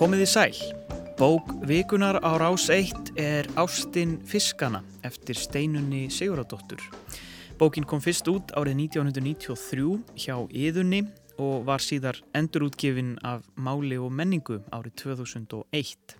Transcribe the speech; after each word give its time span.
Komið 0.00 0.22
í 0.24 0.26
sæl. 0.32 0.54
Bók 1.20 1.50
vikunar 1.68 2.16
á 2.24 2.40
rás 2.40 2.70
1 2.72 3.10
er 3.20 3.44
Ástin 3.60 4.14
Fiskana 4.24 4.80
eftir 5.04 5.36
steinunni 5.36 6.06
Siguradóttur. 6.08 6.80
Bókin 7.60 7.84
kom 7.84 8.00
fyrst 8.00 8.24
út 8.32 8.54
árið 8.56 8.80
1993 8.86 10.00
hjá 10.24 10.38
Íðunni 10.48 11.02
og 11.36 11.68
var 11.68 11.84
síðar 11.84 12.22
endurútgefin 12.32 13.18
af 13.20 13.44
Máli 13.60 14.00
og 14.00 14.08
menningu 14.08 14.62
árið 14.72 14.96
2001. 15.04 16.16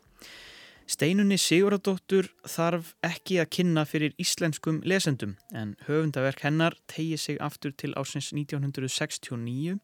Steinunni 0.84 1.40
Siguradóttur 1.40 2.28
þarf 2.44 2.92
ekki 3.00 3.40
að 3.40 3.52
kynna 3.56 3.88
fyrir 3.88 4.12
íslenskum 4.20 4.84
lesendum 4.84 5.38
en 5.56 5.78
höfundaverk 5.88 6.44
hennar 6.44 6.76
tegi 6.84 7.16
sig 7.16 7.40
aftur 7.40 7.72
til 7.72 7.96
ásins 7.96 8.34
1969 8.36 9.80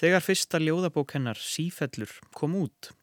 þegar 0.00 0.24
fyrsta 0.24 0.56
ljóðabók 0.56 1.18
hennar 1.20 1.36
Sífellur 1.36 2.22
kom 2.32 2.56
út. 2.64 2.96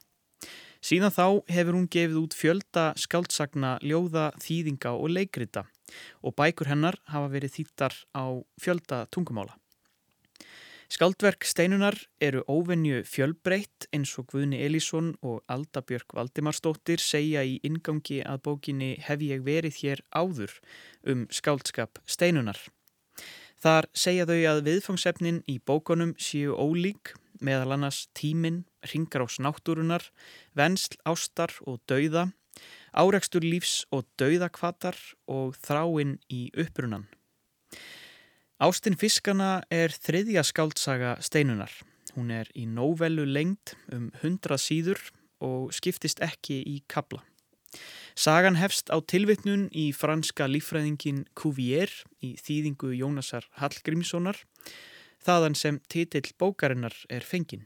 Síðan 0.84 1.14
þá 1.16 1.26
hefur 1.48 1.78
hún 1.78 1.88
gefið 1.88 2.18
út 2.20 2.34
fjölda 2.36 2.90
skáldsagna, 3.00 3.78
ljóða, 3.80 4.34
þýðinga 4.44 4.92
og 4.98 5.14
leikrita 5.16 5.64
og 6.20 6.36
bækur 6.36 6.67
hennar 6.73 6.98
hafa 7.08 7.30
verið 7.31 7.53
þýttar 7.56 7.95
á 8.12 8.25
fjölda 8.59 9.06
tungumála. 9.14 9.56
Skaldverk 10.92 11.48
steinunar 11.48 11.95
eru 12.22 12.44
óvenju 12.52 13.00
fjölbreytt 13.08 13.88
eins 13.95 14.12
og 14.20 14.28
Guðni 14.34 14.59
Elísson 14.62 15.14
og 15.23 15.40
Aldabjörg 15.50 16.14
Valdimarsdóttir 16.14 17.02
segja 17.02 17.42
í 17.47 17.56
ingangi 17.64 18.20
að 18.22 18.44
bókinni 18.50 18.92
hef 19.02 19.23
ég 19.23 19.42
verið 19.47 19.80
hér 19.80 20.03
áður 20.12 20.59
um 21.08 21.25
skaldskap 21.31 22.03
steinunar. 22.06 22.59
Þar 23.64 23.88
segja 23.95 24.28
þau 24.28 24.42
að 24.52 24.64
viðfangsefnin 24.68 25.42
í 25.47 25.62
bókonum 25.64 26.14
séu 26.20 26.53
ólík 26.59 27.16
meðal 27.42 27.76
annars 27.78 28.08
tímin, 28.17 28.64
ringar 28.92 29.26
ás 29.26 29.39
náttúrunar, 29.42 30.06
vensl, 30.53 30.98
ástar 31.06 31.53
og 31.66 31.81
dauða, 31.90 32.30
árekstur 32.94 33.45
lífs 33.45 33.84
og 33.92 34.06
dauðakvatar 34.20 34.98
og 35.28 35.58
þráinn 35.58 36.20
í 36.30 36.50
upprunan. 36.53 37.08
Ástin 38.64 38.95
fiskana 38.95 39.64
er 39.73 39.92
þriðja 39.92 40.44
skáldsaga 40.45 41.17
steinunar. 41.25 41.72
Hún 42.14 42.30
er 42.31 42.48
í 42.53 42.67
nóvellu 42.70 43.25
lengt 43.25 43.73
um 43.92 44.12
100 44.22 44.59
síður 44.62 45.02
og 45.44 45.73
skiptist 45.75 46.22
ekki 46.23 46.62
í 46.62 46.81
kabla. 46.88 47.23
Sagan 48.14 48.59
hefst 48.62 48.92
á 48.94 49.02
tilvittnun 49.02 49.66
í 49.73 49.90
franska 49.97 50.45
lífræðingin 50.45 51.23
Cuvier 51.34 51.90
í 52.22 52.36
þýðingu 52.38 52.94
Jónasar 52.94 53.47
Hallgrímssonar, 53.58 54.38
þaðan 55.25 55.55
sem 55.55 55.79
titill 55.89 56.29
bókarinnar 56.39 56.95
er 57.09 57.25
fengin. 57.25 57.66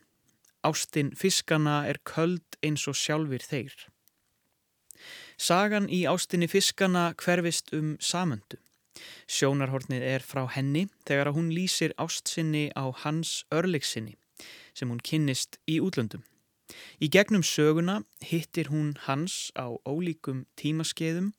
Ástin 0.66 1.14
fiskana 1.16 1.84
er 1.88 2.00
köld 2.04 2.58
eins 2.66 2.88
og 2.90 2.98
sjálfur 2.98 3.44
þeir. 3.44 3.74
Sagan 5.38 5.86
í 5.94 6.06
ástinni 6.10 6.50
fiskana 6.50 7.12
hverfist 7.14 7.74
um 7.78 7.96
samöndu. 8.02 8.58
Sjónarhornið 9.30 10.02
er 10.02 10.26
frá 10.26 10.48
henni 10.50 10.88
þegar 11.06 11.30
að 11.30 11.38
hún 11.38 11.52
lýsir 11.54 11.94
ástsinni 12.02 12.72
á 12.74 12.90
hans 13.04 13.44
örleiksinni 13.54 14.18
sem 14.74 14.90
hún 14.90 15.02
kynnist 15.02 15.60
í 15.70 15.78
útlöndum. 15.82 16.24
Í 17.02 17.08
gegnum 17.14 17.46
söguna 17.46 18.02
hittir 18.26 18.72
hún 18.74 18.96
hans 19.06 19.52
á 19.56 19.78
ólíkum 19.88 20.46
tímaskeiðum 20.60 21.32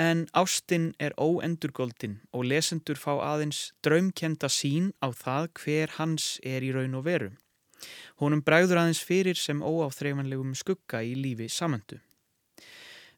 en 0.00 0.24
ástinn 0.32 0.92
er 0.98 1.12
óendurgoldin 1.20 2.20
og 2.32 2.46
lesendur 2.48 2.96
fá 2.96 3.12
aðeins 3.20 3.70
draumkenda 3.84 4.48
sín 4.48 4.92
á 5.04 5.12
það 5.12 5.48
hver 5.60 5.96
hans 5.98 6.38
er 6.40 6.64
í 6.64 6.70
raun 6.72 6.96
og 6.96 7.04
veru. 7.04 7.30
Honum 8.20 8.40
bræður 8.44 8.80
aðeins 8.80 9.02
fyrir 9.04 9.36
sem 9.36 9.60
óáþreifanlegum 9.60 10.54
skugga 10.56 11.02
í 11.04 11.12
lífi 11.16 11.48
samöndu. 11.52 12.00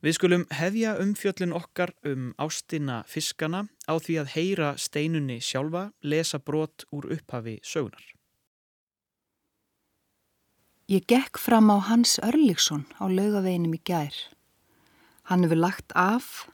Við 0.02 0.16
skulum 0.16 0.44
hefja 0.50 0.96
umfjöllin 0.98 1.54
okkar 1.54 1.92
um 2.10 2.32
ástina 2.42 3.02
fiskana 3.06 3.68
á 3.86 3.94
því 4.02 4.16
að 4.18 4.32
heyra 4.34 4.70
steinunni 4.74 5.38
sjálfa 5.38 5.92
lesa 6.02 6.40
brot 6.42 6.82
úr 6.90 7.06
upphafi 7.14 7.60
sögunar. 7.62 8.02
Ég 10.90 11.06
gekk 11.06 11.38
fram 11.38 11.70
á 11.70 11.78
Hans 11.86 12.18
Örlíksson 12.18 12.82
á 12.98 13.06
laugaveginum 13.06 13.78
í 13.78 13.80
gær. 13.86 14.16
Hann 15.30 15.46
hefur 15.46 15.62
lagt 15.62 15.94
af 15.94 16.50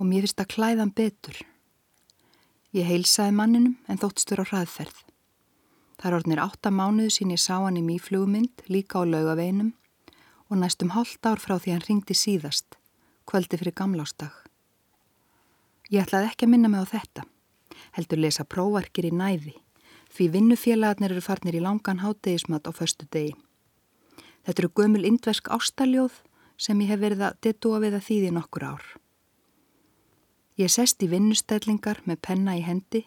og 0.00 0.08
mér 0.08 0.24
finnst 0.24 0.40
að 0.40 0.52
klæðan 0.56 0.94
betur. 0.96 1.36
Ég 2.72 2.88
heilsaði 2.88 3.36
manninum 3.36 3.76
en 3.86 4.00
þóttstur 4.00 4.40
á 4.40 4.48
hraðferð. 4.48 4.96
Það 6.00 6.16
orðnir 6.16 6.40
átta 6.40 6.72
mánuðu 6.72 7.12
sín 7.12 7.34
ég 7.34 7.42
sá 7.42 7.58
hann 7.60 7.76
í 7.76 7.84
mýflugmynd 7.84 8.64
líka 8.72 9.04
á 9.04 9.04
laugaveginum 9.04 9.74
og 10.48 10.58
næstum 10.58 10.94
hálft 10.96 11.26
ár 11.28 11.42
frá 11.42 11.58
því 11.60 11.74
hann 11.76 11.84
ringdi 11.84 12.16
síðast 12.16 12.80
kvöldi 13.28 13.60
fyrir 13.60 13.76
gamlástag. 13.76 14.32
Ég 15.90 16.06
ætlaði 16.06 16.30
ekki 16.30 16.46
að 16.46 16.52
minna 16.54 16.70
mig 16.70 16.82
á 16.82 16.92
þetta, 16.94 17.26
heldur 17.94 18.22
lesa 18.24 18.46
próvarkir 18.46 19.06
í 19.06 19.12
næði, 19.14 19.54
því 20.10 20.26
vinnufélagarnir 20.36 21.14
eru 21.14 21.22
farnir 21.22 21.58
í 21.58 21.62
langan 21.62 22.02
hátegismat 22.02 22.66
á 22.66 22.74
förstu 22.74 23.06
degi. 23.10 23.36
Þetta 24.46 24.64
eru 24.64 24.72
gömul 24.80 25.04
indversk 25.06 25.50
ástaljóð 25.52 26.22
sem 26.56 26.80
ég 26.82 26.94
hef 26.94 27.02
verið 27.04 27.26
að 27.28 27.38
detúa 27.44 27.82
við 27.84 28.00
að 28.00 28.06
þýði 28.08 28.34
nokkur 28.38 28.66
ár. 28.72 28.84
Ég 30.60 30.68
sest 30.68 31.00
í 31.00 31.06
vinnustællingar 31.08 32.02
með 32.04 32.18
penna 32.26 32.52
í 32.58 32.60
hendi 32.60 33.06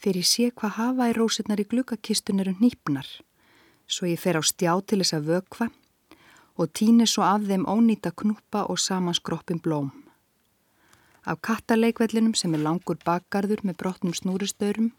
fyrir 0.00 0.24
sé 0.24 0.46
hvað 0.56 0.76
hafa 0.78 1.08
í 1.10 1.14
rósirnar 1.16 1.60
í 1.60 1.66
glukkakistun 1.68 2.40
eru 2.40 2.54
nýpnar, 2.62 3.08
svo 3.84 4.08
ég 4.08 4.22
fer 4.22 4.38
á 4.38 4.42
stjá 4.46 4.72
til 4.86 5.02
þess 5.02 5.16
að 5.18 5.26
vökva 5.32 5.66
og 6.56 6.70
týni 6.72 7.04
svo 7.04 7.26
af 7.26 7.44
þeim 7.50 7.66
ónýta 7.68 8.14
knúpa 8.22 8.64
og 8.72 8.80
samanskroppin 8.80 9.60
blóm. 9.60 9.90
Af 11.28 11.42
kattaleikvellinum 11.44 12.32
sem 12.38 12.54
er 12.56 12.64
langur 12.64 12.96
bakgarður 13.04 13.66
með 13.68 13.80
brotnum 13.82 14.16
snúristaurum 14.16 14.92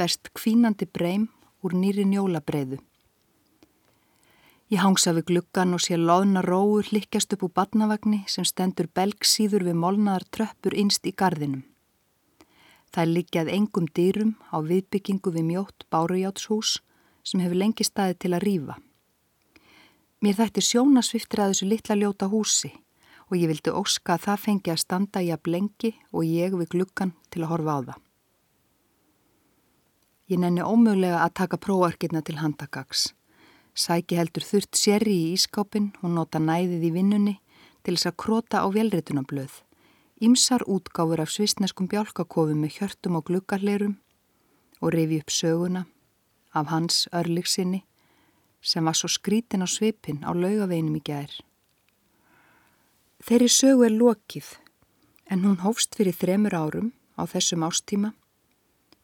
best 0.00 0.32
kvínandi 0.34 0.88
breym 0.90 1.28
úr 1.62 1.76
nýri 1.78 2.08
njólabreiðu. 2.08 2.80
Ég 4.72 4.80
hangsa 4.80 5.12
við 5.12 5.26
gluggan 5.28 5.76
og 5.76 5.82
sé 5.84 5.98
loðna 6.00 6.40
róur 6.46 6.86
likjast 6.96 7.34
upp 7.34 7.42
úr 7.44 7.50
badnavagni 7.58 8.22
sem 8.34 8.46
stendur 8.48 8.86
belgsýður 8.96 9.66
við 9.66 9.76
molnaðar 9.76 10.24
tröppur 10.32 10.72
innst 10.72 11.04
í 11.04 11.12
gardinum. 11.12 11.66
Það 12.88 13.02
er 13.02 13.12
likjað 13.18 13.52
engum 13.52 13.90
dýrum 13.92 14.32
á 14.48 14.64
viðbyggingu 14.64 15.34
við 15.36 15.46
mjótt 15.50 15.86
bárujátshús 15.92 16.78
sem 17.20 17.44
hefur 17.44 17.60
lengi 17.60 17.84
staði 17.84 18.16
til 18.16 18.32
að 18.32 18.44
rýfa. 18.48 18.80
Mér 20.24 20.40
þætti 20.40 20.64
sjónasviftir 20.64 21.44
að 21.44 21.52
þessu 21.52 21.68
litla 21.68 22.00
ljóta 22.00 22.32
húsi 22.32 22.72
og 23.28 23.36
ég 23.36 23.52
vildi 23.52 23.76
óska 23.76 24.16
að 24.16 24.24
það 24.24 24.44
fengi 24.48 24.72
að 24.72 24.84
standa 24.88 25.20
í 25.20 25.32
að 25.36 25.46
blengi 25.50 25.96
og 26.16 26.24
ég 26.24 26.56
við 26.56 26.72
glukkan 26.78 27.12
til 27.28 27.44
að 27.44 27.50
horfa 27.52 27.76
á 27.76 27.80
það. 27.92 28.04
Ég 30.32 30.40
nenni 30.40 30.64
ómögulega 30.64 31.26
að 31.26 31.40
taka 31.42 31.60
próarkirna 31.60 32.24
til 32.24 32.40
handagags. 32.40 33.10
Sæki 33.74 34.18
heldur 34.20 34.44
þurft 34.44 34.76
sérri 34.76 35.14
í 35.16 35.28
ískápin 35.32 35.92
og 36.02 36.12
nota 36.12 36.40
næðið 36.42 36.88
í 36.88 36.90
vinnunni 36.92 37.36
til 37.82 37.96
þess 37.96 38.10
að 38.10 38.18
krota 38.24 38.60
á 38.60 38.68
velritunablöð. 38.68 39.52
Ímsar 40.22 40.62
útgáfur 40.68 41.22
af 41.24 41.32
svisneskum 41.32 41.88
bjálkakofi 41.88 42.54
með 42.54 42.76
hjörtum 42.76 43.16
og 43.18 43.24
glukkarleirum 43.30 43.96
og 44.82 44.92
rifi 44.94 45.22
upp 45.22 45.32
söguna 45.32 45.86
af 46.52 46.68
hans 46.68 47.08
örliksinni 47.12 47.82
sem 48.60 48.84
var 48.84 48.94
svo 48.94 49.08
skrítin 49.08 49.64
á 49.64 49.68
svipin 49.68 50.20
á 50.22 50.30
laugaveinum 50.30 50.98
í 51.00 51.02
gær. 51.02 51.32
Þeirri 53.24 53.48
sögu 53.48 53.86
er 53.88 53.96
lokið 53.96 54.52
en 55.30 55.46
hún 55.46 55.62
hófst 55.64 55.96
fyrir 55.96 56.14
þremur 56.14 56.54
árum 56.54 56.92
á 57.18 57.24
þessum 57.24 57.64
ástíma 57.66 58.12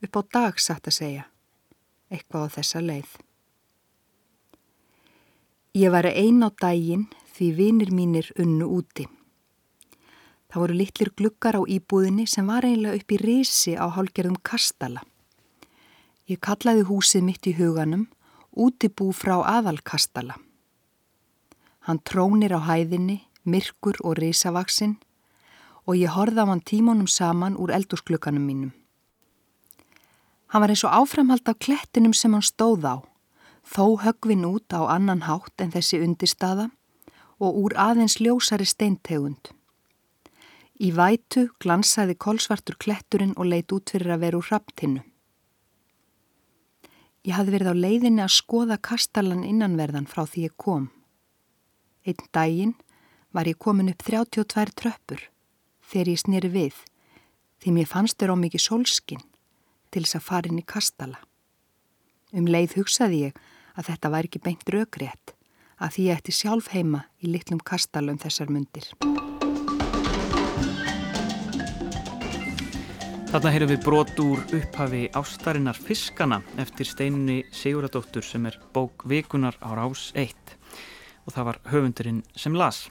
upp 0.05 0.15
á 0.15 0.23
dag 0.31 0.61
satt 0.61 0.87
að 0.87 0.99
segja, 1.01 1.25
eitthvað 2.13 2.47
á 2.47 2.55
þessa 2.59 2.85
leið. 2.85 3.17
Ég 5.77 5.91
var 5.93 6.07
ein 6.09 6.41
á 6.41 6.49
daginn 6.49 7.09
því 7.37 7.49
vinir 7.57 7.91
mínir 7.93 8.33
unnu 8.41 8.67
úti. 8.79 9.05
Það 10.49 10.61
voru 10.63 10.75
litlir 10.75 11.11
glukkar 11.13 11.59
á 11.61 11.63
íbúðinni 11.69 12.25
sem 12.27 12.47
var 12.49 12.65
eiginlega 12.65 12.97
upp 12.97 13.13
í 13.13 13.19
risi 13.21 13.75
á 13.77 13.85
hálgerðum 13.93 14.39
kastala. 14.41 15.03
Ég 16.25 16.41
kallaði 16.41 16.87
húsið 16.89 17.27
mitt 17.27 17.47
í 17.47 17.53
huganum 17.53 18.09
útibú 18.57 19.13
frá 19.13 19.37
aðalkastala. 19.45 20.39
Hann 21.85 22.01
trónir 22.01 22.57
á 22.57 22.61
hæðinni, 22.65 23.23
myrkur 23.45 24.01
og 24.01 24.17
risavaksinn 24.19 24.97
og 25.85 25.97
ég 25.97 26.13
horða 26.17 26.49
á 26.49 26.51
hann 26.51 26.65
tímonum 26.65 27.09
saman 27.09 27.57
úr 27.57 27.73
eldursklukanum 27.77 28.45
mínum. 28.45 28.73
Hann 30.49 30.65
var 30.65 30.73
eins 30.73 30.85
og 30.85 30.97
áframhald 30.97 31.49
af 31.49 31.61
klettinum 31.61 32.17
sem 32.17 32.33
hann 32.33 32.45
stóð 32.45 32.89
á, 32.89 32.97
þó 33.69 34.01
högvin 34.03 34.47
út 34.49 34.73
á 34.73 34.81
annan 34.89 35.27
hátt 35.29 35.61
en 35.61 35.73
þessi 35.75 36.01
undirstaða 36.05 36.71
og 37.39 37.61
úr 37.63 37.77
aðeins 37.79 38.19
ljósari 38.23 38.67
steintegund. 38.67 39.53
Í 40.79 40.91
vætu 40.95 41.49
glansaði 41.63 42.15
kolsvartur 42.15 42.79
kletturinn 42.79 43.37
og 43.37 43.51
leit 43.51 43.73
út 43.75 43.91
fyrir 43.93 44.15
að 44.15 44.25
vera 44.25 44.41
úr 44.41 44.51
raptinu. 44.51 45.03
Ég 47.27 47.35
hafði 47.35 47.57
verið 47.57 47.73
á 47.75 47.83
leiðinni 47.85 48.23
að 48.25 48.37
skoða 48.37 48.79
kastalan 48.81 49.45
innanverðan 49.45 50.07
frá 50.09 50.23
því 50.25 50.47
ég 50.49 50.55
kom. 50.57 50.87
Einn 52.07 52.29
daginn 52.33 52.77
var 53.35 53.51
ég 53.51 53.59
komin 53.59 53.91
upp 53.93 54.05
32 54.07 54.73
tröppur 54.79 55.27
þegar 55.91 56.13
ég 56.15 56.23
snýri 56.23 56.53
við 56.53 56.79
því 57.59 57.75
mér 57.75 57.91
fannst 57.91 58.19
þér 58.21 58.33
á 58.33 58.37
mikið 58.39 58.65
sólskinn 58.65 59.25
til 59.91 60.05
þess 60.05 60.19
að 60.19 60.27
fara 60.31 60.51
inn 60.51 60.63
í 60.63 60.67
kastala. 60.67 61.19
Um 62.33 62.49
leið 62.49 62.79
hugsaði 62.79 63.21
ég 63.29 63.43
að 63.79 63.93
þetta 63.93 64.13
væri 64.13 64.31
ekki 64.31 64.45
beint 64.45 64.73
raugrétt 64.75 65.35
að 65.79 65.95
því 65.95 66.09
ég 66.09 66.21
ætti 66.21 66.35
sjálf 66.35 66.73
heima 66.75 67.05
í 67.23 67.31
litlum 67.31 67.63
kastala 67.63 68.13
um 68.13 68.19
þessar 68.19 68.51
myndir. 68.51 68.91
Þarna 73.29 73.51
heyrum 73.53 73.69
við 73.69 73.83
brot 73.85 74.21
úr 74.25 74.41
upphafi 74.57 75.03
Ástarinnar 75.19 75.77
fiskana 75.77 76.41
eftir 76.59 76.89
steinunni 76.89 77.43
Siguradóttur 77.53 78.25
sem 78.25 78.49
er 78.49 78.57
bók 78.73 79.05
Vikunar 79.05 79.59
á 79.61 79.77
Rás 79.77 80.09
1 80.17 80.57
og 81.29 81.37
það 81.37 81.49
var 81.51 81.61
höfundurinn 81.69 82.23
sem 82.33 82.57
las. 82.57 82.87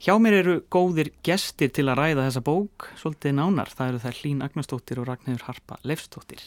Hjá 0.00 0.14
mér 0.22 0.38
eru 0.38 0.56
góðir 0.72 1.10
gestir 1.26 1.74
til 1.74 1.90
að 1.90 1.98
ræða 1.98 2.28
þessa 2.30 2.46
bók, 2.46 2.88
svolítið 2.96 3.36
nánar. 3.36 3.74
Það 3.74 3.90
eru 3.90 4.02
þær 4.06 4.20
Hlín 4.22 4.46
Agnarsdóttir 4.46 5.02
og 5.02 5.10
Ragnhjörn 5.10 5.44
Harpa 5.44 5.82
Leifsdóttir. 5.82 6.46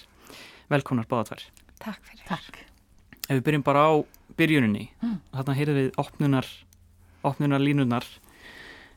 Velkonar 0.71 1.05
báðatvar. 1.11 1.43
Takk 1.83 2.07
fyrir. 2.07 2.29
Takk. 2.31 2.63
Ef 3.29 3.37
við 3.37 3.43
byrjum 3.47 3.65
bara 3.65 3.85
á 3.87 3.91
byrjuninni, 4.37 4.87
mm. 5.01 5.17
þarna 5.33 5.57
heyrum 5.57 5.77
við 5.79 5.99
opnunar, 6.01 6.47
opnunar 7.23 7.61
línunar. 7.63 8.07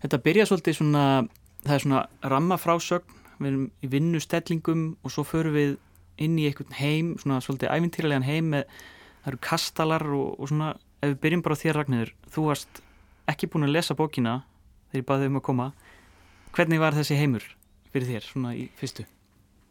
Þetta 0.02 0.22
byrja 0.24 0.46
svolítið 0.48 0.78
svona, 0.80 1.04
það 1.64 1.76
er 1.76 1.84
svona 1.84 2.02
rammafrásögn 2.32 3.16
við 3.38 3.48
erum 3.50 3.64
í 3.84 3.90
vinnustellingum 3.92 4.84
og 5.04 5.12
svo 5.12 5.24
förum 5.26 5.56
við 5.56 5.74
inn 6.22 6.38
í 6.40 6.46
einhvern 6.48 6.76
heim, 6.78 7.14
svona 7.20 7.42
svolítið 7.44 7.72
ævintýralegan 7.74 8.26
heim 8.26 8.52
með, 8.54 8.70
það 9.24 9.32
eru 9.32 9.40
kastalar 9.44 10.06
og, 10.16 10.28
og 10.40 10.50
svona, 10.52 10.70
ef 11.02 11.12
við 11.12 11.18
byrjum 11.24 11.44
bara 11.44 11.58
þér 11.60 11.80
Ragnir, 11.80 12.14
þú 12.32 12.46
varst 12.48 12.80
ekki 13.28 13.50
búin 13.52 13.68
að 13.68 13.74
lesa 13.76 13.98
bókina 13.98 14.38
þegar 14.88 15.02
ég 15.02 15.10
baði 15.10 15.28
um 15.30 15.40
að 15.40 15.46
koma, 15.50 15.68
hvernig 16.56 16.80
var 16.80 16.96
þessi 16.96 17.20
heimur 17.20 17.44
fyrir 17.92 18.08
þér, 18.14 18.30
svona 18.30 18.56
í 18.56 18.70
fyrstu? 18.80 19.04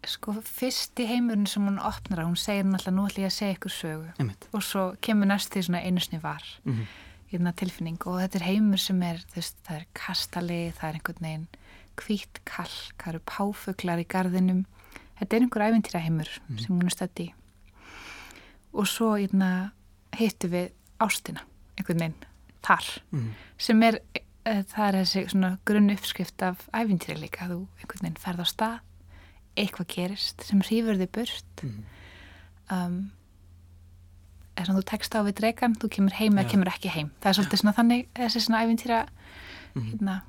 Sko, 0.05 0.33
fyrsti 0.41 1.07
heimurinn 1.09 1.47
sem 1.49 1.65
hún 1.65 1.79
opnar 1.81 2.19
að 2.21 2.27
hún 2.29 2.37
segir 2.37 2.63
náttúrulega 2.67 2.95
nú 2.95 3.05
ætlum 3.07 3.23
ég 3.23 3.31
að 3.31 3.35
segja 3.39 3.55
ykkur 3.57 3.71
sögu 3.73 4.11
Einmitt. 4.19 4.47
og 4.53 4.61
svo 4.63 4.83
kemur 5.01 5.25
næst 5.31 5.49
því 5.53 5.61
svona 5.65 5.81
einusni 5.83 6.19
var 6.21 6.43
Mm 6.65 6.73
-hmm. 6.73 6.85
í 7.31 7.37
þarna 7.37 7.53
tilfinning 7.55 8.07
og 8.07 8.19
þetta 8.21 8.35
er 8.35 8.45
heimur 8.45 8.77
sem 8.79 9.01
er, 9.03 9.23
veist, 9.35 9.55
það 9.67 9.75
er 9.75 9.85
kastali, 9.93 10.71
það 10.77 10.89
er 10.89 10.93
einhvern 10.93 11.21
veginn 11.21 11.47
hvít 11.97 12.39
kalk, 12.45 12.93
það 13.03 13.07
eru 13.07 13.19
páfuglar 13.25 13.99
í 13.99 14.05
gardinum 14.07 14.65
þetta 15.19 15.35
er 15.35 15.41
einhver 15.41 15.61
æfintýra 15.71 15.99
heimur 16.03 16.29
Mhm. 16.49 16.57
sem 16.59 16.75
hún 16.79 16.85
er 16.85 16.89
stödd 16.95 17.19
í 17.19 17.33
og 18.73 18.87
svo 18.87 19.15
eitna, 19.17 19.71
hittu 20.17 20.47
við 20.51 20.69
ástina 20.99 21.41
einhvern 21.77 21.99
veginn, 21.99 22.23
þar 22.63 23.01
Mm 23.11 23.33
sem 23.57 23.83
er, 23.83 23.99
e, 24.45 24.63
það 24.63 24.87
er 24.87 24.93
þessi 25.03 25.57
grunn 25.65 25.89
uppskrift 25.89 26.41
af 26.43 26.67
æfintýri 26.73 27.17
líka 27.19 27.47
þú 27.47 27.67
einhvern 27.79 28.01
veginn 28.01 28.17
ferð 28.19 28.39
á 28.39 28.45
stað 28.45 28.79
eitthvað 29.57 29.87
gerist 29.95 30.43
sem 30.43 30.61
hrýfur 30.61 30.97
þig 30.99 31.11
burt 31.11 31.61
-hmm. 31.63 31.83
um, 32.71 33.11
er 34.57 34.65
svona 34.65 34.79
þú 34.79 34.85
tekst 34.91 35.15
á 35.15 35.19
við 35.23 35.33
dregan 35.39 35.75
þú 35.75 35.89
kemur 35.89 36.13
heim 36.19 36.33
eða 36.37 36.43
Já. 36.47 36.51
kemur 36.51 36.67
ekki 36.71 36.89
heim 36.89 37.09
það 37.21 37.29
er 37.29 37.33
svolítið 37.37 37.59
svona 37.61 37.75
þannig, 37.77 38.07
þessi 38.15 38.39
svona 38.41 38.63
æfintýra 38.65 39.05
Mhm. 39.75 39.89
hérna, 39.91 40.21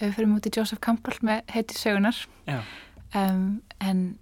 við 0.00 0.12
fyrir 0.14 0.28
mútið 0.30 0.56
Joseph 0.56 0.80
Campbell 0.80 1.18
með 1.22 1.42
heiti 1.50 1.74
sögunar 1.74 2.26
Já, 2.46 2.60
um, 3.14 3.62
en 3.80 4.18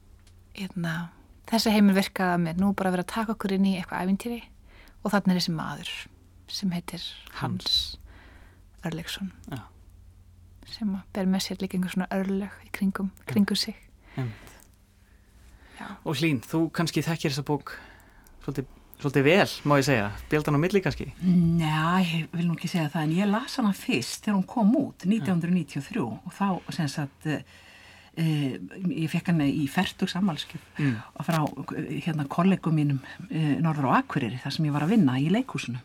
hérna, 0.54 1.08
þessi 1.46 1.70
heimur 1.70 1.94
virkaði 1.94 2.34
að 2.34 2.40
mér 2.40 2.56
nú 2.56 2.72
bara 2.74 2.88
að 2.90 2.92
vera 2.92 3.02
að 3.02 3.12
taka 3.14 3.32
okkur 3.32 3.52
inn 3.52 3.64
í 3.66 3.76
eitthvað 3.76 4.02
æfintýri 4.06 4.42
og 5.04 5.12
þannig 5.12 5.28
er 5.34 5.40
þessi 5.40 5.54
maður 5.54 5.90
sem 6.48 6.70
heitir 6.70 7.02
Hans 7.40 7.98
Örlegsson 8.84 9.32
Já. 9.50 9.58
sem 10.66 10.96
ber 11.12 11.26
með 11.26 11.40
sér 11.44 11.60
líka 11.60 11.76
einhver 11.76 11.90
svona 11.92 12.08
örlög 12.10 12.50
í 12.64 12.70
kringum, 12.72 13.10
kringum 13.26 13.56
sig 13.56 13.76
einmitt. 14.16 14.49
Já. 15.80 15.86
Og 16.04 16.18
Hlín, 16.20 16.42
þú 16.44 16.66
kannski 16.76 17.02
þekkir 17.06 17.32
þessa 17.32 17.46
bók 17.48 17.72
svolítið, 18.44 18.68
svolítið 19.00 19.24
vel, 19.24 19.48
má 19.64 19.74
ég 19.80 19.86
segja, 19.88 20.10
bjaldan 20.28 20.58
á 20.60 20.60
milli 20.60 20.82
kannski? 20.84 21.06
Njá, 21.24 22.04
ég 22.04 22.28
vil 22.36 22.46
nú 22.50 22.54
ekki 22.58 22.68
segja 22.68 22.90
það 22.92 23.06
en 23.08 23.16
ég 23.16 23.30
las 23.32 23.56
hana 23.56 23.72
fyrst 23.76 24.24
þegar 24.26 24.36
hún 24.38 24.46
kom 24.50 24.74
út 24.76 25.06
1993 25.08 26.04
og 26.04 26.32
þá 26.36 26.46
sem 26.76 26.88
sagt 26.92 27.28
uh, 27.32 27.40
ég 28.20 29.06
fekk 29.12 29.30
hana 29.32 29.46
í 29.48 29.64
færtugs 29.70 30.16
ammálskjöf 30.18 30.66
Mm. 30.80 30.96
frá 31.24 31.38
hérna 32.04 32.26
kollegum 32.28 32.74
mínum 32.76 32.98
uh, 33.30 33.54
norður 33.64 33.88
á 33.92 34.00
Akureyri 34.02 34.40
þar 34.42 34.52
sem 34.56 34.66
ég 34.68 34.72
var 34.76 34.84
að 34.84 34.92
vinna 34.96 35.16
í 35.20 35.30
leikhúsinu. 35.32 35.80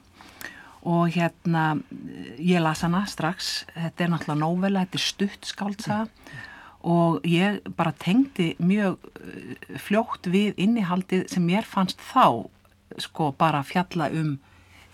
Og 0.85 1.09
hérna 1.15 1.79
ég 2.37 2.61
las 2.61 2.83
hana 2.85 3.05
strax. 3.09 3.65
Þetta 3.73 4.03
er 4.05 4.11
náttúrulega 4.13 4.37
nóvela, 4.43 4.83
þetta 4.85 4.99
er 4.99 5.05
stutt 5.07 5.47
skáldsaga 5.49 6.05
og 6.85 7.23
ég 7.25 7.61
bara 7.77 7.93
tengdi 7.97 8.53
mjög 8.61 8.97
eh, 9.17 9.77
fljótt 9.81 10.29
við 10.29 10.59
innihaldið 10.61 11.25
sem 11.33 11.45
mér 11.45 11.65
fannst 11.65 12.01
þá 12.13 12.45
sko 13.01 13.31
bara 13.37 13.63
fjalla 13.65 14.11
um 14.13 14.35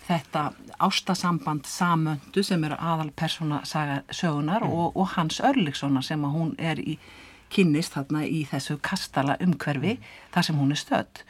þetta 0.06 0.50
ástasamband 0.82 1.68
samöndu 1.68 2.42
sem 2.42 2.64
er 2.64 2.74
aðal 2.78 3.12
persóna 3.14 3.60
saga 3.68 4.00
sögunar 4.10 4.64
og, 4.66 4.96
og 4.96 5.12
Hans 5.14 5.40
Örlikssonar 5.44 6.04
sem 6.06 6.24
að 6.24 6.34
hún 6.38 6.54
er 6.58 6.80
í 6.80 6.96
kynnist 7.52 7.94
þarna 7.94 8.24
í 8.24 8.42
þessu 8.48 8.78
kastala 8.82 9.36
umhverfi 9.44 9.98
þar 10.32 10.48
sem 10.48 10.58
hún 10.58 10.72
er 10.72 10.80
stödd. 10.80 11.22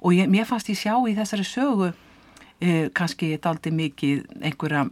Og 0.00 0.14
ég, 0.14 0.30
mér 0.30 0.46
fannst 0.46 0.70
ég 0.70 0.78
sjá 0.78 0.94
í 0.94 1.16
þessari 1.16 1.46
sögu 1.46 1.90
eh, 1.90 2.86
kannski 2.94 3.34
daldi 3.42 3.74
mikið 3.74 4.22
einhverja 4.38 4.86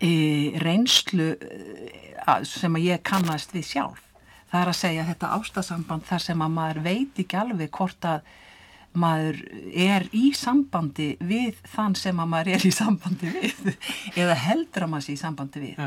e, 0.00 0.10
reynslu 0.62 1.32
e, 1.34 2.36
sem 2.48 2.78
að 2.78 2.86
ég 2.88 3.02
kannast 3.06 3.54
við 3.54 3.66
sjálf. 3.72 4.07
Það 4.48 4.60
er 4.60 4.70
að 4.72 4.78
segja 4.78 5.06
þetta 5.08 5.32
ástasamband 5.36 6.06
þar 6.08 6.24
sem 6.24 6.44
að 6.44 6.54
maður 6.56 6.84
veit 6.86 7.18
ekki 7.20 7.38
alveg 7.38 7.72
hvort 7.76 8.06
að 8.08 8.28
maður 8.98 9.40
er 9.76 10.06
í 10.16 10.30
sambandi 10.36 11.10
við 11.20 11.58
þann 11.68 11.96
sem 11.98 12.20
að 12.20 12.30
maður 12.32 12.52
er 12.56 12.64
í 12.66 12.70
sambandi 12.74 13.32
við 13.34 13.74
eða 14.22 14.38
heldur 14.46 14.86
að 14.86 14.94
maður 14.94 15.06
sé 15.06 15.16
í 15.16 15.20
sambandi 15.20 15.64
við. 15.66 15.82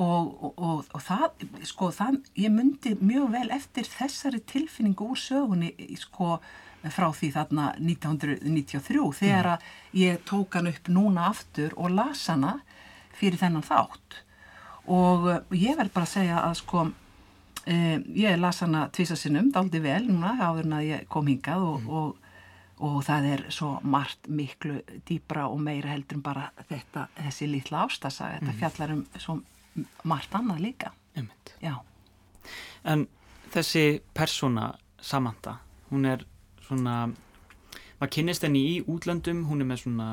Og, 0.00 0.30
og, 0.46 0.52
og, 0.56 0.88
og 0.96 1.02
það, 1.04 1.44
sko, 1.68 1.90
það, 1.92 2.16
ég 2.40 2.52
myndi 2.54 2.94
mjög 3.02 3.32
vel 3.34 3.48
eftir 3.52 3.88
þessari 3.90 4.40
tilfinningu 4.48 5.10
úr 5.12 5.18
sögunni, 5.20 5.74
sko, 6.00 6.38
frá 6.88 7.10
því 7.12 7.28
þarna 7.34 7.66
1993 7.76 9.02
þegar 9.18 9.50
að 9.56 9.66
ég 10.00 10.22
tók 10.28 10.56
hann 10.56 10.70
upp 10.70 10.88
núna 10.88 11.26
aftur 11.28 11.74
og 11.76 11.92
las 11.92 12.22
hana 12.32 12.56
fyrir 13.18 13.36
þennan 13.42 13.66
þátt. 13.66 14.22
Og 14.88 15.28
ég 15.52 15.76
verð 15.76 15.92
bara 15.92 16.08
að 16.08 16.14
segja 16.14 16.40
að 16.46 16.56
sko 16.62 16.86
uh, 17.66 17.98
ég 18.16 18.40
las 18.40 18.62
hana 18.64 18.88
tvísasinnum 18.94 19.52
daldi 19.54 19.82
vel 19.84 20.04
núna 20.08 20.36
áður 20.38 20.68
en 20.68 20.76
að 20.78 20.88
ég 20.88 21.06
kom 21.12 21.30
hingað 21.30 21.66
og, 21.66 21.88
og, 22.00 22.32
og 22.80 22.98
það 23.06 23.30
er 23.34 23.46
svo 23.52 23.70
margt 23.82 24.28
miklu 24.28 24.80
dýbra 25.08 25.46
og 25.50 25.60
meira 25.64 25.92
heldur 25.94 26.20
en 26.20 26.24
bara 26.24 26.50
þetta, 26.68 27.08
þessi 27.18 27.50
litla 27.50 27.86
ástasaga 27.86 28.40
þetta 28.40 28.58
fjallar 28.62 28.94
um 28.96 29.06
svo 29.16 29.40
margt 30.04 30.34
annað 30.34 30.62
líka. 30.66 30.92
En 32.84 33.06
þessi 33.52 34.00
persóna 34.16 34.72
Samantha, 35.00 35.58
hún 35.90 36.06
er 36.08 36.24
svona, 36.66 37.08
maður 37.98 38.12
kynnist 38.16 38.44
henni 38.44 38.62
í 38.74 38.76
útlöndum, 38.88 39.46
hún 39.48 39.64
er 39.64 39.68
með 39.70 39.84
svona 39.84 40.08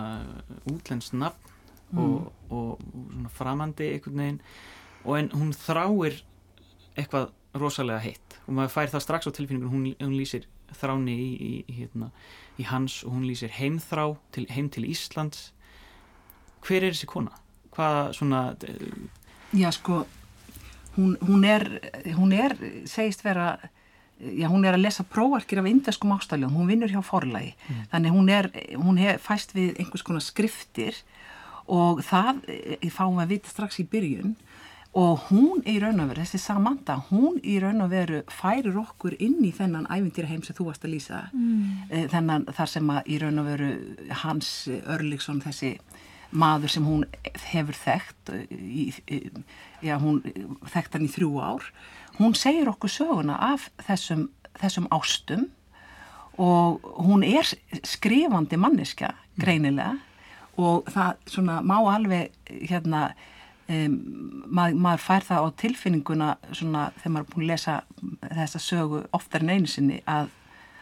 útlends 0.71 1.11
nafn 1.13 1.53
og, 1.97 2.31
og, 2.49 2.79
og 2.81 3.11
svona 3.11 3.33
framandi 3.35 3.91
einhvern 3.93 4.23
veginn. 4.23 4.41
Og 5.07 5.19
en 5.19 5.29
hún 5.35 5.53
þráir 5.55 6.21
eitthvað 6.97 7.31
rosalega 7.57 8.03
heitt. 8.03 8.37
Og 8.47 8.57
maður 8.57 8.73
fær 8.73 8.91
það 8.93 9.05
strax 9.05 9.29
á 9.29 9.31
tilfinningun, 9.37 9.71
hún, 9.71 9.85
hún 10.01 10.17
lýsir 10.17 10.47
þráni 10.77 11.15
í, 11.15 11.29
í, 11.37 11.51
í, 11.63 11.77
hérna, 11.81 12.11
í 12.59 12.67
hans 12.67 12.99
og 13.05 13.15
hún 13.15 13.27
lýsir 13.27 13.53
heimþrá 13.55 14.09
til, 14.35 14.45
heim 14.51 14.69
til 14.73 14.85
Íslands. 14.89 15.51
Hver 16.65 16.83
er 16.83 16.95
þessi 16.95 17.09
kona? 17.09 17.33
Hvað 17.75 18.13
svona 18.17 18.41
já 19.55 19.69
sko 19.71 20.03
hún, 20.97 21.15
hún 21.21 21.45
er 21.45 21.67
hún 22.17 22.33
er, 22.35 22.57
segist 22.89 23.23
vera 23.23 23.55
já, 24.17 24.47
hún 24.49 24.65
er 24.65 24.75
að 24.75 24.83
lesa 24.87 25.05
prófarkir 25.05 25.61
af 25.61 25.69
indeskum 25.69 26.15
ástæljum, 26.15 26.55
hún 26.57 26.67
vinnur 26.67 26.91
hjá 26.91 27.03
forlagi. 27.05 27.53
Þannig 27.93 28.15
hún 28.15 28.31
er, 28.33 28.49
hún 28.75 28.97
er 28.97 29.21
fæst 29.21 29.53
við 29.55 29.77
einhvers 29.77 30.03
konar 30.03 30.25
skriftir 30.25 30.97
og 31.67 32.01
það 32.07 32.43
eh, 32.47 32.89
fáum 32.89 33.17
við 33.19 33.25
að 33.25 33.33
vita 33.35 33.51
strax 33.51 33.81
í 33.83 33.87
byrjun 33.91 34.35
og 34.97 35.27
hún 35.27 35.61
í 35.69 35.75
raun 35.81 36.01
og 36.01 36.09
veru, 36.09 36.23
þessi 36.23 36.39
Samantha, 36.41 36.97
hún 37.11 37.37
í 37.45 37.59
raun 37.61 37.83
og 37.85 37.91
veru 37.93 38.23
færir 38.33 38.79
okkur 38.81 39.13
inn 39.21 39.37
í 39.45 39.51
þennan 39.53 39.85
ævintýra 39.93 40.31
heim 40.31 40.41
sem 40.45 40.57
þú 40.57 40.71
varst 40.71 40.87
að 40.87 40.95
lýsa. 40.95 41.21
Mm. 41.37 42.09
þennan 42.13 42.47
þar 42.57 42.71
sem 42.73 42.89
að 42.95 43.11
í 43.13 43.19
raun 43.21 43.41
og 43.43 43.49
veru 43.51 43.71
Hans 44.23 44.51
Örliksson 44.83 45.43
þessi 45.45 45.77
maður 46.27 46.73
sem 46.73 46.83
hún 46.83 47.05
hefur 47.53 47.77
þekkt 47.77 48.33
í, 48.51 48.89
í, 49.07 49.19
já, 49.85 49.95
hún 50.01 50.19
þekkt 50.73 50.97
hann 50.97 51.05
í 51.05 51.13
þrjú 51.13 51.29
ár 51.39 51.69
hún 52.17 52.35
segir 52.35 52.69
okkur 52.71 52.91
söguna 52.91 53.37
af 53.53 53.69
þessum, 53.87 54.27
þessum 54.57 54.89
ástum 54.93 55.47
og 56.37 56.83
hún 57.01 57.25
er 57.25 57.47
skrifandi 57.85 58.59
manneska 58.61 59.13
greinilega. 59.41 59.97
Og 60.57 60.87
það 60.89 61.17
svona 61.29 61.59
má 61.61 61.75
alveg 61.77 62.33
hérna 62.49 63.11
um, 63.69 63.95
mað, 64.47 64.77
maður 64.79 65.03
fær 65.05 65.27
það 65.27 65.47
á 65.47 65.49
tilfinninguna 65.63 66.29
svona 66.51 66.83
þegar 66.99 67.13
maður 67.15 67.25
er 67.27 67.33
búin 67.33 67.45
að 67.45 67.51
lesa 67.53 67.77
þessa 68.27 68.63
sögu 68.63 69.01
oftar 69.17 69.45
en 69.45 69.53
einu 69.55 69.71
sinni 69.71 70.01
að, 70.05 70.29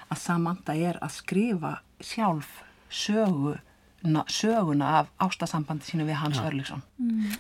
að 0.10 0.22
Samantha 0.22 0.76
er 0.76 1.00
að 1.02 1.16
skrifa 1.20 1.78
sjálf 2.04 2.62
söguna, 2.90 4.26
söguna 4.30 4.92
af 5.00 5.10
ástasambandi 5.24 5.90
sínu 5.90 6.06
við 6.08 6.22
Hans 6.22 6.40
Örliksson 6.44 6.84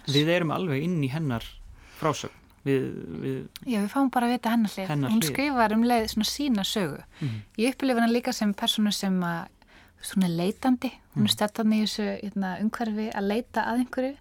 Við 0.09 0.31
erum 0.33 0.55
alveg 0.55 0.83
inn 0.87 1.03
í 1.05 1.11
hennar 1.13 1.45
frásögn. 1.99 2.41
Við, 2.65 2.85
við, 3.21 3.35
Já, 3.69 3.77
við 3.83 3.91
fáum 3.93 4.07
bara 4.09 4.25
að 4.25 4.31
vita 4.39 4.51
hennar 4.55 4.71
hlið. 4.73 4.87
Hennar 4.89 5.11
hún 5.13 5.19
hlið. 5.21 5.29
skrifar 5.29 5.75
um 5.75 5.83
leið 5.85 6.07
svona 6.09 6.29
sína 6.31 6.63
sögu. 6.65 7.03
Ég 7.61 7.75
upplifa 7.75 8.01
hana 8.01 8.09
líka 8.09 8.33
sem 8.33 8.55
personu 8.57 8.93
sem 8.95 9.19
að, 9.21 9.51
hún 10.15 10.25
er 10.25 10.33
leitandi, 10.39 10.91
hún 11.13 11.29
er 11.29 11.33
stettan 11.35 11.75
í 11.75 11.83
þessu 11.83 12.07
hérna, 12.23 12.55
umhverfi 12.63 13.05
að 13.13 13.29
leita 13.29 13.67
að 13.69 13.83
einhverju, 13.83 14.15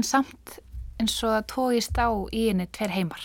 en 0.00 0.06
samt 0.06 0.56
eins 1.00 1.16
og 1.24 1.32
það 1.34 1.46
tógist 1.54 1.98
á 2.00 2.08
í 2.32 2.46
henni 2.50 2.66
tveir 2.76 2.92
heimar. 2.94 3.22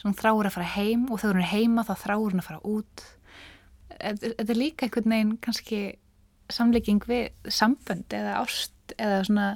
Svo 0.00 0.08
hún 0.10 0.18
þráur 0.18 0.48
að 0.48 0.54
fara 0.56 0.70
heim 0.76 1.04
og 1.12 1.20
þegar 1.20 1.36
hún 1.38 1.44
er 1.44 1.52
heima 1.52 1.84
þá 1.86 1.92
þráur 2.02 2.32
hún 2.32 2.42
að 2.42 2.48
fara 2.48 2.64
út. 2.72 3.04
Þetta 4.02 4.48
er 4.50 4.58
líka 4.58 4.86
einhvern 4.88 5.12
veginn 5.14 5.34
kannski 5.44 5.80
samlíking 6.52 7.04
við 7.08 7.28
sambönd 7.54 8.12
eða 8.12 8.38
ást 8.42 8.94
eða 8.98 9.20
svona 9.28 9.46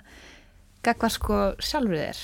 gagvar 0.87 1.11
sko 1.13 1.39
sjálfur 1.59 1.99
þér 1.99 2.21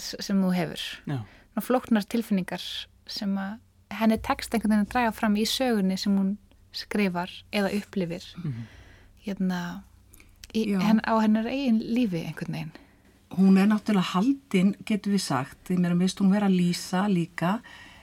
s- 0.00 0.16
sem 0.24 0.40
þú 0.42 0.52
hefur. 0.56 0.84
Já, 1.06 1.18
svona 1.52 1.66
flóknar 1.66 2.06
tilfinningar 2.08 2.64
sem 3.06 3.34
að 3.38 3.58
henni 4.00 4.16
tekst 4.22 4.54
einhvern 4.54 4.70
veginn 4.72 4.86
að 4.86 4.92
draga 4.94 5.12
fram 5.12 5.36
í 5.36 5.44
sögunni 5.50 5.98
sem 5.98 6.16
hún 6.16 6.36
skrifar 6.72 7.30
eða 7.52 7.72
upplifir. 7.76 8.24
Hérna 9.26 9.82
í, 10.54 10.64
henn, 10.80 11.00
á 11.04 11.14
hennar 11.20 11.46
eigin 11.50 11.80
lífi 11.84 12.24
einhvern 12.26 12.54
veginn 12.54 12.72
hún 13.38 13.58
er 13.60 13.68
náttúrulega 13.70 14.14
haldin, 14.14 14.74
getur 14.86 15.14
við 15.14 15.24
sagt, 15.24 15.58
því 15.68 15.78
mér 15.82 15.96
mist 15.98 16.20
hún 16.22 16.32
vera 16.34 16.48
að 16.50 16.58
lýsa 16.58 17.04
líka 17.10 17.58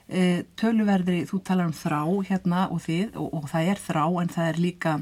e, 0.07 0.43
töluverðri, 0.59 1.25
þú 1.27 1.41
talar 1.43 1.69
um 1.69 1.75
þrá 1.75 2.01
hérna 2.29 2.67
og 2.71 2.83
þið 2.85 3.17
og, 3.19 3.33
og 3.41 3.49
það 3.51 3.71
er 3.73 3.81
þrá 3.87 4.03
en 4.21 4.31
það 4.35 4.51
er 4.51 4.61
líka 4.63 4.93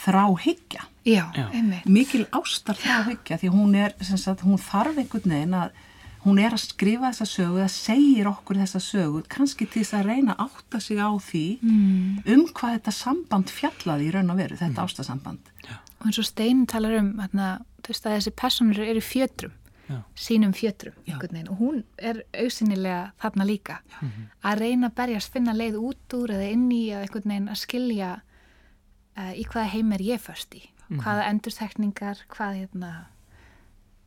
þráhyggja, 0.00 0.86
já, 1.04 1.22
Já. 1.36 1.44
einmitt 1.52 1.86
mikil 1.90 2.24
ástar 2.32 2.78
þráhyggja 2.80 3.38
því 3.42 3.52
hún 3.52 3.76
er, 3.76 3.94
sem 4.00 4.18
sagt, 4.20 4.44
hún 4.46 4.60
þarf 4.60 4.98
einhvern 4.98 5.34
veginn 5.34 5.56
að 5.58 5.78
hún 6.24 6.40
er 6.40 6.54
að 6.54 6.64
skrifa 6.64 7.10
þessa 7.10 7.26
sögu, 7.28 7.60
það 7.62 7.74
segir 7.74 8.30
okkur 8.30 8.60
þessa 8.60 8.80
sögu, 8.84 9.22
kannski 9.32 9.66
til 9.66 9.84
þess 9.84 9.96
að 10.00 10.10
reyna 10.10 10.36
að 10.36 10.42
átta 10.48 10.80
sig 10.84 11.00
á 11.00 11.10
því 11.16 11.44
mm. 11.64 12.18
um 12.34 12.42
hvað 12.56 12.76
þetta 12.76 12.96
samband 12.96 13.54
fjallaði 13.54 14.08
í 14.08 14.12
raun 14.16 14.34
og 14.34 14.40
veru, 14.40 14.58
þetta 14.60 14.84
ástasamband. 14.84 15.54
og 15.70 16.08
eins 16.08 16.20
og 16.20 16.28
Stein 16.28 16.66
talar 16.68 16.98
um 17.00 17.14
hérna, 17.20 17.48
þú 17.80 17.94
veist 17.94 18.08
að 18.08 18.18
þessi 18.18 18.36
personur 18.36 18.84
eru 18.84 19.00
í 19.00 19.04
fjötrum 19.04 19.56
Já. 19.90 20.00
sínum 20.14 20.52
fjötrum 20.54 20.94
Já. 21.06 21.18
og 21.50 21.56
hún 21.58 21.84
er 21.98 22.22
auðsynnilega 22.30 23.12
þarna 23.18 23.44
líka. 23.44 23.80
Að 24.42 24.58
reyna 24.62 24.90
að 24.90 24.96
berjast 25.00 25.32
finna 25.32 25.54
leið 25.56 25.78
út 25.80 26.14
úr 26.14 26.34
eða 26.36 26.50
inn 26.54 26.68
í 26.70 26.82
veginn 26.94 27.48
að 27.50 27.58
skilja 27.58 28.10
uh, 29.18 29.32
í 29.34 29.44
hvaða 29.44 29.72
heim 29.74 29.92
er 29.92 30.04
ég 30.14 30.20
först 30.20 30.54
í. 30.54 30.62
Hvaða 30.90 31.28
endurtekningar 31.30 32.24
hvað, 32.32 32.54
hérna, 32.64 32.92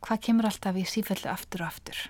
hvað 0.04 0.18
kemur 0.26 0.48
alltaf 0.50 0.76
í 0.76 0.84
sífellu 0.84 1.30
aftur 1.32 1.64
og 1.64 1.70
aftur. 1.70 2.00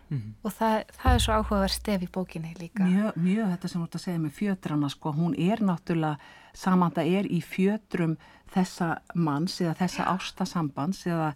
Og 0.43 0.55
það, 0.55 0.79
það 0.99 1.15
er 1.15 1.23
svo 1.23 1.37
áhugaverð 1.39 1.75
stef 1.77 2.03
í 2.03 2.09
bókinni 2.11 2.55
líka. 2.59 2.83
Mjög, 2.83 3.19
mjög 3.23 3.53
þetta 3.53 3.71
sem 3.71 3.81
þú 3.81 3.87
ert 3.87 3.95
að 3.95 4.05
segja 4.07 4.23
með 4.25 4.33
fjötrana 4.41 4.91
sko, 4.91 5.13
hún 5.15 5.37
er 5.39 5.63
náttúrulega 5.63 6.19
samanda 6.55 7.05
er 7.07 7.27
í 7.31 7.39
fjötrum 7.43 8.17
þessa 8.55 8.99
manns 9.15 9.61
eða 9.61 9.77
þessa 9.83 10.09
ástasambands 10.15 11.07
eða 11.07 11.35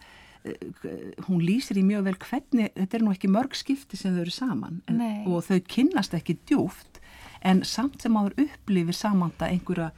hún 1.27 1.43
lýsir 1.45 1.79
í 1.81 1.85
mjög 1.87 2.09
vel 2.09 2.17
hvernig, 2.23 2.73
þetta 2.77 2.99
er 2.99 3.05
nú 3.05 3.15
ekki 3.15 3.31
mörg 3.33 3.57
skipti 3.59 3.99
sem 3.99 4.17
þau 4.17 4.23
eru 4.25 4.35
saman 4.35 4.81
en, 4.91 5.03
og 5.29 5.45
þau 5.47 5.59
kynnast 5.71 6.17
ekki 6.19 6.39
djúft 6.49 7.01
en 7.47 7.63
samt 7.67 8.03
sem 8.03 8.17
áður 8.19 8.37
upplifir 8.45 8.97
samanda 8.97 9.49
einhverja, 9.51 9.93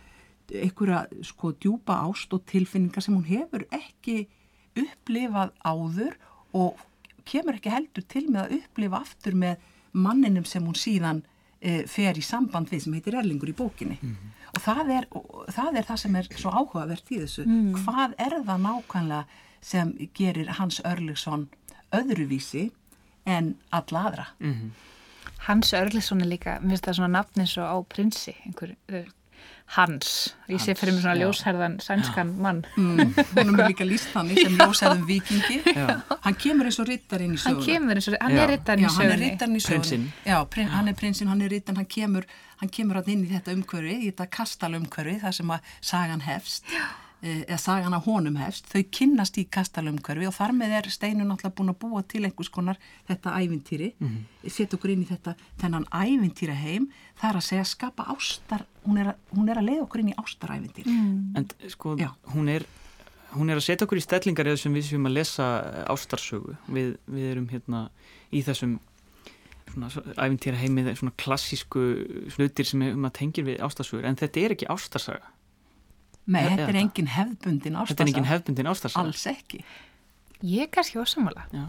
einhverja 0.53 1.05
sko 1.27 1.55
djúpa 1.57 2.01
ást 2.05 2.33
og 2.37 2.45
tilfinningar 2.51 3.05
sem 3.05 3.17
hún 3.17 3.29
hefur 3.29 3.65
ekki 3.75 4.27
upplifað 4.79 5.53
áður 5.65 6.17
og 6.57 6.81
kemur 7.29 7.59
ekki 7.59 7.73
heldur 7.73 8.07
til 8.11 8.27
með 8.29 8.43
að 8.43 8.57
upplifa 8.61 9.03
aftur 9.05 9.37
með 9.39 9.69
manninum 9.93 10.47
sem 10.47 10.65
hún 10.65 10.79
síðan 10.79 11.23
e, 11.61 11.85
fer 11.91 12.19
í 12.19 12.25
samband 12.25 12.71
við 12.71 12.85
sem 12.85 12.97
heitir 12.97 13.17
Erlingur 13.19 13.51
í 13.51 13.57
bókinni. 13.57 13.99
Og, 14.55 14.61
það 14.63 14.93
er, 14.97 15.07
og 15.15 15.47
það 15.53 15.79
er 15.79 15.89
það 15.89 16.01
sem 16.05 16.17
er 16.21 16.31
svo 16.35 16.51
áhugavert 16.55 17.13
í 17.13 17.21
þessu. 17.23 17.45
Hvað 17.85 18.17
er 18.19 18.37
það 18.47 18.65
nákvæmlega 18.67 19.25
sem 19.63 19.93
gerir 20.17 20.49
Hans 20.59 20.81
Örliksson 20.85 21.49
öðruvísi 21.93 22.71
en 23.27 23.55
alla 23.71 24.07
aðra. 24.11 24.27
Hans 25.47 25.73
Örlisson 25.77 26.21
er 26.25 26.29
líka, 26.35 26.59
mér 26.61 26.77
finnst 26.77 26.87
það 26.89 26.99
svona 27.01 27.15
nafn 27.21 27.41
eins 27.45 27.57
og 27.61 27.67
á 27.69 27.77
prinsi 27.89 28.35
einhver, 28.45 28.75
Hans, 29.71 30.35
ég 30.51 30.59
sé 30.59 30.75
fyrir 30.75 30.97
mig 30.97 31.03
svona 31.05 31.15
já. 31.15 31.21
ljósherðan 31.23 31.77
sænskan 31.81 32.33
mann. 32.43 32.65
Mm, 32.77 33.13
hún 33.37 33.53
er 33.61 33.69
líka 33.71 33.87
líst 33.87 34.09
þannig 34.11 34.41
sem 34.43 34.57
ljósaðum 34.59 35.05
vikingi 35.07 35.61
Já. 35.77 36.01
hann 36.25 36.35
kemur 36.43 36.67
eins 36.67 36.81
og 36.83 36.89
rittarinn 36.91 37.37
í 37.37 37.39
hann 37.39 37.55
söguna. 37.55 37.67
kemur 37.69 38.01
eins 38.01 38.09
og, 38.11 38.17
hann 38.21 38.35
Já. 38.35 38.41
er 38.43 38.51
Já, 38.51 38.57
í 38.83 38.89
hann 38.97 39.13
er 39.15 39.23
rittarinn 39.23 39.55
í 39.55 39.63
sögunni. 39.63 39.69
Prinsinn. 39.71 40.09
Já, 40.27 40.41
prin, 40.51 40.73
hann 40.75 40.91
er 40.91 40.99
prinsinn, 40.99 41.31
hann 41.31 41.45
er 41.47 41.55
rittarinn, 41.55 41.79
hann 41.85 41.87
kemur, 41.95 42.27
hann 42.65 42.73
kemur 42.75 42.99
hann 42.99 43.13
inn 43.15 43.23
í 43.29 43.31
þetta 43.31 43.55
umhverfi, 43.55 43.95
í 43.95 44.11
þetta 44.11 44.27
kastalumhverfi, 44.41 45.17
þar 45.23 45.39
sem 45.39 45.55
að 45.55 45.71
sagan 45.93 46.27
hefst, 46.27 46.75
eða 47.23 47.59
sagan 47.61 47.93
á 47.97 48.01
honum 48.01 48.39
hefst, 48.41 48.69
þau 48.73 48.83
kynnast 48.97 49.37
í 49.41 49.45
kastalumhverfi 49.53 50.29
og 50.29 50.35
þar 50.37 50.55
með 50.57 50.75
er 50.79 50.89
Steinu 50.93 51.27
náttúrulega 51.29 51.57
búin 51.59 51.73
að 51.73 51.79
búa 51.83 52.03
til 52.09 52.23
einhvers 52.25 52.49
konar 52.53 52.81
þetta 53.09 53.35
ævintýri, 53.37 53.93
mm 53.99 54.09
-hmm. 54.09 54.49
setja 54.49 54.79
okkur 54.79 54.91
inn 54.95 55.05
í 55.05 55.09
þetta, 55.11 55.35
þennan 55.61 55.87
ævintýra 55.93 56.57
heim, 56.57 56.89
það 57.21 57.31
er 57.31 57.37
að 57.37 57.49
segja 57.49 57.65
skapa 57.65 58.07
ástar, 58.09 58.65
hún 58.87 58.99
er 58.99 59.13
að, 59.13 59.17
hún 59.37 59.49
er 59.49 59.59
að 59.59 59.69
leiða 59.69 59.83
okkur 59.85 60.01
inn 60.01 60.13
í 60.13 60.17
ástarævintýri. 60.17 60.91
Mm. 60.91 61.37
En 61.37 61.49
sko, 61.69 61.97
Já. 61.99 62.11
hún 62.35 62.49
er, 62.49 62.65
hún 63.37 63.51
er 63.51 63.57
að 63.57 63.67
setja 63.69 63.85
okkur 63.85 64.01
í 64.01 64.07
stellingar 64.07 64.47
eða 64.47 64.57
sem 64.57 64.73
við 64.73 64.89
séum 64.89 65.07
að 65.07 65.17
lesa 65.21 65.47
eh, 65.61 65.85
ástarsögu. 65.93 66.57
Við, 66.69 66.97
við 67.07 67.27
erum 67.33 67.49
hérna 67.49 67.91
í 68.33 68.43
þessum 68.43 68.81
svona 69.71 69.91
æfintýra 70.17 70.57
heimið, 70.57 70.97
svona 70.99 71.15
klassísku 71.21 71.83
hlutir 72.37 72.67
sem 72.67 72.83
um 72.83 73.05
að 73.05 73.17
tengir 73.21 73.45
við 73.45 73.61
ástarsögur. 73.61 74.09
En 74.09 74.17
þetta 74.17 74.41
er 74.41 74.57
ekki 74.57 74.71
ástarsaga. 74.73 75.29
Nei, 76.31 76.43
þetta 76.47 76.69
er 76.71 76.79
engin 76.81 77.09
hefðbundin 77.11 77.75
ástarsaga. 77.75 77.91
Þetta 77.91 78.05
er 78.05 78.11
engin 78.13 78.29
hefbundin 78.31 78.71
ástarsaga. 78.71 79.07
Alls 79.11 79.27
ekki. 79.33 79.65
ég 80.43 80.63
er 80.63 80.71
kannski 80.73 80.97
ósamála 81.03 81.43
Já. 81.53 81.65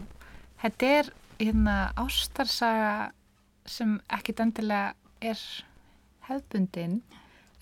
þetta 0.62 0.90
er 0.98 1.10
hérna 1.42 1.74
ástarsaga 1.98 2.92
sem 3.66 3.96
ekkit 4.16 4.40
endilega 4.40 4.94
er 5.20 5.40
hefðbundin 6.28 7.00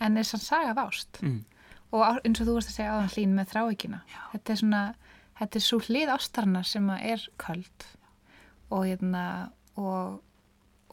en 0.00 0.16
er 0.20 0.24
sann 0.28 0.40
saga 0.44 0.70
af 0.74 0.82
ást 0.88 1.20
Mm. 1.22 1.44
og 1.92 2.20
eins 2.24 2.40
og 2.40 2.46
þú 2.46 2.54
varst 2.54 2.70
að 2.70 2.76
segja 2.76 2.92
áðan 2.94 3.12
hlín 3.14 3.34
með 3.34 3.50
þráikina 3.52 4.00
þetta 4.32 4.52
er 4.52 4.56
svona, 4.62 4.82
þetta 5.40 5.56
er 5.56 5.64
svo 5.66 5.78
hlið 5.88 6.12
ástarna 6.14 6.62
sem 6.64 6.86
að 6.90 7.04
er 7.12 7.26
köld 7.38 7.86
og 8.70 8.84
hérna 8.86 9.24
og, 9.76 10.20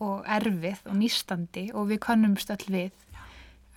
og 0.02 0.26
erfið 0.26 0.82
og 0.88 0.96
nýstandi 0.98 1.68
og 1.76 1.88
við 1.92 2.00
kannumst 2.00 2.50
öll 2.50 2.66
við 2.74 2.92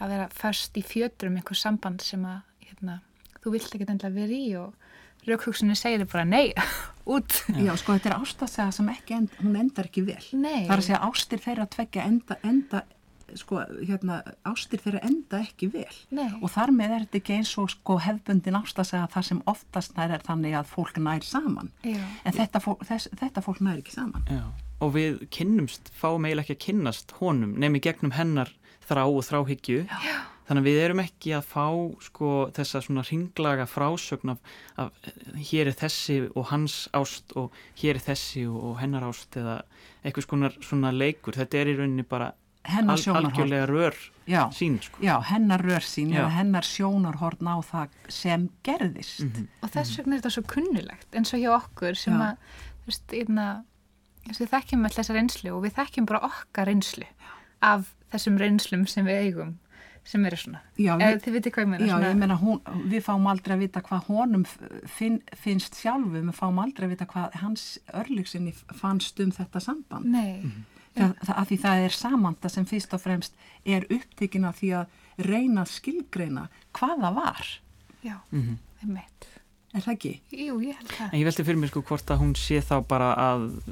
að 0.00 0.14
vera 0.14 0.28
först 0.34 0.76
í 0.80 0.84
fjötrum 0.86 1.36
einhver 1.38 1.58
samband 1.58 2.04
sem 2.04 2.22
að 2.26 2.40
hérna, 2.68 3.00
þú 3.42 3.54
vilt 3.56 3.74
ekki 3.74 3.88
endilega 3.88 4.16
vera 4.16 4.36
í 4.36 4.54
og 4.60 5.26
raukhugsinu 5.28 5.76
segir 5.76 6.06
bara 6.08 6.24
nei, 6.24 6.52
út 7.14 7.42
Já, 7.60 7.74
sko, 7.80 7.96
þetta 7.98 8.12
er 8.12 8.16
ástarsaga 8.20 8.76
sem 8.76 8.88
ekki, 8.92 9.18
end, 9.18 9.34
hún 9.42 9.58
endar 9.60 9.90
ekki 9.90 10.06
vel. 10.06 10.22
Nei. 10.32 10.64
Það 10.64 10.72
er 10.72 10.80
að 10.80 10.88
segja 10.88 11.02
ástir 11.10 11.44
þeirra 11.44 11.68
tvekja 11.74 12.06
enda, 12.08 12.38
enda, 12.46 12.82
sko, 13.38 13.60
hérna, 13.86 14.20
ástir 14.48 14.82
þeirra 14.82 15.02
enda 15.06 15.42
ekki 15.44 15.70
vel. 15.74 15.98
Nei. 16.16 16.30
Og 16.40 16.48
þar 16.54 16.72
með 16.76 16.96
er 16.96 17.04
þetta 17.04 17.20
ekki 17.20 17.36
eins 17.36 17.52
og, 17.60 17.68
sko, 17.74 17.98
hefbundin 18.06 18.58
ástarsaga 18.60 19.10
þar 19.12 19.28
sem 19.28 19.44
oftast 19.50 19.94
nær 19.98 20.16
er 20.16 20.24
þannig 20.26 20.56
að 20.60 20.72
fólk 20.72 21.02
nær 21.02 21.26
saman. 21.26 21.70
Já. 21.84 22.00
En 22.24 22.36
þetta 22.36 22.64
fólk, 22.64 22.86
þess, 22.88 23.12
þetta 23.20 23.44
fólk 23.44 23.62
nær 23.66 23.82
ekki 23.82 23.96
saman. 23.98 24.24
Já. 24.30 24.44
Og 24.80 24.94
við 24.94 25.20
kynnumst, 25.34 25.90
fáum 25.92 26.24
eiginlega 26.24 26.46
ekki 26.46 26.56
að 26.56 26.64
kynnast 26.64 27.12
honum 27.18 27.52
nefnir 27.60 27.82
gegnum 27.84 28.14
hennar 28.16 28.54
þrá 28.90 29.04
og 29.06 29.22
þráhyggju. 29.26 29.80
Já. 29.86 30.18
Þannig 30.50 30.64
að 30.64 30.66
við 30.66 30.80
erum 30.82 31.00
ekki 31.04 31.32
að 31.36 31.44
fá 31.46 31.64
sko 32.02 32.28
þessa 32.56 32.80
svona 32.82 33.04
ringlaga 33.06 33.68
frásögn 33.70 34.32
af, 34.32 34.40
af 34.82 35.10
hér 35.52 35.70
er 35.70 35.76
þessi 35.78 36.16
og 36.34 36.48
hans 36.50 36.88
ást 36.98 37.36
og 37.38 37.54
hér 37.78 38.00
er 38.00 38.02
þessi 38.08 38.48
og, 38.50 38.58
og 38.72 38.80
hennar 38.82 39.06
ást 39.06 39.38
eða 39.38 39.60
eitthvað 40.02 40.26
skonar 40.26 40.56
svona 40.58 40.90
leikur. 40.90 41.38
Þetta 41.38 41.60
er 41.60 41.70
í 41.70 41.76
rauninni 41.78 42.06
bara 42.08 42.32
Hennar 42.64 42.98
algjörlega 42.98 43.66
rör 43.66 43.94
Já. 44.26 44.50
sín 44.52 44.80
sko. 44.82 44.98
Já, 45.02 45.20
hennar 45.20 45.62
rör 45.62 45.80
sín 45.80 46.12
Já. 46.12 46.28
hennar 46.28 46.62
sjónarhorn 46.62 47.48
á 47.48 47.56
það 47.64 47.88
sem 48.08 48.48
gerðist. 48.62 49.22
Mhm. 49.24 49.48
og 49.62 49.70
þess 49.70 49.96
vegna 49.96 50.14
er 50.14 50.20
þetta 50.20 50.30
svo 50.34 50.42
kunnulegt 50.42 51.14
eins 51.14 51.32
og 51.32 51.40
hjá 51.40 51.50
okkur 51.56 51.96
sem 51.96 52.12
Já. 52.12 52.20
að 52.20 52.36
þú 52.82 52.86
veist, 52.86 53.12
einna, 53.12 53.64
við 54.28 54.50
þekkjum 54.50 54.84
alltaf 54.84 55.00
þessa 55.06 55.16
reynslu 55.16 55.54
og 55.56 55.62
við 55.64 55.74
þekkjum 55.78 56.06
bara 56.06 56.20
okkar 56.28 56.66
reynslu 56.66 57.06
af 57.62 57.94
þessum 58.12 58.38
reynslum 58.38 58.86
sem 58.88 59.04
við 59.06 59.20
eigum 59.26 59.58
sem 60.04 60.24
eru 60.24 60.36
svona. 60.36 60.60
Já, 60.80 60.94
Eða 60.96 61.10
ég- 61.12 61.20
þið 61.22 61.32
veitir 61.36 61.52
hvað 61.52 61.62
ég 61.64 61.68
meina? 61.68 61.86
Já, 61.86 61.92
svona, 61.92 62.08
ég 62.10 62.16
meina, 62.18 62.36
hún, 62.40 62.60
við 62.90 63.02
fáum 63.04 63.26
aldrei 63.30 63.54
að 63.56 63.58
vita 63.66 63.80
hvað 63.82 64.04
honum 64.08 64.44
finn, 64.88 65.20
finnst 65.36 65.74
sjálfu, 65.76 66.10
við 66.24 66.32
fáum 66.34 66.58
aldrei 66.62 66.86
að 66.88 66.94
vita 66.96 67.06
hvað 67.06 67.34
hans 67.42 67.78
örlíksinni 67.94 68.54
fannst 68.74 69.20
um 69.20 69.30
þetta 69.30 69.60
samband. 69.60 70.04
Nei, 70.06 70.50
Það, 70.96 71.12
það, 71.22 71.36
að 71.38 71.46
því 71.46 71.56
það 71.62 71.84
er 71.84 71.88
samanda 71.94 72.48
sem 72.50 72.64
fyrst 72.66 72.94
og 72.96 73.00
fremst 73.00 73.32
er 73.64 73.84
upptekinn 73.94 74.44
af 74.48 74.56
því 74.58 74.70
að 74.74 74.86
reyna 75.28 75.62
að 75.62 75.70
skilgreina 75.76 76.48
hvað 76.74 76.96
það 77.04 77.14
var. 77.14 77.46
já, 78.02 78.16
Mhm. 78.32 78.56
einmitt. 78.82 79.26
Er 79.72 79.80
það 79.82 79.94
ekki? 79.94 80.20
Jú, 80.32 80.58
ég 80.64 80.74
held 80.74 80.88
það. 80.88 81.12
En 81.12 81.20
ég 81.20 81.24
velti 81.28 81.44
fyrir 81.44 81.60
mér 81.60 81.68
sko 81.70 81.82
hvort 81.82 82.06
að 82.10 82.18
hún 82.18 82.34
sé 82.34 82.58
þá 82.60 82.80
bara 82.88 83.14
að, 83.14 83.62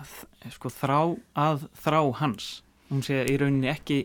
að 0.00 0.52
sko 0.52 0.68
þrá 0.68 1.18
að 1.36 1.68
þrá 1.84 2.14
hans. 2.16 2.62
Hún 2.90 3.02
sé 3.04 3.24
í 3.28 3.36
rauninni 3.40 3.68
ekki 3.68 3.98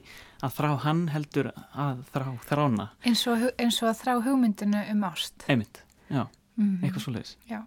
að 0.43 0.55
þrá 0.57 0.69
hann 0.83 1.05
heldur 1.13 1.51
að 1.55 2.01
þrá 2.13 2.25
þrána. 2.49 2.89
Eins 3.07 3.21
og, 3.31 3.45
eins 3.57 3.77
og 3.83 3.89
að 3.93 4.01
þrá 4.03 4.13
hugmyndinu 4.25 4.81
um 4.91 5.03
ást. 5.11 5.45
Einmitt, 5.47 5.83
já, 6.09 6.25
Mm 6.57 6.83
eitthvað 6.83 7.01
svo 7.07 7.13
leiðis. 7.15 7.35
Já, 7.49 7.61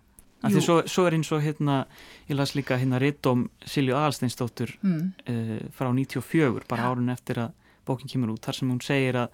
Af 0.44 0.52
því 0.52 0.60
svo, 0.62 0.74
svo 0.86 1.06
er 1.08 1.14
eins 1.16 1.30
og 1.32 1.40
hérna, 1.42 1.86
ég 2.28 2.36
las 2.36 2.52
líka 2.54 2.76
hérna 2.78 2.98
Ritóm 3.00 3.46
Silju 3.64 3.94
Aðalsteinsdóttur 3.96 4.76
Mm. 4.84 5.12
uh, 5.28 5.70
frá 5.72 5.88
94, 5.90 6.60
bara 6.68 6.90
árun 6.92 7.08
eftir 7.10 7.40
að 7.40 7.52
bókin 7.86 8.06
kemur 8.10 8.30
út, 8.34 8.42
þar 8.44 8.54
sem 8.54 8.68
hún 8.70 8.80
segir 8.82 9.14
að, 9.16 9.28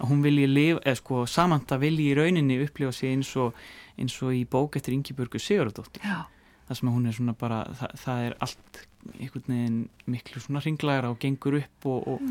að 0.00 0.08
hún 0.10 0.22
vilji 0.22 0.46
lifa, 0.48 0.80
eða 0.86 0.96
sko 0.96 1.26
samanta 1.26 1.76
vilji 1.78 2.08
í 2.12 2.16
rauninni 2.16 2.58
upplifa 2.64 2.92
sig 2.92 3.12
eins 3.12 3.30
og 3.36 3.54
eins 3.98 4.16
og 4.22 4.32
í 4.32 4.44
bók 4.46 4.76
eftir 4.78 4.94
Ingibjörgu 4.94 5.38
Sigurðardóttur 5.42 6.02
Já. 6.02 6.24
Þar 6.66 6.80
sem 6.80 6.90
að 6.90 6.96
hún 6.98 7.08
er 7.08 7.16
svona 7.16 7.36
bara 7.38 7.64
það, 7.78 7.98
það 8.04 8.22
er 8.28 8.38
allt 8.46 8.80
einhvern 9.16 9.52
veginn 9.52 9.82
miklu 10.10 10.42
svona 10.42 10.62
ringlagra 10.64 11.12
og 11.12 11.20
gengur 11.22 11.60
upp 11.60 11.86
og, 11.86 12.08
og 12.16 12.24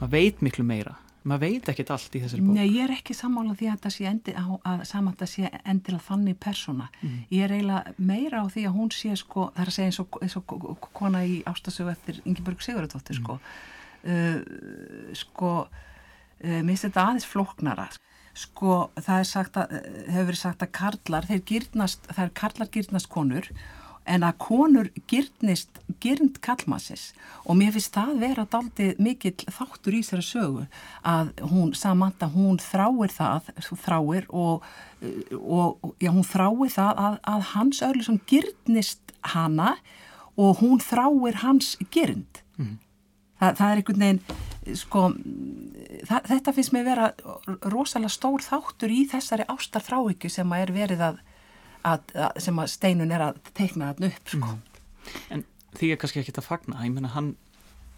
maður 0.00 0.14
veit 0.16 0.44
miklu 0.44 0.64
meira 0.66 0.96
maður 1.26 1.42
veit 1.42 1.70
ekkert 1.72 1.92
allt 1.94 2.16
í 2.16 2.22
þessari 2.22 2.44
bók 2.44 2.56
Nei, 2.56 2.66
ég 2.70 2.82
er 2.84 2.92
ekki 2.96 3.16
sammála 3.16 3.56
því 3.58 3.68
að 3.68 3.76
þetta 3.76 3.92
sé 3.94 4.06
endi, 4.10 4.34
að, 4.38 4.52
að 4.70 4.82
samanda 4.90 5.28
sé 5.30 5.50
endilega 5.64 6.06
þannig 6.06 6.38
persóna. 6.42 6.86
Ég 7.34 7.46
er 7.46 7.54
eiginlega 7.56 7.94
meira 7.98 8.42
á 8.42 8.46
því 8.52 8.66
að 8.68 8.76
hún 8.78 8.92
sé 8.94 9.16
sko, 9.18 9.48
það 9.56 9.64
er 9.64 9.72
að 9.72 9.76
segja 9.78 9.90
eins 9.90 10.00
og, 10.02 10.20
eins 10.22 10.38
og 10.38 10.86
kona 10.96 11.24
í 11.26 11.40
ástasögu 11.50 11.92
eftir 11.92 12.20
Ingeborg 12.24 12.62
Sigurðardóttir 12.62 13.18
sko. 13.18 13.40
Uh, 14.06 14.38
sko, 15.18 15.52
uh, 15.66 16.60
minnst 16.62 16.86
þetta 16.86 17.08
aðeins 17.08 17.26
flóknara. 17.26 17.88
Sko, 17.96 18.15
það 18.36 19.16
er 19.18 19.28
sagt 19.30 19.58
að, 19.60 19.72
uh, 19.72 20.04
hefur 20.12 20.30
verið 20.30 20.42
sagt 20.42 20.62
að 20.64 20.72
karlar, 20.76 21.26
þeir 21.28 21.42
gyrnast, 21.50 22.06
það 22.12 22.22
er 22.26 22.38
karlar 22.42 22.72
gyrnast 22.74 23.12
konur 23.12 23.50
en 24.06 24.22
að 24.22 24.36
konur 24.38 24.88
gyrnist 25.10 25.80
gyrnd 26.02 26.38
kallmassis 26.44 27.08
og 27.44 27.58
mér 27.58 27.72
finnst 27.74 27.94
það 27.96 28.12
vera 28.22 28.46
daldið 28.52 29.00
mikill 29.02 29.34
þáttur 29.50 29.96
í 29.98 30.02
þessari 30.04 30.26
sögu 30.26 30.66
að 31.02 31.32
hún, 31.50 31.72
Samantha, 31.74 32.28
hún 32.30 32.60
þráir 32.62 33.14
það, 33.14 33.50
þráir 33.82 34.28
og, 34.30 34.66
og 35.40 35.94
já, 36.02 36.10
hún 36.12 36.26
þráir 36.26 36.74
það 36.76 37.02
að, 37.06 37.18
að 37.34 37.46
hans 37.52 37.82
Örlusson 37.86 38.20
gyrnist 38.30 39.16
hana 39.34 39.74
og 40.36 40.60
hún 40.60 40.82
þráir 40.82 41.40
hans 41.42 41.74
gyrnd. 41.90 42.42
Þa, 43.36 43.52
það 43.56 43.70
er 43.70 43.80
einhvern 43.80 44.04
veginn, 44.04 44.20
sko, 44.74 45.02
það, 46.08 46.28
þetta 46.32 46.54
finnst 46.56 46.74
mér 46.74 46.86
vera 46.88 47.10
rosalega 47.70 48.12
stór 48.12 48.44
þáttur 48.44 48.94
í 48.94 49.04
þessari 49.10 49.46
ástar 49.52 49.84
þráhyggju 49.86 50.32
sem 50.32 50.52
að 50.52 50.64
er 50.64 50.74
verið 50.76 51.04
að, 51.10 51.20
að, 51.82 52.08
að 52.14 52.40
sem 52.46 52.62
að 52.62 52.72
steinun 52.74 53.14
er 53.14 53.28
að 53.28 53.40
teikna 53.52 53.92
þarna 53.92 54.10
upp, 54.12 54.32
sko. 54.34 54.56
en 55.34 55.46
því 55.76 55.92
er 55.92 56.02
kannski 56.02 56.22
ekkert 56.22 56.42
að 56.42 56.50
fagna 56.50 56.82
ég 56.82 56.96
menna 56.96 57.14
hann 57.14 57.34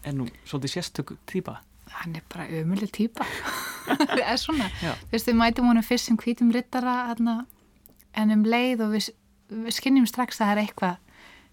er 0.07 0.15
nú 0.19 0.29
svolítið 0.45 0.77
sérstök 0.77 1.17
týpa 1.31 1.61
hann 1.99 2.17
er 2.17 2.25
bara 2.29 2.49
ömuleg 2.61 2.93
týpa. 2.93 3.25
það 4.09 4.23
er 4.25 4.41
svona. 4.41 4.69
Veist, 5.13 5.29
við 5.29 5.37
mætum 5.39 5.69
honum 5.71 5.87
fyrst 5.87 6.11
sem 6.11 6.19
hvítum 6.21 6.53
rittara 6.55 7.15
en 7.19 8.35
um 8.35 8.45
leið 8.47 8.85
og 8.85 8.95
við, 8.97 9.11
við 9.53 9.77
skinnjum 9.77 10.09
strax 10.09 10.41
að 10.41 10.45
það 10.45 10.53
er 10.53 10.63
eitthvað 10.65 10.97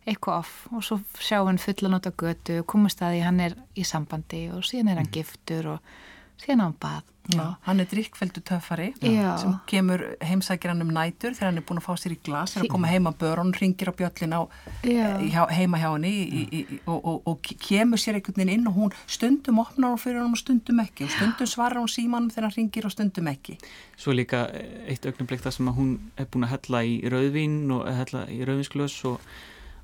eitthvað 0.06 0.40
off 0.40 0.54
og 0.72 0.86
svo 0.86 1.00
sjáum 1.18 1.56
við 1.56 1.66
fullan 1.66 1.98
út 1.98 2.10
á 2.10 2.14
götu 2.14 2.60
og 2.62 2.70
komast 2.70 3.02
að 3.02 3.16
því 3.16 3.26
hann 3.26 3.42
er 3.48 3.58
í 3.76 3.86
sambandi 3.88 4.46
og 4.54 4.66
síðan 4.68 4.94
er 4.94 5.02
hann 5.02 5.14
giftur 5.14 5.76
og 5.76 5.94
síðan 6.42 6.62
á 6.62 6.66
hann 6.68 6.80
bað 6.82 7.04
Já, 7.34 7.56
hann 7.66 7.82
er 7.82 7.88
drikkveldu 7.90 8.42
töffari 8.46 8.92
Já. 9.02 9.34
sem 9.42 9.54
kemur 9.66 10.02
heimsækir 10.22 10.70
hann 10.70 10.84
um 10.84 10.92
nætur 10.94 11.34
þegar 11.34 11.50
hann 11.50 11.58
er 11.58 11.64
búin 11.66 11.80
að 11.82 11.88
fá 11.88 11.98
sér 11.98 12.14
í 12.14 12.18
glas, 12.22 12.54
er 12.54 12.66
að 12.66 12.74
koma 12.76 12.92
heima 12.92 13.14
bör 13.18 13.40
og 13.40 13.48
hann 13.48 13.56
ringir 13.58 13.90
á 13.90 13.94
bjöllin 13.98 14.36
á 14.38 14.42
eh, 14.86 15.24
hjá, 15.34 15.42
heima 15.50 15.80
hjá 15.82 15.88
henni 15.88 16.12
í, 16.12 16.28
í, 16.30 16.44
í, 16.60 16.78
og, 16.86 17.00
og, 17.00 17.18
og 17.32 17.50
kemur 17.66 18.02
sér 18.02 18.20
einhvern 18.20 18.38
veginn 18.38 18.54
inn 18.60 18.70
og 18.70 18.78
hún 18.78 18.94
stundum 19.10 19.64
opnar 19.64 19.96
hún 19.96 20.04
fyrir 20.04 20.22
hann 20.22 20.38
og 20.38 20.42
stundum 20.44 20.84
ekki 20.86 21.08
og 21.08 21.16
stundum 21.16 21.50
svarar 21.50 21.82
hún 21.82 21.90
símanum 21.90 22.30
þegar 22.30 22.52
hann 22.52 22.58
ringir 22.60 22.86
og 22.86 22.94
stundum 22.94 23.32
ekki. 23.34 23.58
svo 23.98 24.14
líka 24.14 24.46
eitt 24.86 25.10
augnablik 25.10 25.42
þar 25.42 25.58
sem 25.58 25.74
að 25.74 25.82
hún 25.82 25.98
er 26.22 26.30
búin 26.30 26.46
að 26.46 26.54
hella 26.60 26.86
í 26.86 26.96
rauðvín 27.10 27.58
og 27.74 27.90
hella 27.90 28.28
í 28.30 28.44
rauðvinsglös 28.46 29.02
og, 29.10 29.18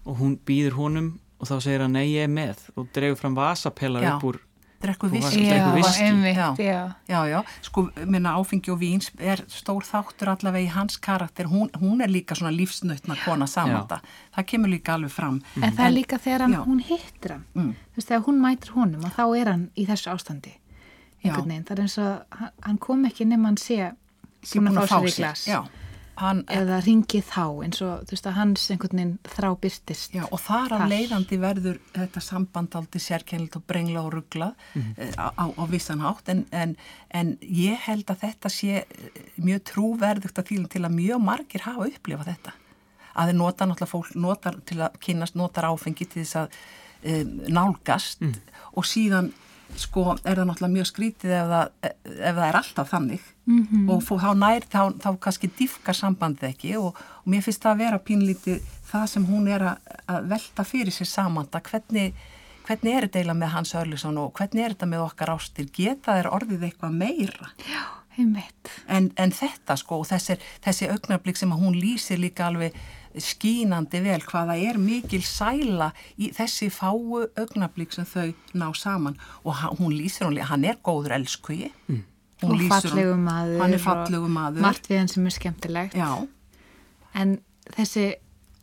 og 0.05 0.17
hún 0.21 0.37
býður 0.45 0.77
honum 0.79 1.11
og 1.41 1.47
þá 1.49 1.55
segir 1.61 1.81
hann 1.85 1.93
nei 1.97 2.07
ég 2.13 2.23
er 2.27 2.31
með 2.31 2.57
og 2.77 2.87
dregur 2.93 3.17
fram 3.19 3.35
vasapela 3.37 4.01
upp 4.15 4.23
úr 4.31 4.39
Drekku 4.81 5.11
viski. 5.13 5.43
að 5.45 6.57
já, 6.57 6.95
Já. 7.07 7.19
já. 7.29 7.43
Sko, 7.61 7.83
minna 8.09 8.31
áfengi 8.33 8.71
og 8.73 8.79
víns 8.81 9.11
er 9.21 9.43
stór 9.47 9.83
þáttur 9.85 10.31
allavega 10.31 10.65
í 10.65 10.71
hans 10.73 10.97
karakter, 10.97 11.45
hún, 11.45 11.69
hún 11.77 12.01
er 12.01 12.09
líka 12.09 12.33
svona 12.33 12.49
lífsnöttna 12.49 13.13
kona 13.23 13.45
samanda, 13.45 13.99
það 14.33 14.47
kemur 14.49 14.71
líka 14.73 14.95
alveg 14.95 15.11
fram. 15.13 15.37
En 15.61 15.75
það 15.77 15.85
er 15.85 15.93
líka 15.93 16.17
þegar 16.17 16.41
hann, 16.47 16.55
hún 16.65 16.81
hittir 16.81 17.29
hann. 17.35 17.45
Mm. 17.53 17.75
Þú 17.93 18.01
veist, 18.01 18.07
þegar 18.09 18.25
hún 18.25 18.41
mætir 18.41 18.73
honum 18.73 19.05
og 19.05 19.13
þá 19.13 19.23
er 19.37 19.51
hann 19.53 19.69
í 19.77 19.85
þessu 19.85 20.09
ástandi. 20.15 20.55
Einhvern 21.21 21.45
veginn. 21.53 21.63
Það 21.69 21.77
er 21.77 21.81
eins 21.85 21.97
og 22.01 22.41
hann- 22.65 22.77
kom 22.81 23.05
ekki 23.05 23.25
nema 23.29 23.45
hann 23.51 23.57
sé 23.61 23.91
búin 24.57 24.73
að 24.73 24.87
fá 24.89 24.97
sér 24.97 25.13
í 25.13 25.15
glas. 25.21 25.45
Já, 25.45 25.61
hann, 26.21 26.41
Eða 26.51 26.77
ringið 26.85 27.25
þá 27.27 27.43
eins 27.65 27.81
og 27.85 28.05
þú 28.07 28.15
veist 28.15 28.29
að 28.29 28.37
hans 28.37 28.63
einhvern 28.73 28.99
veginn 28.99 29.13
þrá 29.35 29.47
byrtist. 29.63 30.13
já, 30.15 30.23
og 30.27 30.41
þar 30.41 30.75
af 30.77 30.85
leiðandi 30.91 31.39
verður 31.41 31.79
þetta 31.95 32.23
samband 32.25 32.77
aldrei 32.79 33.01
sérkennilegt 33.03 33.57
og 33.59 33.65
brengla 33.67 34.03
og 34.05 34.11
ruggla 34.15 34.51
á, 35.17 35.27
á, 35.35 35.45
á 35.51 35.63
vissan 35.69 36.03
hátt. 36.05 36.31
En, 36.33 36.45
en, 36.51 36.75
en 37.09 37.35
ég 37.41 37.77
held 37.87 38.09
að 38.13 38.25
þetta 38.25 38.53
sé 38.53 38.81
eh, 38.81 39.21
mjög 39.41 39.63
trúverðugt 39.73 40.41
að 40.41 40.51
þýlum 40.53 40.71
til 40.71 40.85
að 40.85 40.97
mjög 40.97 41.23
margir 41.27 41.65
hafa 41.67 41.89
upplifað 41.89 42.33
þetta. 42.33 42.55
Að 43.11 43.31
þeir 43.31 43.39
nota 43.41 43.67
náttúrulega 43.67 43.91
fólk 43.91 44.15
notar 44.15 44.59
til 44.65 44.79
að 44.85 44.99
kynast, 45.03 45.35
notar 45.35 45.67
áfengi 45.67 46.07
til 46.07 46.23
þess 46.23 46.37
að 46.45 46.59
um, 47.11 47.39
nálgast. 47.51 48.21
Og 48.79 48.87
síðan 48.87 49.33
sko 49.79 50.15
er 50.23 50.39
það 50.39 50.47
náttúrulega 50.49 50.75
mjög 50.75 50.87
skrítið 50.89 51.33
ef 51.37 51.51
það, 51.51 51.69
ef 52.11 52.35
það 52.35 52.45
er 52.47 52.57
alltaf 52.59 52.89
þannig 52.91 53.27
-hmm. 53.47 53.89
og 53.89 54.03
fó, 54.03 54.15
þá 54.21 54.31
nær, 54.37 54.61
þá, 54.69 54.81
þá 55.01 55.09
kannski 55.19 55.49
diffkar 55.59 55.95
sambandið 55.97 56.49
ekki 56.49 56.75
og, 56.77 56.95
og 56.95 57.25
mér 57.31 57.41
finnst 57.41 57.63
það 57.63 57.71
að 57.71 57.81
vera 57.85 57.99
pínlítið 57.99 58.61
það 58.91 59.07
sem 59.07 59.25
hún 59.25 59.47
er 59.47 59.61
að, 59.61 59.77
að 60.07 60.27
velta 60.35 60.63
fyrir 60.63 60.93
sér 60.93 61.07
samanda, 61.09 61.61
hvernig 61.61 62.13
hvernig 62.67 62.93
er 62.93 63.07
þetta 63.07 63.19
eiginlega 63.19 63.39
með 63.39 63.53
Hans 63.55 63.73
Örlusson 63.75 64.17
og 64.21 64.33
hvernig 64.37 64.63
er 64.65 64.75
þetta 64.75 64.85
með 64.91 65.05
okkar 65.07 65.33
ástir, 65.33 65.67
geta 65.73 66.15
þeir 66.17 66.29
orðið 66.31 66.63
eitthvað 66.67 66.93
meira 67.01 67.49
Já, 67.65 67.81
einmitt. 68.17 68.69
en, 68.87 69.11
en 69.17 69.31
þetta 69.31 69.75
sko 69.79 70.01
og 70.03 70.07
þessi, 70.11 70.37
þessi 70.63 70.89
augnablík 70.93 71.37
sem 71.37 71.51
að 71.51 71.63
hún 71.65 71.79
lýsir 71.81 72.21
líka 72.21 72.47
alveg 72.47 72.77
skínandi 73.17 73.99
vel 74.05 74.21
hvaða 74.23 74.55
er 74.61 74.77
mikil 74.79 75.23
sæla 75.25 75.89
í 76.15 76.29
þessi 76.35 76.69
fáu 76.71 77.25
augnablík 77.35 77.91
sem 77.91 78.05
þau 78.07 78.29
ná 78.53 78.69
saman 78.77 79.17
og 79.43 79.57
hún 79.81 79.91
lýsir 79.97 80.27
hún, 80.29 80.37
líka- 80.37 80.51
hann 80.53 80.63
er 80.63 80.77
góður 80.83 81.17
elskugi 81.17 81.71
mm. 81.87 82.03
Og 82.43 82.61
fallegu 82.69 83.15
maður. 83.17 83.59
hann 83.61 83.73
er 83.73 83.77
fallegu 83.83 84.27
maður 84.29 84.61
Margt 84.61 84.87
við 84.89 84.97
hann 84.97 85.07
sem 85.07 85.25
er 85.25 85.35
skemmtilegt. 85.35 85.93
já, 85.93 86.27
En 87.13 87.39
þessi 87.75 88.15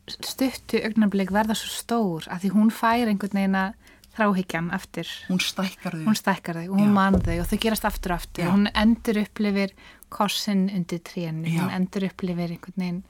stuttu 0.08 0.80
augnablik 0.84 1.30
verða 1.34 1.54
svo 1.58 1.68
stór 1.68 2.28
að 2.32 2.46
því 2.46 2.50
hún 2.54 2.70
fær 2.72 3.10
einhvern 3.10 3.36
veginn 3.36 3.54
að 3.60 3.74
þráhyggjan 4.18 4.70
eftir. 4.74 5.06
hún 5.28 5.38
stækkar 5.38 5.92
þau 5.94 6.04
Hún 6.08 6.16
stækkar 6.18 6.54
þau 6.58 6.64
og 6.72 6.78
hún 6.80 6.88
Já. 6.88 6.94
mann 6.96 7.20
þau 7.22 7.36
og 7.40 7.46
þau 7.46 7.58
gerast 7.60 7.84
aftur 7.84 8.12
og 8.12 8.16
aftur. 8.18 8.44
Já. 8.44 8.50
Hún 8.50 8.66
endur 8.74 9.20
upplifir 9.22 9.70
kossin 10.10 10.68
undir 10.74 10.98
trénu. 11.04 11.46
Hún 11.46 11.70
endur 11.70 12.02
upplifir 12.08 12.50
einhvern 12.56 12.76
veginn 12.76 13.02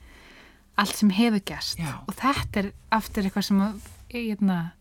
allt 0.76 0.94
sem 0.96 1.10
hefur 1.10 1.40
gæst. 1.40 1.78
Og 2.06 2.14
þetta 2.14 2.56
er 2.64 2.72
aftur 2.92 3.22
eitthvað 3.24 3.44
sem 3.44 3.60
að, 3.60 3.80
eitna, 4.14 4.58
er 4.58 4.77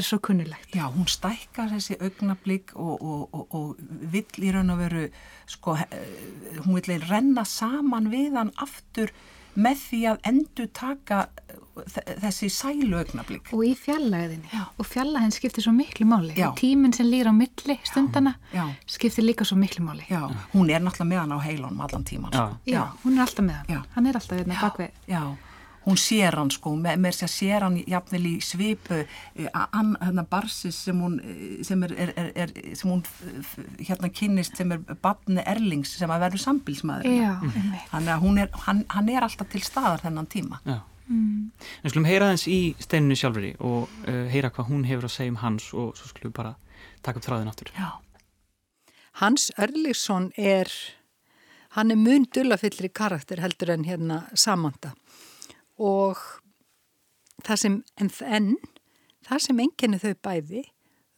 svo 0.00 0.18
kunnulegt. 0.18 0.72
Já, 0.72 0.86
hún 0.88 1.06
stækkar 1.06 1.68
þessi 1.74 1.98
augnablík 2.00 2.72
og, 2.74 3.02
og, 3.02 3.28
og, 3.34 3.54
og 3.54 3.76
vill 4.12 4.46
í 4.48 4.54
raun 4.54 4.72
og 4.72 4.80
veru, 4.80 5.04
sko, 5.46 5.76
eh, 5.76 6.58
hún 6.64 6.80
vill 6.80 7.04
renna 7.10 7.44
saman 7.44 8.08
við 8.12 8.38
hann 8.40 8.54
aftur 8.56 9.12
með 9.52 9.76
því 9.84 10.00
að 10.08 10.22
endur 10.30 10.68
taka 10.72 11.26
þessi 12.22 12.48
sælu 12.52 12.96
augnablík. 13.00 13.52
Og 13.52 13.64
í 13.68 13.72
fjallæðinni. 13.76 14.48
Já. 14.52 14.64
Og 14.80 14.88
fjallæðin 14.88 15.32
skiptir 15.32 15.64
svo 15.64 15.72
miklu 15.76 16.06
máli. 16.08 16.32
Já. 16.36 16.50
Tíminn 16.56 16.92
sem 16.96 17.08
lýr 17.08 17.28
á 17.28 17.34
milli 17.36 17.78
stundana 17.88 18.34
Já. 18.52 18.64
skiptir 18.86 19.24
líka 19.24 19.44
svo 19.48 19.56
miklu 19.60 19.84
máli. 19.84 20.04
Já, 20.08 20.24
hún 20.52 20.70
er 20.72 20.80
náttúrulega 20.80 21.08
með 21.12 21.22
hann 21.22 21.36
á 21.36 21.38
heilunum 21.44 21.80
allan 21.80 22.04
tíman. 22.04 22.32
Já. 22.32 22.48
sko. 22.48 22.72
Já, 22.72 22.82
hún 23.04 23.16
er 23.16 23.24
alltaf 23.26 23.44
með 23.44 23.56
hann. 23.60 23.68
Já. 23.68 23.80
Hann 23.94 24.06
er 24.06 24.20
alltaf 24.20 24.38
hérna 24.38 24.60
bakvið. 24.60 24.90
Já, 25.08 25.22
hún 25.86 25.98
sér 25.98 26.36
hann 26.38 26.52
sko, 26.54 26.74
með, 26.78 27.00
með 27.02 27.16
þess 27.16 27.26
að 27.26 27.32
sér 27.34 27.66
hann 27.66 27.78
jafnvel 27.80 28.22
í 28.28 28.34
svipu 28.44 29.00
hann 29.52 29.96
hérna 30.00 30.24
barsis 30.30 30.78
sem 30.86 31.00
hún 31.02 31.18
sem, 31.66 31.82
er, 31.88 31.96
er, 32.06 32.30
er, 32.44 32.54
sem 32.78 32.92
hún 32.92 33.02
hérna 33.80 34.12
kynist 34.12 34.58
sem 34.58 34.72
er 34.76 34.82
badni 35.02 35.42
Erlings 35.42 35.96
sem 35.98 36.12
að 36.12 36.26
verður 36.28 36.44
sambilsmaður 36.46 37.10
þannig 37.90 38.14
að 38.14 38.40
er, 38.44 38.56
hann, 38.68 38.86
hann 38.94 39.12
er 39.12 39.26
alltaf 39.26 39.50
til 39.52 39.62
staðar 39.66 40.04
þennan 40.06 40.30
tíma. 40.30 40.62
Já. 40.68 40.80
Mm. 41.12 41.50
En 41.82 41.90
skulum 41.90 42.06
heyra 42.06 42.30
þess 42.32 42.48
í 42.48 42.60
steininu 42.80 43.16
sjálfur 43.18 43.48
og 43.58 43.90
uh, 44.06 44.24
heyra 44.32 44.52
hvað 44.54 44.70
hún 44.70 44.86
hefur 44.88 45.08
að 45.08 45.14
segja 45.16 45.34
um 45.34 45.42
hans 45.42 45.68
og 45.74 45.92
svo 45.98 46.08
skulum 46.08 46.34
bara 46.36 46.54
taka 47.04 47.20
upp 47.20 47.26
þráðin 47.26 47.50
áttur. 47.50 47.72
Já. 47.76 47.90
Hans 49.20 49.50
Örlíksson 49.60 50.30
er, 50.40 50.70
hann 51.76 51.92
er 51.92 52.00
mun 52.00 52.24
dullafyllri 52.32 52.88
karakter 52.94 53.42
heldur 53.42 53.74
en 53.74 53.84
hérna 53.84 54.22
Samanda 54.32 54.94
og 55.82 56.20
það 57.42 57.60
sem, 57.64 57.78
en, 57.98 58.10
en 58.38 58.52
það 59.26 59.44
sem 59.46 59.62
enginni 59.64 60.00
þau 60.02 60.14
bæði, 60.28 60.64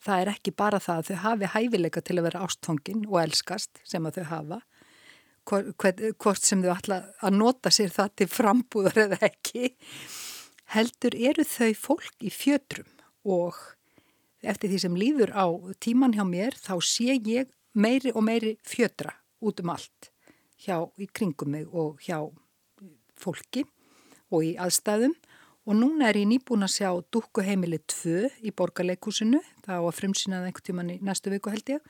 það 0.05 0.23
er 0.23 0.33
ekki 0.35 0.55
bara 0.57 0.81
það 0.83 1.01
að 1.01 1.11
þau 1.11 1.21
hafi 1.25 1.51
hæfileika 1.55 2.05
til 2.05 2.19
að 2.19 2.29
vera 2.29 2.45
ástfangin 2.47 3.05
og 3.09 3.19
elskast 3.23 3.83
sem 3.89 4.09
að 4.09 4.21
þau 4.21 4.27
hafa, 4.33 4.61
hvort 5.45 6.41
sem 6.41 6.65
þau 6.65 6.73
ætla 6.75 7.01
að 7.25 7.39
nota 7.39 7.73
sér 7.73 7.93
það 7.93 8.15
til 8.21 8.31
frambúðar 8.33 9.03
eða 9.07 9.21
ekki, 9.29 9.75
heldur 10.73 11.17
eru 11.17 11.45
þau 11.49 11.73
fólk 11.77 12.25
í 12.25 12.33
fjötrum. 12.33 12.89
Og 13.25 13.57
eftir 14.45 14.73
því 14.73 14.81
sem 14.81 14.97
líður 14.97 15.33
á 15.37 15.47
tíman 15.81 16.17
hjá 16.17 16.25
mér 16.29 16.57
þá 16.61 16.77
sé 16.85 17.17
ég 17.17 17.53
meiri 17.75 18.13
og 18.15 18.25
meiri 18.27 18.55
fjötra 18.65 19.15
út 19.45 19.61
um 19.63 19.73
allt 19.75 20.11
hjá 20.65 20.77
í 21.01 21.09
kringum 21.11 21.53
mig 21.55 21.69
og 21.73 22.01
hjá 22.05 22.21
fólki 23.21 23.65
og 24.35 24.45
í 24.47 24.55
aðstæðum 24.61 25.15
og 25.65 25.79
núna 25.79 26.11
er 26.11 26.19
ég 26.21 26.29
nýbúin 26.29 26.67
að 26.67 26.75
sjá 26.75 26.91
Dukkuheimili 27.15 27.81
2 27.89 28.45
í 28.45 28.53
borgarleikúsinu 28.57 29.41
það 29.65 29.81
á 29.81 29.83
að 29.85 29.97
frumsýnaða 30.01 30.51
einhvern 30.51 30.69
tíman 30.69 30.93
í 30.95 30.99
næstu 31.05 31.33
viku 31.33 31.55
held 31.55 31.75
ég 31.77 31.81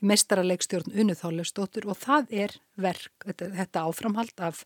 í 0.00 0.08
mestaraleikstjórn 0.10 0.94
Unuþáleustóttur 0.96 1.90
og 1.90 1.98
það 2.00 2.34
er 2.46 2.56
verk, 2.80 3.12
þetta, 3.26 3.50
þetta 3.58 3.86
áframhald 3.90 4.44
af 4.48 4.64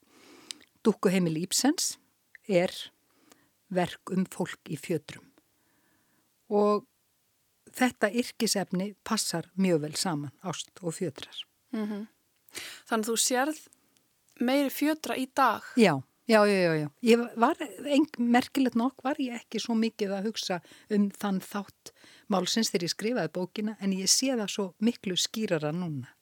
Dukkuheimili 0.84 1.42
Íbsens 1.48 1.96
er 2.46 2.70
verk 3.74 4.12
um 4.14 4.26
fólk 4.30 4.70
í 4.70 4.78
fjötrum 4.78 5.24
og 6.54 6.84
þetta 7.74 8.10
yrkisefni 8.12 8.92
passar 9.06 9.48
mjög 9.58 9.84
vel 9.86 9.94
saman, 9.98 10.32
ást 10.44 10.70
og 10.82 10.94
fjötrar. 10.94 11.34
Mm 11.72 11.86
-hmm. 11.86 12.06
Þannig 12.86 13.06
að 13.06 13.10
þú 13.10 13.16
sérð 13.18 13.58
meiri 14.40 14.70
fjötra 14.70 15.16
í 15.16 15.26
dag? 15.34 15.62
Já, 15.76 16.02
já, 16.28 16.46
já, 16.46 16.74
já. 16.76 16.88
Ég 17.02 17.24
var, 17.36 17.58
merkilegt 18.18 18.78
nokk 18.78 19.04
var 19.04 19.20
ég 19.20 19.36
ekki 19.42 19.60
svo 19.60 19.76
mikið 19.78 20.14
að 20.16 20.30
hugsa 20.30 20.60
um 20.94 21.10
þann 21.12 21.40
þátt 21.44 21.92
málsins 22.32 22.72
þegar 22.72 22.86
ég 22.86 22.94
skrifaði 22.94 23.34
bókina 23.34 23.76
en 23.80 23.92
ég 23.92 24.08
sé 24.10 24.32
það 24.32 24.54
svo 24.54 24.66
miklu 24.78 25.18
skýrara 25.20 25.72
núna. 25.74 26.14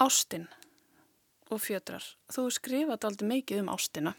Ástin 0.00 0.48
og 1.50 1.62
fjötrar. 1.62 2.04
Þú 2.32 2.48
skrifaði 2.52 3.08
aldrei 3.08 3.30
mikið 3.36 3.64
um 3.64 3.72
ástina. 3.72 4.14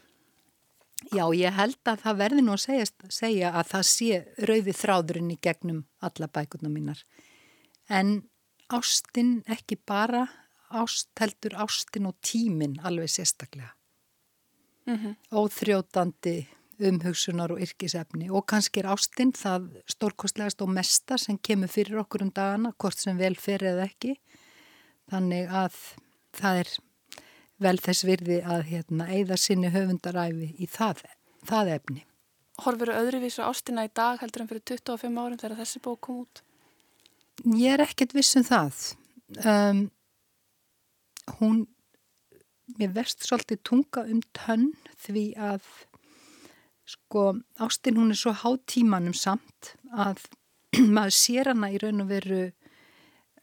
Já, 1.12 1.28
ég 1.36 1.52
held 1.52 1.78
að 1.84 2.02
það 2.02 2.20
verði 2.22 2.42
nú 2.42 2.54
að 2.56 2.62
segja, 2.64 2.86
segja 3.12 3.52
að 3.52 3.72
það 3.74 3.86
sé 3.90 4.20
rauði 4.48 4.74
þráðurinn 4.74 5.34
í 5.34 5.38
gegnum 5.44 5.82
alla 6.00 6.28
bækurna 6.32 6.70
mínar. 6.72 7.02
En 7.86 8.22
ástin 8.72 9.42
ekki 9.46 9.76
bara, 9.86 10.24
ást 10.72 11.12
heldur 11.20 11.54
ástin 11.62 12.08
og 12.08 12.16
tímin 12.24 12.80
alveg 12.82 13.12
sérstaklega. 13.12 13.75
Mm 14.86 14.96
-hmm. 14.96 15.16
Óþrjótandi 15.32 16.46
umhugsunar 16.78 17.52
og 17.52 17.60
yrkisefni 17.60 18.30
og 18.30 18.46
kannski 18.46 18.80
er 18.80 18.90
ástin 18.92 19.32
það 19.32 19.68
stórkostlegast 19.88 20.62
og 20.62 20.68
mesta 20.68 21.16
sem 21.18 21.38
kemur 21.38 21.68
fyrir 21.72 21.98
okkur 22.02 22.22
um 22.22 22.30
dagana, 22.30 22.72
hvort 22.78 22.98
sem 22.98 23.18
vel 23.18 23.34
fyrir 23.34 23.72
eða 23.72 23.86
ekki. 23.88 24.16
Þannig 25.10 25.48
að 25.48 25.78
það 26.36 26.60
er 26.60 26.68
vel 27.58 27.78
þess 27.78 28.04
virði 28.04 28.40
að 28.44 28.66
hérna, 28.70 29.08
eigða 29.08 29.38
sinni 29.40 29.70
höfundaræfi 29.72 30.50
í 30.58 30.68
það, 30.70 31.02
það 31.48 31.72
efni. 31.78 32.04
Horfur 32.64 32.92
öðruvísu 32.92 33.44
ástina 33.44 33.84
í 33.84 33.92
dag 33.94 34.20
heldur 34.20 34.44
en 34.44 34.50
fyrir 34.50 34.64
25 34.64 35.20
árum 35.20 35.40
þegar 35.40 35.58
þessi 35.60 35.82
bók 35.84 36.00
kom 36.06 36.22
út? 36.24 36.42
Ég 37.44 37.76
er 37.76 37.84
ekkert 37.84 38.14
viss 38.16 38.36
um 38.38 38.44
það. 38.46 38.78
Um, 39.44 39.82
hún, 41.40 41.66
mér 42.74 42.92
verst 42.96 43.26
svolítið 43.26 43.62
tunga 43.66 44.04
um 44.10 44.22
tönn 44.36 44.72
því 45.04 45.26
að 45.38 45.68
sko 46.86 47.28
ástin 47.62 47.98
hún 47.98 48.12
er 48.14 48.18
svo 48.18 48.34
hátímanum 48.34 49.14
samt 49.16 49.74
að 49.92 50.22
maður 50.96 51.16
sér 51.16 51.52
hana 51.52 51.70
í 51.72 51.80
raun 51.82 52.04
og 52.04 52.10
veru, 52.10 52.42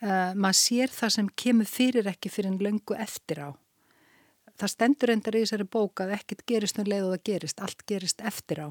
uh, 0.03 0.31
maður 0.36 0.59
sér 0.59 0.93
það 0.93 1.15
sem 1.17 1.31
kemur 1.43 1.69
fyrir 1.69 2.09
ekki 2.12 2.31
fyrir 2.31 2.53
en 2.53 2.62
löngu 2.63 2.97
eftir 2.99 3.43
á. 3.47 3.49
Það 4.53 4.73
stendur 4.75 5.12
endar 5.15 5.36
í 5.36 5.41
þessari 5.43 5.65
bóka 5.65 6.05
að 6.05 6.15
ekkert 6.19 6.45
gerist 6.47 6.77
um 6.79 6.88
leið 6.88 7.07
og 7.07 7.15
það 7.15 7.23
gerist, 7.31 7.63
allt 7.63 7.88
gerist 7.89 8.21
eftir 8.21 8.62
á. 8.62 8.69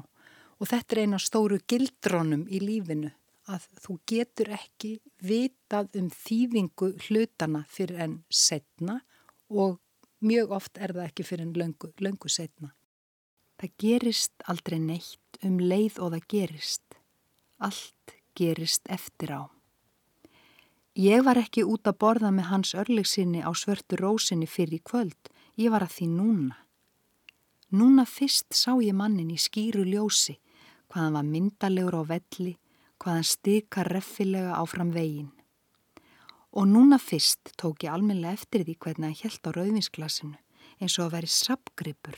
Og 0.61 0.69
þetta 0.69 0.95
er 0.95 1.01
eina 1.03 1.19
stóru 1.19 1.57
gildrónum 1.67 2.45
í 2.47 2.61
lífinu 2.63 3.11
að 3.51 3.65
þú 3.83 3.97
getur 4.07 4.53
ekki 4.55 4.93
vitað 5.19 5.97
um 5.99 6.07
þývingu 6.13 6.93
hlutana 7.03 7.65
fyrir 7.67 7.99
enn 8.05 8.19
setna 8.31 9.01
og 9.51 9.81
mjög 10.23 10.55
oft 10.57 10.77
er 10.77 10.95
það 10.95 11.09
ekki 11.09 11.27
fyrir 11.27 11.45
enn 11.45 11.57
löngu, 11.59 11.91
löngu 11.99 12.31
setna. 12.31 12.73
Það 13.59 13.75
gerist 13.79 14.47
aldrei 14.49 14.79
neitt 14.79 15.39
um 15.43 15.59
leið 15.59 15.99
og 15.99 16.15
það 16.15 16.27
gerist. 16.33 16.97
Allt 17.59 18.15
gerist 18.35 18.89
eftir 18.89 19.35
á. 19.35 19.43
Ég 20.93 21.23
var 21.25 21.39
ekki 21.41 21.63
út 21.65 21.87
að 21.89 21.99
borða 22.01 22.29
með 22.33 22.49
hans 22.51 22.73
örlegsinni 22.77 23.41
á 23.41 23.49
svörtu 23.57 23.97
rósinni 23.97 24.45
fyrir 24.49 24.77
í 24.77 24.83
kvöld 24.85 25.33
Ég 25.53 25.69
var 25.69 25.83
að 25.85 25.97
því 25.99 26.05
núna. 26.09 26.55
Núna 27.77 28.07
fyrst 28.09 28.55
sá 28.57 28.73
ég 28.81 28.95
mannin 28.97 29.29
í 29.33 29.37
skýru 29.37 29.83
ljósi, 29.85 30.39
hvaðan 30.89 31.13
var 31.17 31.27
myndalegur 31.29 31.97
á 32.01 32.03
velli, 32.09 32.55
hvaðan 32.97 33.27
stika 33.27 33.83
reffilega 33.85 34.57
áfram 34.57 34.89
veginn. 34.93 35.29
Og 36.53 36.67
núna 36.69 36.99
fyrst 37.01 37.53
tók 37.57 37.83
ég 37.83 37.93
almenlega 37.93 38.37
eftir 38.37 38.63
því 38.63 38.77
hvernig 38.77 39.09
hann 39.09 39.19
hjælt 39.19 39.47
á 39.47 39.51
rauðvinsglasinu, 39.57 40.37
eins 40.79 40.97
og 40.99 41.07
að 41.07 41.13
veri 41.17 41.31
sapgripur. 41.33 42.17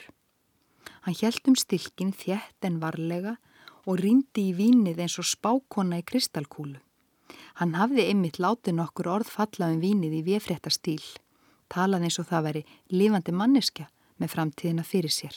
Hann 1.08 1.16
hjælt 1.16 1.48
um 1.48 1.56
stilkin 1.56 2.12
þjætt 2.12 2.68
en 2.68 2.82
varlega 2.84 3.38
og 3.86 4.02
rýndi 4.02 4.50
í 4.52 4.56
vínið 4.58 5.06
eins 5.06 5.20
og 5.22 5.30
spákona 5.30 6.02
í 6.02 6.08
kristalkúlu. 6.08 6.82
Hann 7.62 7.78
hafði 7.80 8.10
ymmit 8.12 8.42
látið 8.42 8.76
nokkur 8.82 9.08
orð 9.08 9.32
falla 9.32 9.72
um 9.72 9.80
vínið 9.80 10.20
í 10.20 10.26
viðfrétta 10.28 10.74
stíl 10.74 11.04
talað 11.72 12.08
eins 12.08 12.20
og 12.22 12.30
það 12.30 12.48
veri 12.50 12.64
lífandi 12.94 13.34
manneskja 13.36 13.90
með 14.22 14.34
framtíðina 14.34 14.86
fyrir 14.86 15.14
sér. 15.14 15.36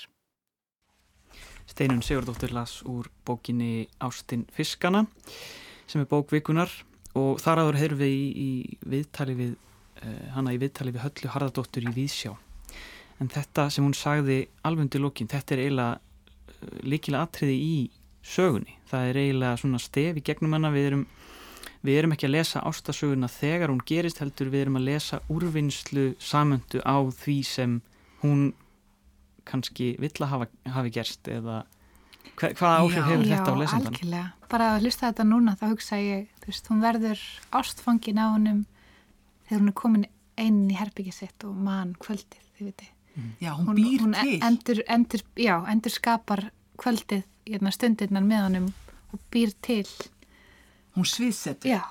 Steinun 1.68 2.02
Sigurdóttir 2.02 2.54
las 2.56 2.80
úr 2.88 3.10
bókinni 3.26 3.88
Ástin 4.00 4.46
Fiskana 4.54 5.06
sem 5.88 6.00
er 6.00 6.08
bókvikunar 6.08 6.70
og 7.18 7.42
þar 7.42 7.64
aður 7.64 7.80
heyrðum 7.82 8.02
við 8.02 8.14
í, 8.14 8.26
í 8.38 8.78
viðtali 8.94 9.36
við 9.38 9.54
uh, 9.54 10.26
hana 10.36 10.54
í 10.54 10.60
viðtali 10.62 10.94
við 10.94 11.04
Höllu 11.06 11.32
Harðardóttur 11.34 11.88
í 11.88 11.94
Víðsjá. 11.96 12.34
En 13.18 13.30
þetta 13.34 13.66
sem 13.74 13.86
hún 13.86 13.96
sagði 13.98 14.44
alveg 14.62 14.86
undir 14.86 15.02
lókin, 15.02 15.30
þetta 15.30 15.56
er 15.56 15.64
eiginlega 15.64 15.94
uh, 15.98 16.74
líkilega 16.86 17.26
atriði 17.26 17.56
í 17.58 17.78
sögunni. 18.22 18.78
Það 18.90 19.10
er 19.10 19.20
eiginlega 19.22 19.62
svona 19.62 19.82
stef 19.82 20.20
í 20.20 20.24
gegnum 20.24 20.56
hana. 20.56 20.72
Við 20.74 20.90
erum 20.92 21.06
við 21.86 22.00
erum 22.00 22.14
ekki 22.14 22.26
að 22.26 22.34
lesa 22.34 22.62
ástasöguna 22.66 23.30
þegar 23.30 23.72
hún 23.72 23.82
gerist 23.86 24.22
heldur. 24.22 24.50
Við 24.52 24.66
erum 24.66 24.78
að 24.80 24.88
lesa 24.90 25.20
úrvinnslu 25.32 26.12
samöndu 26.22 26.82
á 26.82 26.98
því 27.22 27.38
sem 27.46 27.80
hún 28.22 28.52
kannski 29.48 29.94
vill 30.02 30.16
að 30.20 30.32
hafa, 30.32 30.48
hafi 30.74 30.92
gerst 30.92 31.28
eða 31.32 31.62
hva, 32.36 32.50
hvaða 32.52 32.82
áhrif 32.82 33.08
hefur 33.08 33.24
já, 33.24 33.32
þetta 33.36 33.54
á 33.54 33.60
lesendan? 33.60 33.86
Já, 33.86 33.94
algjörlega. 33.94 34.48
Bara 34.48 34.68
að 34.74 34.84
hlusta 34.86 35.06
þetta 35.08 35.26
núna 35.28 35.56
þá 35.60 35.64
hugsa 35.70 36.00
ég, 36.02 36.28
þú 36.42 36.52
veist, 36.52 36.70
hún 36.72 36.84
verður 36.84 37.24
ástfangin 37.60 38.20
á 38.20 38.26
húnum 38.32 38.60
þegar 39.48 39.62
hún 39.62 39.72
er 39.72 39.78
komin 39.82 40.06
einn 40.38 40.60
í 40.70 40.76
herbyggið 40.78 41.16
sitt 41.16 41.48
og 41.48 41.56
mann 41.56 41.96
kvöldið, 42.00 42.44
þið 42.58 42.70
viti. 42.70 42.90
Mm. 43.14 43.32
Já, 43.42 43.50
hún, 43.56 43.66
hún 43.70 43.80
býr 43.80 44.04
hún 44.04 44.14
til. 44.18 44.38
Endur, 44.46 44.82
endur, 44.86 45.24
já, 45.36 45.54
endur 45.72 45.94
skapar 45.94 46.44
kvöldið 46.78 47.24
hérna, 47.48 47.72
stundirnar 47.74 48.24
með 48.24 48.44
honum 48.46 48.68
og 49.14 49.22
býr 49.32 49.54
til 49.64 49.86
hún 50.96 51.08
sviðsetur 51.08 51.70
Já, 51.70 51.82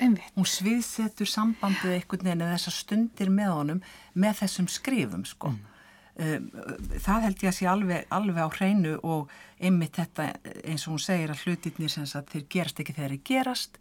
einmitt 0.00 0.36
hún 0.36 0.48
sviðsetur 0.48 1.28
sambandið 1.30 1.96
einhvern 1.96 2.26
veginn 2.26 2.44
eða 2.44 2.56
þessar 2.58 2.76
stundir 2.76 3.32
með 3.34 3.52
honum 3.56 3.82
með 4.14 4.40
þessum 4.42 4.70
skrifum 4.70 5.26
sko 5.28 5.52
mm. 5.52 5.60
Það 6.20 7.24
held 7.26 7.42
ég 7.44 7.50
að 7.50 7.56
sé 7.56 7.68
alveg, 7.70 8.06
alveg 8.12 8.44
á 8.44 8.48
hreinu 8.58 8.94
og 9.00 9.30
einmitt 9.60 9.96
þetta 9.96 10.30
eins 10.64 10.86
og 10.86 10.96
hún 10.96 11.04
segir 11.04 11.32
að 11.32 11.44
hlutirnir 11.46 11.92
sem 11.92 12.04
að 12.04 12.32
þeir 12.34 12.46
gerast 12.54 12.80
ekki 12.82 12.96
þegar 12.96 13.14
þeir 13.14 13.26
gerast 13.30 13.80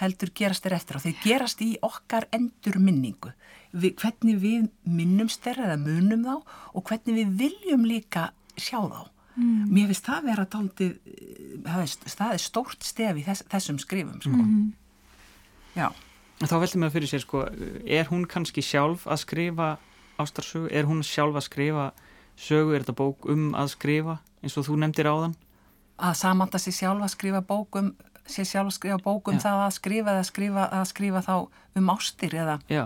heldur 0.00 0.30
gerast 0.36 0.64
þeir 0.64 0.76
eftir 0.76 0.98
og 0.98 1.04
þeir 1.04 1.22
gerast 1.24 1.62
í 1.64 1.70
okkar 1.84 2.28
endur 2.36 2.78
minningu 2.80 3.32
við, 3.72 3.94
hvernig 4.00 4.38
við 4.42 4.68
minnumst 4.88 5.42
þeirra 5.44 5.70
eða 5.70 5.80
munum 5.82 6.26
þá 6.26 6.36
og 6.38 6.84
hvernig 6.86 7.18
við 7.18 7.34
viljum 7.44 7.86
líka 7.88 8.30
sjá 8.56 8.78
þá. 8.82 9.02
Mm. 9.40 9.66
Mér 9.70 9.90
finnst 9.90 10.06
það 10.06 10.28
vera 10.28 10.46
það 10.50 11.82
er, 11.82 11.92
það 12.12 12.32
er 12.34 12.42
stórt 12.42 12.86
stef 12.86 13.20
í 13.20 13.26
þess, 13.26 13.44
þessum 13.50 13.78
skrifum, 13.80 14.18
sko. 14.24 14.36
Mm. 14.36 14.72
Já. 15.76 15.88
Þá 16.40 16.56
veltum 16.56 16.82
við 16.82 16.88
að 16.88 16.96
fyrir 16.96 17.12
sér, 17.12 17.22
sko, 17.24 17.44
er 17.84 18.10
hún 18.10 18.26
kannski 18.28 18.64
sjálf 18.64 19.06
að 19.06 19.22
skrifa 19.22 19.70
ástarsögu? 20.22 20.70
Er 20.70 20.88
hún 20.88 21.02
sjálf 21.06 21.36
að 21.36 21.46
skrifa 21.48 21.90
sögu? 22.36 22.74
Er 22.74 22.84
þetta 22.84 22.98
bók 23.00 23.28
um 23.30 23.54
að 23.54 23.72
skrifa, 23.74 24.18
eins 24.42 24.56
og 24.56 24.68
þú 24.68 24.80
nefndir 24.80 25.10
á 25.10 25.14
þann? 25.24 25.36
Að 26.00 26.14
samanda 26.16 26.58
sér 26.58 26.76
sjálf 26.76 27.04
að 27.04 27.14
skrifa 27.16 27.42
bókum 27.44 27.94
sé 28.30 28.44
sjálf 28.46 28.70
að 28.70 28.76
skrifa 28.76 28.98
bókum 29.02 29.38
Já. 29.38 29.42
það 29.44 29.62
að 29.64 29.72
skrifa 29.76 30.14
eða 30.14 30.26
skrifa, 30.28 30.66
að 30.76 30.84
skrifa 30.90 31.22
þá 31.24 31.34
um 31.80 31.92
ástir 31.94 32.36
eða 32.36 32.56
Já, 32.70 32.82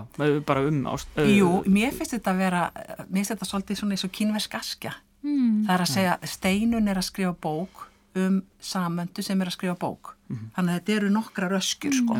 bara 0.47 0.63
um 0.69 0.79
ástir 0.91 1.29
Jú, 1.33 1.49
mér 1.69 1.93
finnst 1.95 2.15
þetta 2.15 2.33
að 2.33 2.41
vera 2.43 2.63
mér 2.73 3.19
finnst 3.19 3.33
þetta 3.33 3.49
svolítið 3.49 3.81
svona 3.81 3.97
eins 3.97 4.07
og 4.07 4.13
kynversk 4.15 4.57
askja 4.59 4.95
mm. 5.25 5.61
það 5.67 5.75
er 5.75 5.85
að 5.85 5.91
segja, 5.93 6.17
steinun 6.35 6.91
er 6.91 7.01
að 7.01 7.07
skrifa 7.09 7.35
bók 7.45 7.85
um 8.15 8.41
samöndu 8.63 9.25
sem 9.25 9.41
er 9.41 9.51
að 9.51 9.57
skrifa 9.57 9.77
bók 9.79 10.15
mm 10.15 10.35
-hmm. 10.35 10.51
þannig 10.55 10.73
að 10.73 10.79
þetta 10.79 10.97
eru 10.97 11.13
nokkra 11.13 11.49
röskjur 11.51 11.97
sko, 11.99 12.19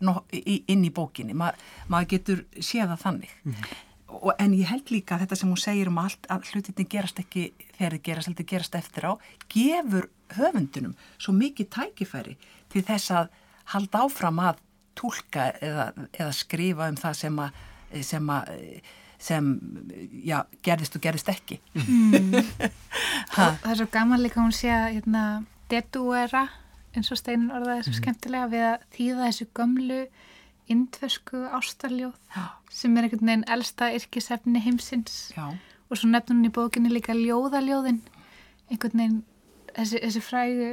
no, 0.00 0.16
í, 0.32 0.62
inn 0.66 0.84
í 0.84 0.92
bókinni 0.92 1.34
Ma, 1.34 1.52
maður 1.88 2.08
getur 2.16 2.44
séða 2.58 2.96
þannig 2.96 3.30
mm 3.44 3.52
-hmm. 3.52 3.84
Og, 4.06 4.32
en 4.38 4.52
ég 4.54 4.68
held 4.70 4.90
líka 4.94 5.18
þetta 5.18 5.36
sem 5.38 5.50
hún 5.50 5.58
segir 5.58 5.88
um 5.90 5.98
allt 5.98 6.28
að 6.30 6.52
hlutinni 6.52 6.86
gerast 6.86 7.18
ekki 7.18 7.48
þegar 7.74 7.96
þið 7.96 8.04
gerast, 8.06 8.28
heldur 8.30 8.46
gerast 8.52 8.76
eftir 8.78 9.08
á 9.10 9.12
gefur 9.50 10.06
höfundunum 10.36 10.94
svo 11.18 11.34
mikið 11.34 11.72
tækifæri 11.74 12.36
til 12.70 12.84
þess 12.86 13.10
að 13.10 13.32
halda 13.72 14.04
áfram 14.06 14.38
að 14.42 14.62
tólka 14.96 15.50
eða, 15.60 15.88
eða 16.14 16.30
skrifa 16.34 16.86
um 16.90 17.00
það 17.00 17.18
sem 17.18 17.40
að 17.42 17.58
sem, 18.02 18.30
að, 18.30 18.52
sem 19.22 19.50
já, 20.26 20.38
gerðist 20.64 20.96
og 20.98 21.04
gerðist 21.04 21.30
ekki 21.32 21.58
mm. 21.74 22.38
Það 23.36 23.68
er 23.70 23.80
svo 23.80 23.88
gaman 23.92 24.22
líka 24.22 24.42
hún 24.42 24.54
sé 24.54 24.70
að 24.72 24.88
hérna, 24.98 25.24
deduera 25.70 26.46
eins 26.96 27.12
og 27.12 27.20
steinin 27.20 27.52
orðaði 27.54 27.86
svo 27.86 27.94
mm. 27.94 28.00
skemmtilega 28.00 28.50
við 28.52 28.66
að 28.70 28.88
þýða 28.96 29.28
þessu 29.28 29.48
gömlu 29.56 30.00
indversku 30.72 31.44
ástarljóð 31.54 32.16
já. 32.34 32.44
sem 32.70 32.96
er 32.96 33.06
einhvern 33.06 33.26
veginn 33.26 33.46
elsta 33.56 33.90
yrkisefni 33.94 34.62
heimsins. 34.64 35.32
Já. 35.36 35.54
og 35.90 35.96
svo 35.96 36.10
nefnum 36.10 36.42
hún 36.42 36.50
í 36.50 36.52
bókinni 36.52 36.90
líka 36.90 37.14
ljóðaljóðin. 37.14 38.00
Einhvern 38.70 38.98
veginn 38.98 39.22
þessi, 39.76 40.02
þessi 40.02 40.22
frægu 40.24 40.70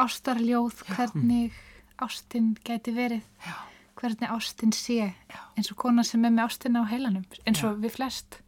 ástarljóð 0.00 0.84
hvernig 0.90 1.56
ástinn 2.00 2.54
gæti 2.64 2.94
verið. 2.96 3.24
Já. 3.46 3.56
hvernig 4.00 4.30
ástinn 4.32 4.72
sé. 4.72 5.14
Eins 5.56 5.72
og 5.72 5.76
kona 5.76 6.04
sem 6.04 6.24
er 6.24 6.32
með 6.32 6.46
ástinna 6.48 6.84
á 6.84 6.90
heilanum 6.90 7.24
eins 7.44 7.64
og 7.64 7.82
við 7.82 7.98
flest 7.98 8.40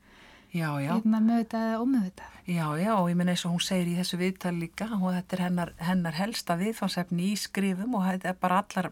hérna 0.53 1.21
mögutað 1.25 1.67
eða 1.71 1.81
ómögutað 1.83 2.33
Já, 2.43 2.75
já, 2.75 2.97
og 2.99 3.07
ég 3.07 3.15
minna 3.15 3.33
eins 3.37 3.45
og 3.47 3.53
hún 3.55 3.63
segir 3.63 3.93
í 3.93 3.99
þessu 4.01 4.19
viðtal 4.19 4.57
líka 4.59 4.89
og 4.97 5.13
þetta 5.15 5.37
er 5.37 5.43
hennar, 5.45 5.71
hennar 5.79 6.17
helsta 6.19 6.57
viðfánsefni 6.59 7.29
í 7.31 7.37
skrifum 7.39 7.95
og 7.95 8.03
þetta 8.09 8.33
er 8.33 8.39
bara 8.43 8.59
allar, 8.65 8.89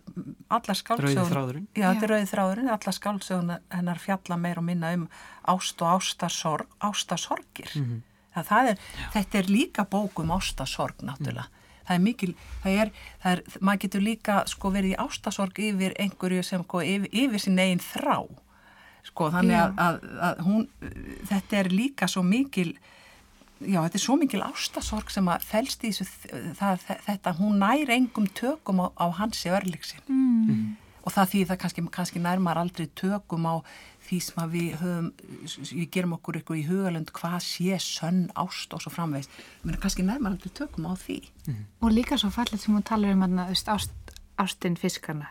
allar 0.46 0.78
skáldsögun 0.78 1.16
Rauði 1.18 1.32
þráðurinn. 1.34 1.66
Já, 1.74 1.86
þetta 1.88 2.06
er 2.06 2.12
rauði 2.14 2.28
þráðurinn, 2.30 2.70
allar 2.70 2.96
skáldsögun 2.96 3.54
hennar 3.74 4.02
fjalla 4.04 4.38
meir 4.38 4.60
og 4.62 4.66
minna 4.68 4.92
um 4.94 5.08
ást 5.50 5.82
og 5.82 5.96
ástasorg, 5.96 6.70
ástasorgir 6.78 7.74
mm 7.74 7.88
-hmm. 7.88 8.44
það 8.52 8.70
er, 8.70 8.84
þetta 9.16 9.38
er 9.38 9.50
líka 9.50 9.84
bókum 9.84 10.30
ástasorg 10.30 11.02
náttúrulega. 11.02 11.50
Mm 11.50 11.58
það 11.90 11.96
er 11.96 12.04
mikil, 12.04 12.34
það 12.62 12.76
er, 12.84 12.92
það 13.22 13.32
er 13.32 13.42
maður 13.60 13.82
getur 13.84 14.04
líka 14.06 14.36
sko 14.46 14.70
verið 14.70 14.94
í 14.94 15.00
ástasorg 15.02 15.58
yfir 15.58 15.96
einhverju 15.98 16.44
sem 16.46 16.62
sko 16.62 16.84
yfir, 16.86 17.10
yfir 17.10 17.42
sín 17.42 17.58
eigin 17.58 17.82
þrá 17.82 18.16
sko 19.08 19.30
þannig 19.34 19.58
að, 19.58 19.76
að, 19.86 20.00
að 20.28 20.42
hún, 20.46 20.64
þetta 21.30 21.60
er 21.60 21.70
líka 21.72 22.08
svo 22.10 22.24
mikil 22.26 22.72
já 23.60 23.80
þetta 23.84 23.98
er 23.98 24.04
svo 24.04 24.16
mikil 24.20 24.42
ástasorg 24.44 25.10
sem 25.12 25.28
að 25.30 25.46
fælst 25.48 25.82
í 25.84 25.92
þessu 25.92 26.06
það, 26.58 26.86
þetta, 27.06 27.34
hún 27.40 27.58
nær 27.60 27.92
engum 27.96 28.28
tökum 28.36 28.84
á, 28.84 28.86
á 28.96 29.06
hansi 29.20 29.52
örliksin 29.52 30.04
mm. 30.08 30.62
og 31.04 31.14
það 31.16 31.32
því 31.32 31.42
það 31.50 31.60
kannski, 31.64 31.86
kannski 31.98 32.22
nærmar 32.24 32.60
aldrei 32.60 32.88
tökum 32.98 33.48
á 33.48 33.54
því 34.10 34.20
sem 34.24 34.40
að 34.42 34.54
við 34.56 34.70
höfum, 34.80 35.10
við 35.70 35.84
gerum 35.94 36.16
okkur 36.16 36.40
ykkur 36.40 36.58
í 36.58 36.64
hugalund 36.66 37.12
hvað 37.14 37.36
sé 37.46 37.76
sönn 37.84 38.24
ást 38.40 38.72
og 38.74 38.82
svo 38.82 38.90
framveist, 38.94 39.30
ég 39.60 39.68
meina 39.68 39.82
kannski 39.82 40.06
nærmar 40.06 40.34
aldrei 40.34 40.50
tökum 40.56 40.88
á 40.90 40.98
því. 40.98 41.20
Mm. 41.46 41.60
Og 41.84 41.94
líka 41.94 42.18
svo 42.18 42.32
fallet 42.34 42.58
sem 42.58 42.74
hún 42.74 42.86
talar 42.86 43.14
um 43.14 43.22
að 43.28 43.54
ást, 43.70 44.14
ástinn 44.40 44.80
fiskarna, 44.80 45.30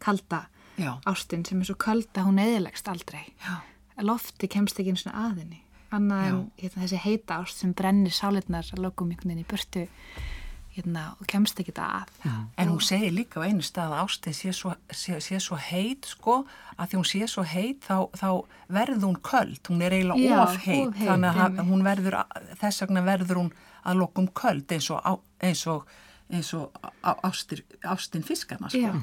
kalda 0.00 0.46
Já. 0.80 0.92
ástinn 1.08 1.44
sem 1.46 1.60
er 1.60 1.68
svo 1.68 1.76
kalda, 1.80 2.24
hún 2.26 2.40
eðilegst 2.42 2.88
aldrei. 2.90 3.26
Já. 3.44 3.60
Lofti 4.00 4.48
kemst 4.48 4.80
ekki 4.80 4.94
eins 4.94 5.06
og 5.06 5.16
aðinni, 5.20 5.60
annað 5.92 6.26
en 6.26 6.42
hérna, 6.56 6.82
þessi 6.86 7.00
heita 7.04 7.40
ást 7.42 7.60
sem 7.60 7.74
brennir 7.76 8.14
sáleitnar 8.16 8.68
að 8.72 8.84
lokum 8.86 9.10
einhvern 9.12 9.34
veginn 9.34 9.44
í 9.44 9.48
burtu 9.50 9.86
hérna, 10.70 11.04
og 11.18 11.26
kemst 11.28 11.58
ekki 11.60 11.74
það 11.76 11.96
að. 11.98 12.12
Já. 12.24 12.34
En 12.62 12.70
hún 12.70 12.84
segir 12.86 13.14
líka 13.14 13.42
á 13.42 13.46
einu 13.46 13.64
stað 13.66 13.94
að 13.96 14.04
ástæði 14.04 14.36
sé 14.38 14.52
sé, 14.96 15.18
sé 15.26 15.40
svo 15.42 15.58
heit 15.60 16.06
sko, 16.08 16.36
að 16.76 16.92
því 16.92 17.00
hún 17.00 17.08
sé 17.10 17.30
svo 17.30 17.44
heit 17.44 17.82
þá, 17.84 17.96
þá 18.16 18.28
verður 18.70 19.08
hún 19.08 19.18
köld, 19.26 19.60
hún 19.68 19.82
er 19.84 19.96
eiginlega 19.98 20.44
of 20.44 20.60
heit, 20.64 20.94
þannig 21.00 21.42
að 21.44 21.64
hún 21.68 21.84
verður, 21.86 22.20
þess 22.62 22.86
vegna 22.86 23.04
verður 23.08 23.42
hún 23.42 23.50
að 23.82 24.00
lokum 24.04 24.30
köld 24.36 24.72
eins 24.72 24.90
og, 24.94 25.20
eins 25.42 25.66
og, 25.70 25.90
eins 26.32 26.52
og 26.54 26.72
ástir, 27.02 27.64
ástin 27.82 28.24
fiskarna 28.26 28.70
sko. 28.70 28.78
Já, 28.78 28.94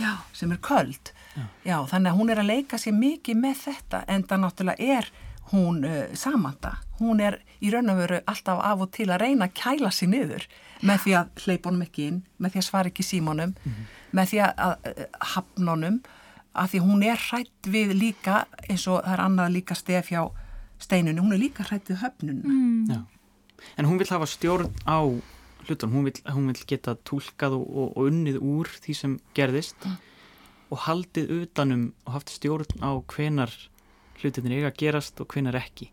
Já, 0.00 0.12
sem 0.32 0.52
er 0.52 0.60
köld. 0.64 1.12
Já. 1.36 1.42
Já, 1.64 1.76
þannig 1.90 2.12
að 2.12 2.18
hún 2.18 2.30
er 2.30 2.38
að 2.40 2.50
leika 2.50 2.78
sér 2.80 2.96
mikið 2.96 3.36
með 3.36 3.58
þetta 3.64 4.04
en 4.08 4.24
það 4.24 4.42
náttúrulega 4.44 4.96
er 4.96 5.10
hún 5.50 5.84
uh, 5.84 6.14
samanda, 6.14 6.76
hún 7.00 7.20
er 7.20 7.40
í 7.60 7.72
raun 7.72 7.90
og 7.90 7.98
veru 7.98 8.20
alltaf 8.30 8.60
af 8.64 8.84
og 8.84 8.92
til 8.94 9.08
að 9.10 9.24
reyna 9.24 9.48
að 9.48 9.56
kæla 9.58 9.90
sér 9.94 10.12
niður 10.12 10.46
með 10.86 11.02
því 11.04 11.14
að 11.18 11.42
hleypa 11.44 11.70
honum 11.70 11.84
ekki 11.84 12.06
inn, 12.08 12.20
með 12.38 12.54
því 12.54 12.60
að 12.60 12.66
svara 12.68 12.90
ekki 12.92 13.04
símónum, 13.04 13.52
mm 13.52 13.72
-hmm. 13.72 13.88
með 14.16 14.30
því 14.30 14.38
að, 14.46 14.86
hafna 15.34 15.74
honum, 15.74 15.98
að 16.54 16.70
því 16.72 16.78
hún 16.86 17.02
er 17.06 17.18
hrætt 17.28 17.68
við 17.74 17.92
líka, 17.94 18.44
eins 18.68 18.86
og 18.86 19.02
það 19.04 19.12
er 19.12 19.24
annað 19.26 19.54
líka 19.56 19.74
stef 19.74 20.10
hjá 20.10 20.22
steinunni, 20.78 21.20
hún 21.20 21.34
er 21.34 21.42
líka 21.42 21.66
hrætt 21.68 21.90
við 21.90 22.00
höfnunum. 22.04 22.46
Mm. 22.46 23.06
En 23.76 23.84
hún 23.84 23.98
vil 23.98 24.08
hafa 24.08 24.26
stjórn 24.26 24.72
á 24.88 24.98
hlutum, 25.68 25.92
hún 25.96 26.08
vil, 26.08 26.14
hún 26.30 26.50
vil 26.50 26.62
geta 26.68 26.96
tólkað 27.08 27.58
og, 27.58 27.66
og, 27.68 27.92
og 27.96 28.10
unnið 28.10 28.40
úr 28.40 28.70
því 28.80 28.96
sem 28.96 29.18
gerðist 29.36 29.86
mm. 29.86 29.98
og 30.70 30.84
haldið 30.86 31.34
utanum 31.42 31.86
og 32.06 32.16
haft 32.18 32.34
stjórn 32.34 32.84
á 32.84 32.90
hvenar 33.12 33.54
hlutinir 34.20 34.58
eiga 34.58 34.72
að 34.72 34.80
gerast 34.82 35.20
og 35.22 35.30
hvenar 35.32 35.58
ekki. 35.60 35.90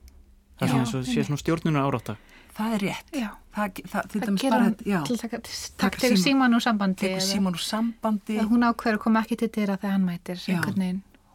Það 0.57 0.73
er 0.73 0.89
svona, 0.89 1.25
svona 1.27 1.43
stjórnuna 1.43 1.85
áráta 1.85 2.17
það 2.57 2.75
er 2.75 2.83
rétt. 2.85 3.11
Já. 3.13 3.27
það, 3.55 3.81
það, 3.91 4.07
það 4.13 4.39
gera 4.41 4.59
hann 4.61 4.77
til 4.77 5.17
að 5.17 5.51
taka 5.81 6.11
síman 6.23 6.57
úr 6.57 6.63
sambandi 6.63 7.11
taka 7.11 7.25
síman 7.25 7.57
úr 7.57 7.63
sambandi. 7.63 8.39
Hún 8.49 8.65
ákveður 8.67 8.99
að 8.99 9.03
koma 9.05 9.23
ekki 9.25 9.39
til 9.41 9.51
dýra 9.53 9.77
þegar 9.77 9.95
hann 9.95 10.07
mætir 10.07 10.41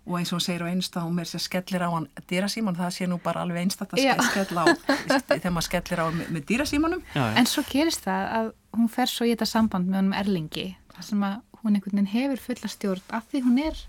og 0.03 0.17
eins 0.19 0.33
og 0.33 0.38
hún 0.38 0.45
segir 0.45 0.65
á 0.67 0.73
einstað 0.73 1.07
hún 1.07 1.15
með 1.19 1.29
þess 1.29 1.38
að 1.38 1.45
skellir 1.47 1.85
á 1.87 1.88
hann 1.93 2.09
dýrasíman 2.31 2.79
það 2.79 2.95
sé 2.97 3.07
nú 3.07 3.21
bara 3.23 3.45
alveg 3.45 3.62
einstað 3.62 3.95
að 3.95 4.25
skella 4.31 4.65
á 4.65 4.67
þegar 5.29 5.55
maður 5.55 5.69
skellir 5.69 6.03
á 6.03 6.07
með, 6.11 6.27
með 6.35 6.47
dýrasímanum 6.51 7.05
en 7.15 7.49
svo 7.51 7.62
gerist 7.71 8.03
það 8.09 8.27
að 8.41 8.53
hún 8.75 8.91
fer 8.91 9.12
svo 9.12 9.29
í 9.29 9.35
þetta 9.35 9.49
samband 9.53 9.91
með 9.91 10.01
honum 10.01 10.19
Erlingi 10.19 10.67
þar 10.97 11.07
sem 11.07 11.25
að 11.29 11.38
hún 11.62 11.77
einhvern 11.77 11.99
veginn 12.01 12.12
hefur 12.12 12.43
fulla 12.43 12.71
stjórn 12.71 13.15
af 13.15 13.29
því 13.31 13.45
hún 13.47 13.61
er 13.62 13.85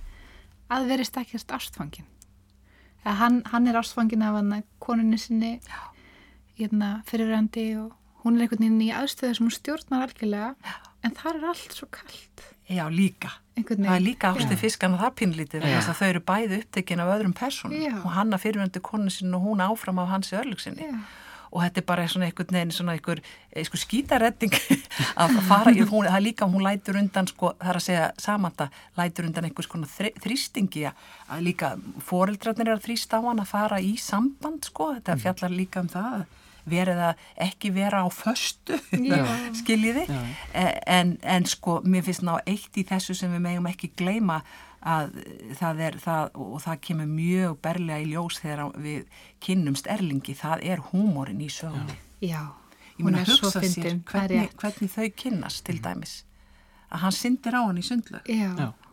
að 0.74 0.90
verist 0.92 1.18
ekkert 1.20 1.54
ástfangin. 1.54 2.08
Hann, 3.04 3.42
hann 3.52 3.68
er 3.68 3.80
ástfangin 3.82 4.24
af 4.24 4.38
hann 4.40 4.64
konunni 4.80 5.20
sinni 5.20 5.58
já. 5.60 5.82
hérna, 6.58 7.02
fyrirverandi 7.10 7.68
og 7.82 7.92
hún 8.24 8.38
er 8.38 8.46
einhvern 8.46 8.64
veginn 8.64 8.86
í 8.86 8.94
aðstöðu 8.96 9.36
sem 9.36 9.48
hún 9.50 9.58
stjórnar 9.58 10.06
algjörlega 10.08 10.54
Já. 10.64 10.76
en 11.04 11.16
það 11.18 11.40
er 11.40 11.48
allt 11.52 11.76
svo 11.76 11.90
kallt 11.92 12.46
Já, 12.72 12.86
líka. 12.90 13.34
Það 13.58 13.90
er 13.94 14.02
líka 14.02 14.32
ástu 14.34 14.56
fiskan 14.58 14.96
og 14.96 15.04
það 15.04 15.18
pinlítið 15.20 15.66
þess 15.68 15.90
að 15.92 16.00
þau 16.00 16.08
eru 16.08 16.22
bæði 16.26 16.62
upptekinn 16.62 17.04
af 17.04 17.12
öðrum 17.18 17.36
personum 17.38 18.00
og 18.00 18.16
hann 18.16 18.34
að 18.34 18.48
fyrirvendu 18.48 18.82
konu 18.82 19.14
sinni 19.14 19.38
og 19.38 19.46
hún 19.46 19.62
áfram 19.62 20.00
af 20.02 20.10
hans 20.10 20.34
örlugsinni 20.34 20.88
og 21.54 21.62
þetta 21.62 21.82
er 21.82 21.86
bara 21.86 22.06
svona 22.10 22.28
einhvern 22.28 22.56
veginn 22.58 22.74
svona 22.74 22.96
einhver, 22.98 23.22
einhver 23.54 23.82
skítaredding 23.82 24.56
að 25.22 25.36
fara, 25.46 25.74
hún, 25.76 26.08
það 26.08 26.18
er 26.18 26.26
líka 26.26 26.48
hún 26.50 26.66
lætur 26.66 26.98
undan 26.98 27.30
sko, 27.30 27.54
það 27.60 27.74
er 27.74 27.80
að 27.80 27.86
segja 27.86 28.08
samanda 28.26 28.70
lætur 28.98 29.28
undan 29.30 29.50
einhvers 29.50 29.70
konar 29.70 30.14
þrýstingi 30.24 30.88
að 30.90 31.44
líka 31.46 31.76
foreldrarnir 32.08 32.72
er 32.72 32.80
að 32.80 32.88
þrýsta 32.88 33.22
á 33.22 33.26
hann 33.28 33.44
að 33.44 33.52
fara 33.54 33.82
í 33.84 33.94
samband 34.02 34.66
sko, 34.70 34.96
þetta 34.98 35.14
mm. 35.14 35.24
fjallar 35.28 35.54
líka 35.54 35.84
um 35.86 35.94
það 35.94 36.18
að 36.24 36.26
verið 36.70 37.02
að 37.10 37.24
ekki 37.48 37.72
vera 37.76 38.04
á 38.04 38.08
föstu 38.14 38.78
skiljiði? 39.62 40.06
En, 40.54 41.18
en 41.22 41.48
sko 41.50 41.80
mér 41.86 42.06
finnst 42.08 42.26
ná 42.26 42.38
eitt 42.46 42.78
í 42.80 42.86
þessu 42.88 43.16
sem 43.18 43.34
við 43.36 43.46
megum 43.48 43.70
ekki 43.72 43.92
gleima 44.00 44.42
að 44.84 45.14
það 45.60 45.86
er 45.88 46.00
það 46.04 46.42
og 46.44 46.58
það 46.66 46.82
kemur 46.88 47.14
mjög 47.14 47.56
berlega 47.64 48.04
í 48.04 48.10
ljós 48.12 48.42
þegar 48.44 48.74
við 48.84 49.22
kynnumst 49.44 49.88
erlingi, 49.92 50.36
það 50.36 50.66
er 50.74 50.84
húmórin 50.90 51.40
í 51.44 51.48
sögunni. 51.52 51.96
Já, 52.24 52.52
ég 52.98 53.08
mun 53.08 53.20
að 53.22 53.32
hugsa 53.32 53.64
sér 53.64 54.02
hvernig, 54.10 54.52
hvernig 54.60 54.92
þau 54.92 55.08
kynnast 55.24 55.64
til 55.68 55.80
dæmis 55.84 56.22
að 56.94 57.04
hann 57.08 57.16
syndir 57.18 57.56
á 57.58 57.62
hann 57.66 57.80
í 57.82 57.84
sundlu 57.86 58.20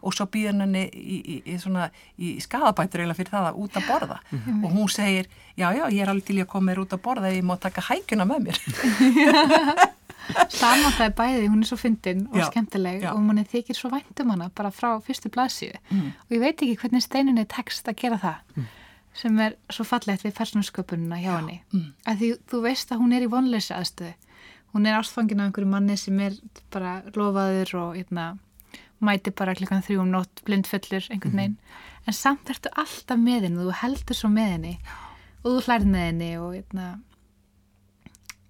og 0.01 0.15
svo 0.17 0.25
býður 0.33 0.55
hann 0.55 0.63
henni 0.65 0.83
í, 0.97 1.17
í, 1.21 1.35
í, 1.53 1.57
svona, 1.61 1.91
í 2.17 2.31
skadabætur 2.41 3.03
eiginlega 3.03 3.19
fyrir 3.19 3.35
það 3.35 3.49
að 3.51 3.59
út 3.61 3.75
að 3.77 3.89
borða. 3.91 4.17
Og 4.65 4.71
hún 4.73 4.89
segir, 4.89 5.27
já, 5.61 5.67
já, 5.77 5.85
ég 5.93 6.01
er 6.01 6.09
alveg 6.15 6.25
til 6.31 6.39
að 6.41 6.49
koma 6.49 6.71
mér 6.71 6.81
út 6.87 6.95
að 6.97 7.03
borða 7.05 7.33
ég 7.35 7.45
má 7.45 7.57
taka 7.61 7.85
hækjuna 7.91 8.25
með 8.31 8.47
mér. 8.49 8.61
Samanstæði 10.61 11.15
bæði, 11.19 11.47
hún 11.51 11.65
er 11.65 11.69
svo 11.69 11.77
fyndin 11.81 12.27
og 12.31 12.37
Já, 12.39 12.45
skemmtileg 12.51 13.03
já. 13.03 13.11
og 13.13 13.23
manni 13.25 13.43
þykir 13.51 13.77
svo 13.77 13.91
væntum 13.91 14.31
hana 14.31 14.51
bara 14.55 14.71
frá 14.71 14.93
fyrstu 15.03 15.31
blaðsíðu. 15.35 15.81
Og 15.91 16.35
ég 16.37 16.43
veit 16.45 16.55
ekki 16.63 16.77
hvernig 16.85 17.03
steininni 17.05 17.45
tekst 17.51 17.89
að 17.91 17.99
gera 18.05 18.19
það 18.23 18.67
sem 19.21 19.39
er 19.43 19.57
svo 19.75 19.83
fallegt 19.85 20.23
við 20.23 20.37
persónusköpununa 20.39 21.19
hjá 21.19 21.33
henni. 21.41 21.57
Að 22.07 22.21
því 22.23 22.29
þú 22.53 22.61
veist 22.63 22.93
að 22.95 23.01
hún 23.03 23.13
er 23.17 23.25
í 23.27 23.31
vonleysi 23.33 23.75
aðstöðu 23.75 24.13
hún 24.75 24.87
er 24.87 24.99
ástfangin 25.01 25.41
af 25.41 25.49
einhverju 25.51 25.71
manni 25.71 25.97
sem 25.99 26.21
er 26.21 26.37
bara 26.71 27.01
lofaður 27.17 27.75
og 27.83 27.97
eitna, 28.01 28.27
mæti 29.01 29.33
bara 29.35 29.55
klukkan 29.59 29.83
þrjú 29.87 30.03
um 30.05 30.11
nótt 30.15 30.43
blindfullur 30.47 31.07
einhvern 31.11 31.37
veginn. 31.41 31.57
En 32.07 32.17
samt 32.17 32.51
ertu 32.53 32.71
alltaf 32.81 33.19
með 33.21 33.49
henni 33.49 33.61
og 33.63 33.71
þú 33.71 33.77
heldur 33.83 34.17
svo 34.19 34.31
með 34.33 34.51
henni 34.55 34.75
og 35.45 35.51
þú 35.57 35.61
hlærið 35.67 35.91
með 35.95 36.07
henni 36.11 36.31
og 36.41 36.55
eitna, 36.59 36.87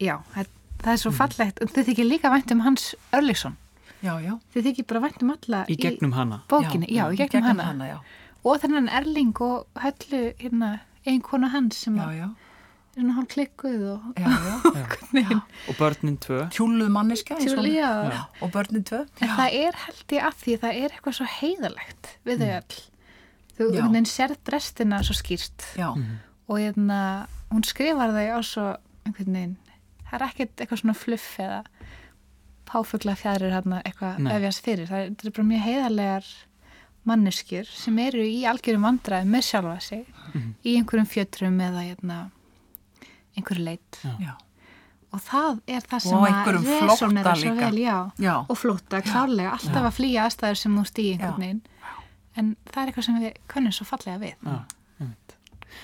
já, 0.00 0.16
það, 0.35 0.52
það 0.83 0.92
er 0.92 1.02
svo 1.04 1.12
fallegt. 1.14 1.61
Og 1.62 1.72
þið 1.74 1.90
þykir 1.90 2.09
líka 2.09 2.33
vænt 2.33 2.54
um 2.54 2.62
Hans 2.66 2.94
Örlíksson 3.16 3.56
já, 4.00 4.14
já, 4.24 4.35
þið 4.54 4.68
þykir 4.70 4.87
bara 4.90 5.02
vænt 5.06 5.24
um 5.24 5.33
alla 5.35 5.64
Í 5.68 5.76
gegnum 5.80 6.14
hana. 6.16 6.42
bókinni, 6.50 6.88
já, 6.88 7.04
í 7.12 7.18
gegnum, 7.20 7.44
hana. 7.50 7.66
hana 7.70 7.88
já. 7.90 7.98
og 8.44 8.61
þennan 8.62 8.88
Erling 8.88 9.35
og 9.44 9.66
höllu 9.76 10.22
hérna, 10.40 10.70
ein 11.06 11.20
kona 11.20 11.50
hans 11.52 11.83
sem 11.85 11.96
Já, 11.96 12.06
að 12.06 12.30
svona 12.94 13.14
hálf 13.16 13.29
klikkuð 13.35 13.83
og 13.94 14.18
já, 14.22 14.31
já. 15.14 15.37
Og 15.68 15.74
börnin 15.79 16.16
tvö. 16.18 16.40
tjúluð 16.55 16.90
manneska 16.92 17.37
eins 17.38 17.53
og- 17.55 17.62
Tjúl, 17.64 17.70
já. 17.76 18.24
og 18.42 18.50
börnin 18.55 18.85
tvö. 18.85 19.05
En 19.22 19.29
það 19.38 19.57
er 19.62 19.79
held 19.87 20.14
ég 20.16 20.26
að 20.29 20.38
því 20.42 20.57
að 20.57 20.62
það 20.64 20.81
er 20.85 20.94
eitthvað 20.96 21.18
svo 21.20 21.29
heiðalegt 21.38 22.12
við 22.26 22.42
þau 22.44 22.50
öll. 22.59 22.81
Þú 23.61 23.64
Já. 23.64 23.70
einhvern 23.76 23.92
veginn 23.92 24.11
sérð 24.11 24.38
brestina 24.48 25.03
svo 25.05 25.14
skýrt. 25.18 25.66
Já, 25.76 25.88
og 26.50 26.57
hérna, 26.59 27.00
hún 27.53 27.64
skrifar 27.68 28.11
þau 28.16 28.29
á 28.37 28.40
svo 28.42 28.66
einhvern 29.07 29.35
veginn 29.37 29.57
það 30.11 30.14
er 30.20 30.24
ekkert 30.26 30.57
eitthvað 30.64 30.81
svona 30.83 30.96
fluff 30.98 31.38
eða 31.38 31.61
páfugla 32.70 33.14
fjæðrir 33.18 33.53
hérna 33.55 33.81
eitthvað 33.87 34.18
Nei. 34.24 34.33
efjast 34.37 34.64
fyrir, 34.66 34.88
það 34.90 35.00
er, 35.05 35.11
það 35.18 35.26
er 35.31 35.35
bara 35.37 35.48
mjög 35.50 35.62
heiðarlegar 35.66 36.26
manneskjur 37.11 37.70
sem 37.70 37.98
eru 38.03 38.24
í 38.26 38.40
algjörum 38.50 38.85
vandræðum 38.87 39.33
með 39.35 39.46
sjálfa 39.48 39.76
sig 39.81 40.05
í 40.66 40.74
einhverjum 40.79 41.09
fjötrum 41.11 41.57
eða 41.64 41.85
hérna, 41.87 42.18
einhverju 43.36 43.64
leit. 43.66 44.00
Já, 44.20 44.32
og 45.10 45.22
það 45.26 45.60
er 45.66 45.86
það 45.90 46.04
sem 46.06 46.24
að 46.28 46.38
flótta 46.38 46.86
resonerar 46.86 47.40
svo 47.40 47.54
vel, 47.58 47.78
já, 47.82 47.96
Já. 48.22 48.34
og 48.46 48.58
flótta, 48.58 49.02
klárlega, 49.02 49.56
alltaf 49.56 49.88
að 49.88 49.96
flýja 49.98 50.26
aðstæður 50.28 50.60
sem 50.62 50.78
þú 50.78 50.84
stýi 50.86 51.12
einhvern 51.16 51.34
Já. 51.34 51.44
veginn. 51.44 51.62
En 52.38 52.56
það 52.70 52.82
er 52.82 52.90
eitthvað 52.90 53.06
sem 53.08 53.20
við 53.20 53.38
könnum 53.50 53.74
svo 53.74 53.86
fallega 53.88 54.18
við. 54.22 54.34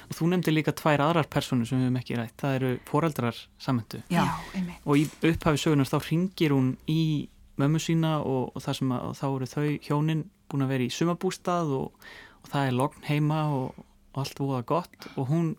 Og 0.06 0.18
þú 0.18 0.28
nefndi 0.30 0.52
líka 0.52 0.74
tvær 0.74 1.02
aðrar 1.04 1.28
personur 1.30 1.66
sem 1.68 1.78
við 1.78 1.88
hefum 1.88 1.98
ekki 2.00 2.16
rætt. 2.18 2.34
Það 2.42 2.54
eru 2.58 2.70
foreldrar 2.88 3.40
samöndu. 3.62 4.02
já, 4.10 4.24
einmitt. 4.54 4.80
Og 4.84 4.98
í 4.98 5.04
upphafi 5.30 5.62
sögunar 5.62 5.90
þá 5.90 5.98
ringir 6.08 6.54
hún 6.54 6.72
í 6.90 7.28
mömmu 7.56 7.80
sína 7.80 8.18
og, 8.20 8.50
og, 8.54 8.62
það 8.62 8.78
sem 8.80 8.92
að, 8.92 9.04
og 9.08 9.16
þá 9.16 9.26
eru 9.28 9.50
þau 9.52 9.68
hjónin 9.86 10.24
búin 10.50 10.66
að 10.66 10.72
vera 10.74 10.86
í 10.86 10.92
sumabústað 10.92 11.72
og, 11.78 12.08
og 12.42 12.50
það 12.52 12.66
er 12.66 12.76
logn 12.80 13.06
heima 13.08 13.40
og, 13.54 13.86
og 14.12 14.20
allt 14.22 14.42
voða 14.42 14.62
gott. 14.66 15.08
Og 15.16 15.30
hún 15.30 15.54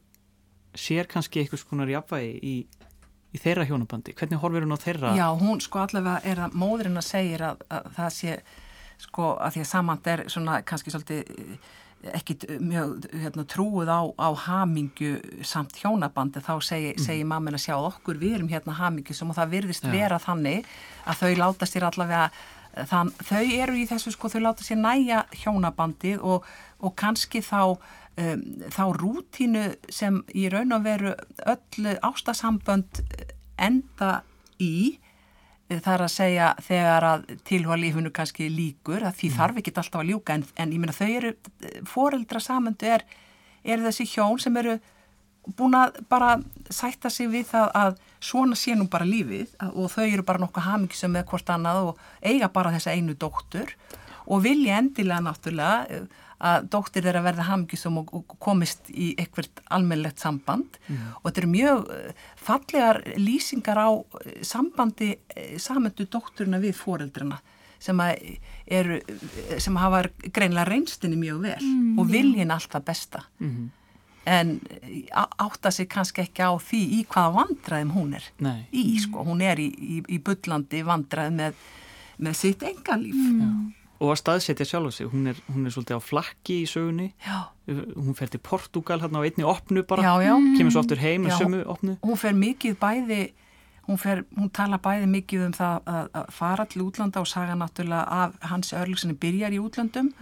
sér 0.80 1.10
kannski 1.12 1.42
eitthvað 1.42 1.64
skonar 1.64 1.92
jafnvægi 1.92 2.38
í, 2.42 2.56
í 3.34 3.42
þeirra 3.42 3.66
hjónabandi. 3.70 4.16
Hvernig 4.18 4.42
horfir 4.44 4.68
hún 4.68 4.78
á 4.78 4.80
þeirra? 4.82 5.16
já, 5.18 5.28
hún 5.42 5.62
sko 5.64 5.84
allavega 5.84 6.22
er 6.24 6.46
að 6.46 6.56
móðurinn 6.58 7.02
að 7.02 7.10
segir 7.10 7.44
að, 7.50 7.66
að 7.70 7.92
það 7.98 8.16
sé 8.20 8.38
sko 9.02 9.34
að 9.38 9.58
því 9.58 9.66
að 9.66 9.70
samant 9.72 10.08
er 10.10 10.24
svona 10.34 10.62
kannski 10.66 10.94
svolítið 10.94 11.36
eh, 11.38 11.74
ekkit 12.18 12.46
mjög 12.62 13.08
hérna, 13.12 13.46
trúið 13.50 13.90
á, 13.90 14.02
á 14.22 14.30
hamingju 14.46 15.44
samt 15.46 15.78
hjónabandi 15.82 16.42
þá 16.46 16.54
segi, 16.66 16.94
segir 17.02 17.26
mammin 17.30 17.58
að 17.58 17.66
sjá 17.66 17.76
okkur 17.78 18.20
við 18.22 18.38
erum 18.38 18.52
hérna 18.52 18.78
hamingju 18.78 19.18
sem 19.18 19.30
og 19.34 19.38
það 19.38 19.54
virðist 19.56 19.88
Já. 19.88 19.92
vera 19.94 20.20
þannig 20.22 20.70
að 21.06 21.24
þau 21.24 21.32
láta 21.42 21.70
sér 21.70 21.88
allavega 21.90 22.30
þann, 22.90 23.14
þau 23.26 23.44
eru 23.44 23.78
í 23.78 23.86
þessu 23.90 24.14
sko 24.14 24.30
þau 24.30 24.42
láta 24.46 24.66
sér 24.66 24.82
næja 24.82 25.24
hjónabandið 25.44 26.22
og, 26.22 26.46
og 26.82 26.94
kannski 27.00 27.42
þá 27.46 27.78
um, 28.18 28.46
þá 28.74 28.84
rútínu 28.98 29.66
sem 29.90 30.22
í 30.36 30.48
raun 30.54 30.76
og 30.76 30.86
veru 30.88 31.14
öll 31.46 31.94
ástasambönd 32.02 33.04
enda 33.58 34.22
í 34.62 34.98
það 35.68 35.94
er 35.94 36.04
að 36.06 36.14
segja 36.14 36.50
þegar 36.64 37.06
að 37.06 37.24
tilhúa 37.48 37.78
lífinu 37.80 38.12
kannski 38.16 38.48
líkur 38.52 39.04
að 39.04 39.18
því 39.20 39.32
þarf 39.36 39.58
ekki 39.60 39.74
alltaf 39.74 40.02
að 40.02 40.12
ljúka 40.12 40.38
en, 40.38 40.46
en 40.56 40.76
ég 40.76 40.80
meina 40.80 40.96
þau 40.96 41.08
eru 41.10 41.34
foreldra 41.90 42.40
samöndu 42.44 42.88
er, 42.88 43.04
er 43.68 43.84
þessi 43.84 44.08
hjón 44.14 44.40
sem 44.40 44.56
eru 44.62 44.78
búin 45.58 45.76
að 45.80 46.00
bara 46.12 46.38
sætta 46.72 47.12
sig 47.12 47.30
við 47.32 47.50
það 47.52 47.70
að 47.82 48.00
svona 48.24 48.58
sé 48.60 48.76
nú 48.76 48.88
bara 48.92 49.08
lífið 49.08 49.54
og 49.74 49.92
þau 49.92 50.06
eru 50.06 50.26
bara 50.28 50.44
nokkuð 50.44 50.68
hamingisum 50.68 51.14
með 51.16 51.28
hvort 51.32 51.52
annað 51.52 51.92
og 51.92 52.02
eiga 52.22 52.50
bara 52.52 52.74
þessa 52.76 52.96
einu 52.96 53.16
dóttur 53.20 53.76
og 54.28 54.44
vilja 54.44 54.80
endilega 54.82 55.24
náttúrulega 55.24 55.86
eh, 55.92 56.08
að 56.38 56.68
dóttir 56.74 57.06
þeirra 57.06 57.24
verða 57.26 57.48
hamingisum 57.48 58.02
og, 58.04 58.12
og 58.14 58.36
komist 58.44 58.92
í 58.94 59.14
eitthvert 59.18 59.62
almennlegt 59.74 60.22
samband. 60.22 60.78
Og 61.22 61.30
þetta 61.30 61.42
eru 61.42 61.52
mjög 61.54 61.88
eh, 61.96 62.26
fallegar 62.38 63.02
lýsingar 63.18 63.82
á 63.82 63.90
eh, 63.98 64.42
sambandi 64.46 65.16
eh, 65.34 65.56
samöndu 65.62 66.06
dótturina 66.06 66.62
við 66.62 66.78
foreldrana 66.78 67.40
sem 67.80 68.00
eru 68.02 68.96
sem 69.62 69.76
hafa 69.78 70.08
greinlega 70.34 70.66
reynstinni 70.66 71.14
mjög 71.20 71.44
vel 71.44 71.68
og 72.02 72.08
viljin 72.10 72.50
allt 72.50 72.72
það 72.74 72.88
besta. 72.88 73.22
Mhm. 73.38 73.68
en 74.28 74.60
átta 75.40 75.72
sig 75.72 75.88
kannski 75.88 76.22
ekki 76.26 76.44
á 76.44 76.52
því 76.60 76.80
í 76.98 77.06
hvaða 77.08 77.32
vandræðum 77.38 77.92
hún 77.96 78.16
er 78.18 78.26
Nei. 78.44 78.68
í 78.76 78.98
sko, 79.00 79.24
hún 79.24 79.40
er 79.40 79.56
í, 79.56 79.70
í, 79.72 80.02
í 80.04 80.18
bullandi 80.20 80.82
vandræðum 80.84 81.38
með, 81.40 81.54
með 82.18 82.36
sitt 82.36 82.66
engalíf 82.68 83.16
Og 84.00 84.12
að 84.14 84.20
staðsetja 84.22 84.66
sjálfa 84.70 84.92
sig. 84.94 85.08
Hún 85.10 85.32
hún 85.54 85.66
er 85.66 85.72
svolítið 85.74 85.98
á 85.98 86.02
flakki 86.02 86.62
í 86.64 86.68
sögunni. 86.70 87.14
já, 87.26 87.48
Hún 87.98 88.14
fer 88.16 88.28
til 88.30 88.40
Portugal 88.40 89.00
hérna 89.02 89.20
á 89.20 89.26
einni 89.26 89.44
opnu 89.44 89.84
bara. 89.84 90.04
já, 90.04 90.14
já 90.24 90.36
Kemur 90.58 90.72
svo 90.72 90.80
aftur 90.86 90.98
heim 91.02 91.26
Já. 91.28 91.38
sömu 91.40 91.64
opnu. 91.66 91.98
hún 92.02 92.18
fer 92.18 92.34
mikið 92.34 92.76
bæði 92.80 93.32
hún, 93.88 93.98
fer, 93.98 94.24
hún 94.38 94.50
tala 94.52 94.78
bæði 94.78 95.08
mikið 95.08 95.46
um 95.48 95.52
það 95.54 95.82
að, 95.88 96.10
að 96.14 96.30
fara 96.32 96.66
til 96.66 96.82
útlanda 96.84 97.20
og 97.20 97.28
saga 97.28 97.56
náttúrulega 97.56 98.06
af 98.08 98.34
hans 98.42 98.74
örlugsinni 98.74 99.16
byrjar 99.20 99.52
í 99.56 99.60
útlandum 99.60 100.14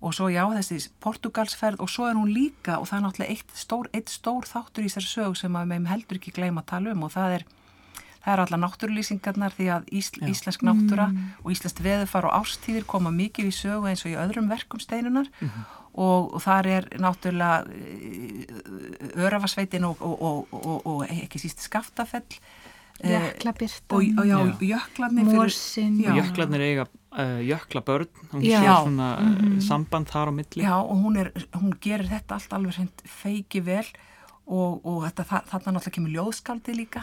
og 0.00 0.14
svo 0.14 0.28
já 0.32 0.46
þessi 0.56 0.88
Portugalsferð 1.00 1.80
og 1.82 1.90
svo 1.90 2.06
er 2.08 2.14
hún 2.16 2.30
líka 2.32 2.78
og 2.80 2.86
það 2.88 2.96
er 2.98 3.04
náttúrulega 3.04 3.30
eitt 3.34 3.50
stór, 3.54 3.88
eitt 3.92 4.08
stór 4.08 4.46
þáttur 4.48 4.86
í 4.86 4.88
þessari 4.88 5.10
sög 5.10 5.36
sem 5.36 5.52
að 5.58 5.66
meðum 5.74 5.86
heldur 5.90 6.16
ekki 6.18 6.32
gleyma 6.32 6.62
að 6.62 6.70
tala 6.72 6.92
um 6.94 7.02
og 7.04 7.10
það 7.12 7.34
er 7.38 7.44
Það 8.20 8.32
eru 8.34 8.42
allar 8.44 8.60
náttúrulýsingarnar 8.66 9.54
því 9.56 9.66
að 9.72 9.86
ísl, 9.96 10.18
íslensk 10.28 10.62
náttúra 10.66 11.06
og 11.42 11.52
íslenskt 11.54 11.80
veðufar 11.84 12.26
og 12.28 12.34
ástíðir 12.42 12.84
koma 12.86 13.10
mikið 13.10 13.48
við 13.48 13.56
sögu 13.56 13.88
eins 13.88 14.04
og 14.04 14.12
í 14.12 14.18
öðrum 14.20 14.50
verkum 14.52 14.80
steinunar 14.82 15.30
og, 15.92 16.34
og 16.36 16.40
þar 16.44 16.68
er 16.68 16.88
náttúrulega 17.00 17.64
eh, 17.72 19.24
örafasveitin 19.24 19.84
og, 19.88 20.02
og, 20.04 20.20
og, 20.20 20.52
og, 20.60 20.86
og 20.86 21.06
ekki 21.10 21.40
síst 21.42 21.64
skaftafell 21.64 22.26
eh, 23.00 23.10
Jöklabirtan, 23.16 23.96
og, 23.96 24.20
og 24.20 24.26
já, 24.28 24.36
Já. 24.36 24.56
jöklarnir 24.74 25.24
fyrir- 25.24 25.40
Morsin. 25.40 25.96
Jöklarnir 26.04 26.60
eiga 26.66 26.84
uh, 27.16 27.40
jöklabörn. 27.40 28.08
Hún 28.32 28.42
Já. 28.44 28.60
sér 28.60 28.68
Já. 28.68 28.76
svona 28.84 29.08
uh, 29.16 29.58
samband 29.64 30.06
þar 30.12 30.28
á 30.28 30.32
milli. 30.36 30.62
Já, 30.62 30.76
og 30.76 30.96
hún, 31.00 31.16
er, 31.16 31.32
hún 31.56 31.72
gerir 31.80 32.06
þetta 32.12 32.36
allt 32.36 32.52
alveg 32.52 32.88
feiki 33.08 33.64
vel 33.64 33.86
og, 34.50 34.80
og 34.84 35.04
þetta, 35.06 35.24
þa 35.30 35.38
þarna 35.50 35.72
náttúrulega 35.76 35.94
kemur 35.94 36.12
ljóðskáldi 36.16 36.72
líka 36.74 37.02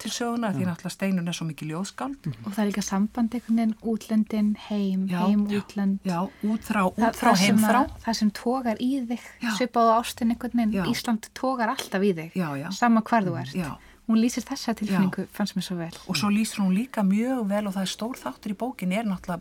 til 0.00 0.10
söguna 0.14 0.50
því 0.54 0.64
náttúrulega 0.70 0.92
steinun 0.94 1.28
er 1.28 1.36
svo 1.36 1.46
mikið 1.50 1.72
ljóðskáld. 1.74 2.28
Og 2.46 2.48
það 2.54 2.62
er 2.62 2.70
líka 2.70 2.84
samband 2.86 3.34
einhvern 3.36 3.58
veginn 3.60 3.74
útlöndin, 3.92 4.48
heim, 4.70 5.02
Já. 5.10 5.18
heim, 5.26 5.42
Já. 5.50 5.58
útlönd. 5.60 5.98
Já, 6.08 6.20
út 6.48 6.64
frá, 6.64 6.80
Það- 6.88 7.02
út 7.04 7.20
frá 7.20 7.28
það 7.32 7.36
sem 7.42 7.58
heimþrá 7.58 7.82
að- 7.84 8.00
það 8.06 8.18
sem 8.22 8.30
tógar 8.40 8.80
í 8.80 8.90
þig 9.10 9.20
Já. 9.42 9.50
svipað 9.58 9.90
á 9.92 9.94
ástin 10.00 10.32
einhvern 10.32 10.56
veginn. 10.64 10.88
Ísland 10.94 11.28
tógar 11.34 11.68
alltaf 11.74 12.02
í 12.02 12.14
þig 12.16 12.72
sama 12.72 13.02
hvar 13.02 13.22
þú 13.28 13.36
ert. 13.42 13.78
Hún 14.08 14.22
lýsir 14.24 14.40
þessa 14.48 14.72
tilfinningu, 14.72 15.26
fannst 15.28 15.52
mér 15.54 15.64
svo 15.68 15.76
vel. 15.76 15.92
Og 16.08 16.16
svo 16.16 16.30
lýsir 16.32 16.62
hún 16.64 16.72
líka 16.72 17.02
mjög 17.04 17.44
vel 17.46 17.66
og 17.68 17.74
það 17.74 17.82
er 17.84 17.92
stór 17.92 18.16
þáttur 18.16 18.54
í 18.54 18.56
bókin 18.56 18.92
er 18.96 19.04
náttúrulega 19.04 19.40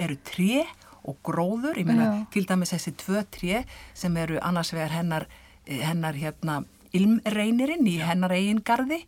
eru 0.00 0.16
tré 0.24 0.64
og 1.04 1.16
gróður, 1.22 1.76
ég 1.76 1.84
meina 1.88 2.26
til 2.32 2.44
dæmis 2.48 2.72
þessi 2.72 2.94
tvö 2.96 3.22
tré 3.32 3.64
sem 3.94 4.16
eru 4.16 4.38
annars 4.40 4.72
vegar 4.72 4.90
hennar, 4.96 5.26
hennar 5.68 6.16
hérna 6.18 6.62
ilmreinirinn 6.96 7.86
í 7.88 7.98
hennar 8.00 8.32
eigin 8.32 8.62
garði 8.64 9.02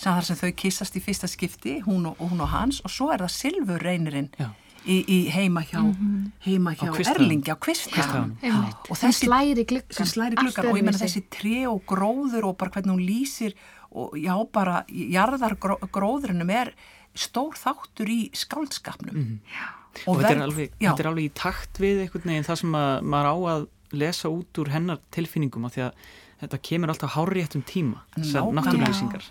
sem 0.00 0.06
þar 0.08 0.24
sem 0.24 0.38
þau 0.40 0.52
kissast 0.56 0.96
í 0.96 1.02
fyrsta 1.04 1.28
skipti 1.28 1.80
hún 1.84 2.06
og, 2.08 2.16
hún 2.22 2.40
og 2.40 2.48
hans 2.48 2.80
og 2.84 2.92
svo 2.92 3.10
er 3.12 3.26
það 3.26 3.34
silfurreinirinn 3.34 4.30
í, 4.86 4.96
í 5.02 5.18
heima 5.34 5.62
hjá, 5.66 5.80
heima 6.46 6.72
hjá 6.76 6.88
Kvistaranum. 6.94 7.26
Erlingi 7.26 7.52
á 7.52 7.58
Einmitt. 8.40 8.90
og 8.90 9.00
þessi 9.00 9.28
slæri 10.12 10.38
gluggan 10.38 10.70
og 10.70 10.78
ég 10.78 10.86
menna 10.86 11.02
þessi 11.02 11.24
tré 11.32 11.64
og 11.70 11.82
gróður 11.90 12.50
og 12.50 12.58
bara 12.60 12.76
hvernig 12.76 12.94
hún 12.94 13.04
lýsir 13.04 13.56
og 13.96 14.16
já 14.20 14.34
bara 14.52 14.84
jarðar 14.88 15.56
gró, 15.60 15.78
gróðurinnum 15.92 16.50
er 16.52 16.72
stór 17.16 17.56
þáttur 17.56 18.10
í 18.12 18.20
skáldskapnum. 18.36 19.14
Mhm. 19.14 19.40
og 20.06 20.18
þetta 20.20 20.34
er, 20.34 20.42
alveg, 20.44 20.72
þetta 20.76 21.00
er 21.00 21.06
alveg 21.08 21.24
í 21.24 21.32
takt 21.32 21.78
við 21.80 22.02
einhvern 22.04 22.28
veginn 22.28 22.44
það 22.44 22.58
sem 22.60 22.74
að, 22.76 22.90
maður 23.02 23.28
á 23.32 23.36
að 23.52 23.62
lesa 23.98 24.30
út 24.32 24.62
úr 24.62 24.72
hennar 24.72 25.02
tilfinningum 25.14 25.66
af 25.68 25.76
því 25.76 25.84
að 25.88 26.06
þetta 26.40 26.58
kemur 26.68 26.92
alltaf 26.92 27.14
háréttum 27.16 27.62
tíma 27.64 28.02
þessar 28.16 28.50
náttúrlýsingar. 28.58 29.28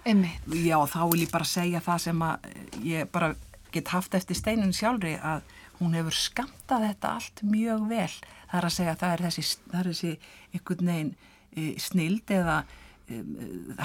Já, 0.58 0.78
þá 0.90 1.02
vil 1.12 1.22
ég 1.26 1.34
bara 1.34 1.50
segja 1.50 1.84
það 1.86 2.00
sem 2.08 2.24
að 2.26 2.48
ég 2.86 3.12
bara 3.14 3.36
get 3.76 3.92
haft 3.94 4.16
eftir 4.18 4.38
steinun 4.40 4.74
sjálfri 4.74 5.14
að 5.20 5.46
hún 5.82 5.96
hefur 5.98 6.16
skamtað 6.16 6.88
þetta 6.90 7.14
allt 7.18 7.44
mjög 7.46 7.86
vel. 7.92 8.10
Það 8.50 8.58
er 8.60 8.68
að 8.70 8.76
segja 8.78 8.96
að 8.96 9.02
það 9.04 9.14
er 9.14 9.24
þessi, 9.26 9.46
það 9.66 9.80
er 9.80 9.90
þessi 9.92 10.12
einhvern 10.56 10.92
veginn 10.92 11.14
e, 11.52 11.66
snild 11.84 12.36
eða 12.36 12.58
e, 12.64 13.22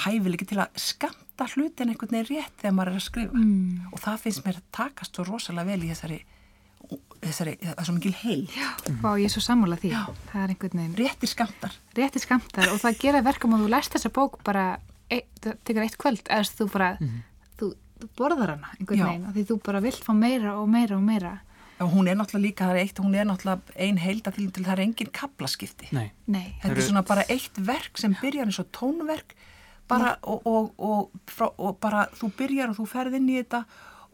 hæfileiki 0.06 0.48
til 0.50 0.60
að 0.62 0.82
skamta 0.84 1.48
hlutin 1.54 1.92
einhvern 1.92 2.14
veginn 2.14 2.30
rétt 2.30 2.62
þegar 2.62 2.76
maður 2.76 2.92
er 2.92 3.00
að 3.00 3.06
skrifa. 3.08 3.40
Mm. 3.40 3.88
Og 3.90 4.04
það 4.04 4.22
finnst 4.24 4.44
mér 4.46 4.60
að 4.60 4.68
takast 4.78 5.18
svo 5.18 5.26
rosalega 5.26 5.72
vel 5.72 5.82
í 5.82 5.90
þessari, 5.90 6.20
þessari 7.24 7.56
það 7.60 7.74
er 7.78 7.88
svo 7.88 7.94
mikil 7.96 8.14
heil. 8.22 8.44
og 9.04 9.18
ég 9.20 9.26
er 9.28 9.34
svo 9.34 9.42
sammála 9.44 9.76
því 9.80 9.90
Já. 9.92 10.02
það 10.32 10.42
er 10.44 10.54
einhvern 10.54 10.78
veginn 10.80 10.96
Réttir 11.00 11.30
skamtar. 11.32 11.76
rétti 11.96 12.22
skamtar 12.22 12.72
og 12.72 12.80
það 12.80 12.98
gera 13.02 13.20
verkum 13.26 13.54
og 13.56 13.60
þú 13.64 13.68
læst 13.74 13.92
þessa 13.96 14.12
bók 14.14 14.40
bara 14.46 14.64
ein, 15.10 15.22
það 15.42 15.58
tekur 15.64 15.84
eitt 15.84 15.98
kvöld 16.00 16.24
eða 16.30 16.48
þú 16.56 16.70
bara 16.72 16.90
þú, 17.60 17.70
þú 18.00 18.08
borðar 18.16 18.54
hana 18.56 18.72
einhvern 18.78 18.98
Já. 19.02 19.06
veginn 19.10 19.28
af 19.28 19.36
því 19.36 19.46
þú 19.50 19.60
bara 19.68 19.84
vilt 19.84 20.04
fá 20.06 20.12
meira 20.16 20.56
og 20.60 20.68
meira 20.68 20.96
og 20.96 21.02
meira 21.04 21.38
Já, 21.80 21.86
hún 21.88 22.08
er 22.08 22.16
náttúrulega 22.16 22.44
líka, 22.44 22.64
það 22.68 22.76
er 22.76 22.82
eitt, 22.84 22.98
hún 23.00 23.14
er 23.16 23.24
náttúrulega 23.24 23.76
ein 23.80 23.96
heilda 23.96 24.30
til, 24.36 24.50
til 24.52 24.64
það 24.66 24.72
er 24.74 24.80
engin 24.84 25.08
kaplaskipti. 25.16 25.86
Nei, 25.96 26.10
nei, 26.28 26.50
Þetta 26.60 26.76
er 26.76 26.84
svona 26.84 27.02
bara 27.08 27.22
eitt 27.32 27.56
verk 27.56 27.96
sem 27.96 28.12
byrjar 28.20 28.50
eins 28.50 28.58
og 28.60 28.68
tónverk 28.76 29.32
bara, 29.88 30.10
og, 30.28 30.44
og, 30.44 30.74
og, 30.76 31.08
frá, 31.24 31.48
og 31.56 31.78
bara 31.80 32.02
þú 32.12 32.28
byrjar 32.36 32.74
og 32.74 32.76
þú 32.82 32.86
ferð 32.90 33.16
inn 33.16 33.30
í 33.32 33.38
þetta 33.40 33.62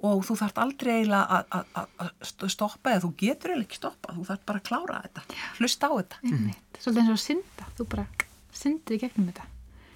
og 0.04 0.24
þú 0.26 0.34
þarft 0.42 0.58
aldrei 0.60 0.92
eiginlega 1.00 1.26
að- 1.26 1.46
að- 1.56 1.66
að 1.74 1.86
að 2.04 2.10
st- 2.22 2.50
stoppa 2.52 2.90
eða 2.92 3.02
þú 3.06 3.10
getur 3.16 3.50
eiginlega 3.50 3.66
ekki 3.68 3.78
stoppa, 3.80 4.12
þú 4.14 4.24
þarft 4.28 4.46
bara 4.46 4.58
að 4.60 4.66
klára 4.68 5.02
þetta, 5.06 5.22
hlusta 5.58 5.86
á 5.88 5.92
þetta. 5.96 6.16
einmitt. 6.24 6.80
Svolítið 6.80 7.00
eins 7.00 7.08
og 7.08 7.16
að 7.16 7.26
synda, 7.26 7.64
þú 7.78 7.88
bara 7.88 8.06
syndir 8.52 8.96
í 8.96 9.00
gegnum 9.00 9.26
þetta. 9.32 9.46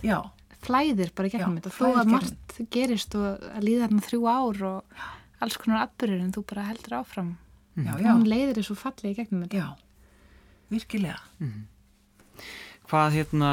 Já, 0.03 0.19
flæðir 0.63 1.15
bara 1.15 1.29
í 1.29 1.33
gegnum 1.35 1.57
Já, 1.57 1.61
þetta. 1.61 1.71
flæðir 1.77 1.97
að 2.01 2.05
gegnum. 2.05 2.13
margt 2.13 2.71
gerist 2.71 3.15
og 3.15 3.41
að 3.41 3.63
líða 3.69 3.85
þarna 3.89 4.07
þrjú 4.09 4.23
ár 4.29 4.63
og 4.71 4.85
alls 5.41 5.57
konar 5.57 5.87
atbyrður 5.89 6.21
en 6.25 6.33
þú 6.33 6.45
bara 6.47 6.63
heldur 6.71 6.97
áfram. 7.01 7.37
Já, 7.77 7.95
og 7.95 8.01
já, 8.01 8.11
hún 8.13 8.27
leiðir 8.29 8.55
þessu 8.61 8.77
fallið 8.77 9.11
í 9.13 9.17
gegnum 9.17 9.45
þetta. 9.45 9.57
Já, 9.57 9.69
virkilega. 10.71 11.21
hvað 12.91 13.13
hérna 13.15 13.51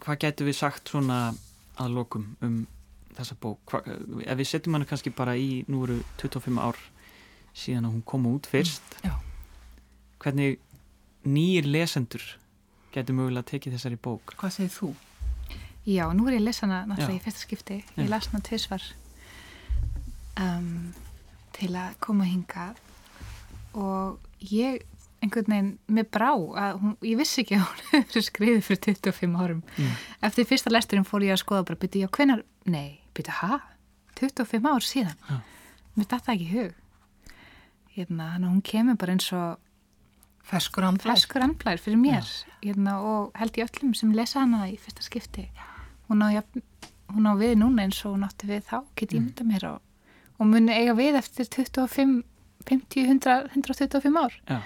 hvað 0.00 0.18
getur 0.24 0.46
við 0.48 0.54
sagt 0.58 0.88
svona 0.92 1.34
að 1.78 1.92
lokum 1.94 2.36
um 2.42 2.66
þessa 3.18 3.36
bók 3.42 3.72
Hva, 3.72 3.82
ef 4.24 4.38
við 4.38 4.50
setjum 4.52 4.78
hana 4.78 4.88
kannski 4.88 5.12
bara 5.14 5.36
í 5.38 5.64
nú 5.68 5.82
eru 5.86 5.98
25 6.22 6.62
ár 6.62 6.78
síðan 7.58 7.88
að 7.88 7.96
hún 7.96 8.06
kom 8.06 8.26
út 8.30 8.46
fyrst 8.50 8.98
Já. 9.04 9.16
hvernig 10.22 10.58
nýjir 11.28 11.68
lesendur 11.68 12.24
getur 12.94 13.18
mögulega 13.18 13.50
tekið 13.52 13.76
þessari 13.76 14.00
bók 14.08 14.34
Hvað 14.38 14.56
segir 14.56 14.74
þú? 14.74 14.94
Já, 15.88 16.04
nú 16.12 16.26
er 16.28 16.36
ég 16.36 16.42
að 16.42 16.48
lesa 16.50 16.66
hana 16.66 16.82
náttúrulega 16.84 17.14
Já. 17.14 17.20
í 17.20 17.24
fyrsta 17.24 17.44
skipti. 17.46 17.76
Já. 17.80 18.02
Ég 18.02 18.08
las 18.12 18.26
hana 18.28 18.44
tvisvar 18.44 18.82
um, 20.36 20.92
til 21.56 21.70
að 21.72 21.94
koma 22.04 22.26
hinga 22.28 22.66
og 23.78 24.18
ég 24.52 24.82
einhvern 25.24 25.48
veginn, 25.50 25.70
mér 25.90 26.06
brá 26.12 26.30
að 26.30 26.76
hún, 26.82 26.92
ég 27.02 27.18
vissi 27.18 27.42
ekki 27.42 27.56
að 27.56 27.64
hún 27.64 27.86
hefur 27.96 28.26
skriðið 28.26 28.60
fyrir 28.68 28.82
25 29.00 29.40
árum. 29.42 29.62
Mm. 29.78 29.96
Eftir 30.28 30.46
fyrsta 30.46 30.72
lesturinn 30.72 31.08
fór 31.08 31.24
ég 31.26 31.34
að 31.34 31.42
skoða 31.42 31.64
bara, 31.70 31.80
byrju, 31.82 32.04
já, 32.04 32.10
hvenar, 32.14 32.44
nei, 32.70 33.00
byrju, 33.18 33.38
ha? 33.42 33.60
25 34.18 34.68
ár 34.72 34.84
síðan? 34.86 35.16
Já. 35.28 35.38
Mér 35.98 36.10
datta 36.10 36.34
ekki 36.34 36.50
hug. 36.52 36.76
Hérna, 37.94 38.36
hún 38.38 38.62
kemur 38.62 38.98
bara 38.98 39.16
eins 39.16 39.32
og 39.34 39.58
fleskur 41.12 41.44
andblær 41.44 41.80
fyrir 41.82 41.98
mér 42.00 42.26
hérna, 42.62 42.98
og 43.04 43.36
held 43.38 43.58
ég 43.58 43.68
öllum 43.68 43.94
sem 43.96 44.14
lesa 44.16 44.42
hana 44.44 44.64
í 44.70 44.78
fyrsta 44.80 45.04
skipti 45.04 45.48
hún 46.08 46.24
á, 46.24 46.28
hún 47.12 47.28
á 47.28 47.32
við 47.36 47.58
núna 47.60 47.84
eins 47.84 48.00
og 48.06 48.16
hún 48.16 48.26
átti 48.26 48.48
við 48.48 48.64
þá, 48.70 48.78
get 48.96 49.14
ég 49.16 49.24
mynda 49.24 49.46
mér 49.48 49.66
og, 49.74 49.80
og 50.38 50.48
muni 50.48 50.74
eiga 50.74 50.96
við 50.98 51.20
eftir 51.20 51.50
25 51.52 52.22
50, 52.68 53.04
100, 53.06 53.50
125 53.54 54.18
ár 54.18 54.34
Já. 54.48 54.58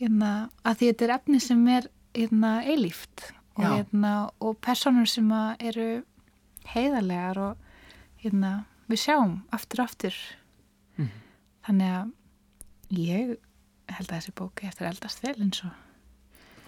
hérna, 0.00 0.32
að 0.66 0.80
því 0.80 0.90
þetta 0.90 1.06
er 1.06 1.14
efni 1.18 1.40
sem 1.42 1.66
er 1.70 1.88
hérna, 2.16 2.52
eilíft 2.64 3.28
og, 3.58 3.64
hérna, 3.64 4.12
og 4.42 4.58
personur 4.64 5.10
sem 5.10 5.28
eru 5.58 5.88
heiðarlegar 6.72 7.42
og 7.42 7.67
hérna, 8.22 8.52
við 8.90 9.02
sjáum 9.06 9.34
aftur 9.54 9.84
aftur. 9.84 10.14
Mhm. 10.98 11.10
þannig 11.68 11.90
að 11.94 12.12
ég 12.98 13.36
held 13.88 14.08
að 14.08 14.16
þessi 14.16 14.32
bóki 14.34 14.66
eftir 14.68 14.88
eldast 14.88 15.22
vel 15.22 15.36
eins 15.36 15.62
og 15.64 15.72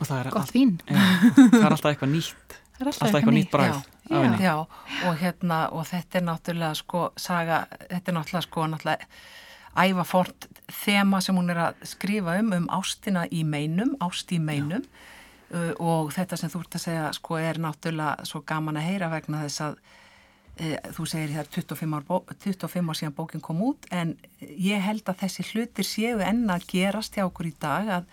og 0.01 0.11
er, 0.17 0.31
gott 0.33 0.53
vín. 0.55 0.79
Ja, 0.89 0.97
það 1.37 1.65
er 1.65 1.75
alltaf 1.75 1.91
eitthvað 1.93 2.13
nýtt. 2.15 2.57
Það 2.81 2.87
er 2.87 2.89
alltaf 2.89 3.17
eitthvað 3.19 3.35
nýtt 3.37 3.51
bræð 3.53 3.81
Já. 4.11 4.23
Já, 4.41 4.55
og 5.07 5.19
hérna, 5.21 5.59
og 5.77 5.85
þetta 5.87 6.19
er 6.19 6.23
náttúrulega 6.25 6.79
sko, 6.79 7.03
saga, 7.21 7.59
þetta 7.91 8.11
er 8.11 8.17
náttúrulega 8.17 8.47
sko, 8.47 8.65
náttúrulega 8.73 9.85
ævafort 9.85 10.47
þema 10.81 11.21
sem 11.23 11.37
hún 11.37 11.53
er 11.53 11.61
að 11.67 11.85
skrifa 11.87 12.39
um, 12.41 12.49
um 12.57 12.67
ástina 12.73 13.27
í 13.29 13.45
meinum, 13.45 13.93
ást 14.03 14.33
í 14.33 14.41
meinum. 14.43 14.83
Uh, 15.53 15.75
og 15.77 16.11
þetta 16.17 16.39
sem 16.41 16.51
þú 16.51 16.65
ert 16.65 16.79
að 16.79 16.85
segja 16.87 17.07
sko 17.15 17.39
er 17.39 17.61
náttúrulega 17.61 18.27
svo 18.27 18.41
gaman 18.47 18.81
að 18.81 18.89
heyra 18.89 19.13
vegna 19.13 19.45
þess 19.45 19.67
að 19.69 19.77
uh, 19.77 20.00
þú 20.97 21.07
segir 21.09 21.31
það 21.35 21.43
er 21.45 21.51
25 21.57 21.97
ár, 21.99 22.05
bó- 22.09 22.35
25 22.45 22.91
ár 22.93 22.99
síðan 22.99 23.15
bókin 23.17 23.41
kom 23.45 23.63
út 23.65 23.87
en 23.91 24.15
ég 24.45 24.83
held 24.85 25.07
að 25.09 25.23
þessi 25.25 25.47
hlutir 25.53 25.87
séu 25.89 26.21
enn 26.25 26.47
að 26.53 26.67
gerast 26.73 27.17
hjá 27.17 27.25
okkur 27.29 27.49
í 27.51 27.55
dag 27.63 27.89
að, 27.99 28.09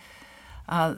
að 0.78 0.94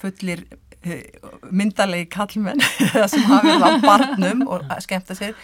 fullir 0.00 0.44
eh, 0.82 1.06
myndalegi 1.50 2.08
kallmenn 2.14 2.60
sem 3.10 3.24
hafa 3.26 3.40
verið 3.46 3.66
á 3.66 3.70
barnum 3.86 4.44
og 4.48 4.66
að 4.70 4.84
skemmta 4.86 5.16
sér 5.18 5.34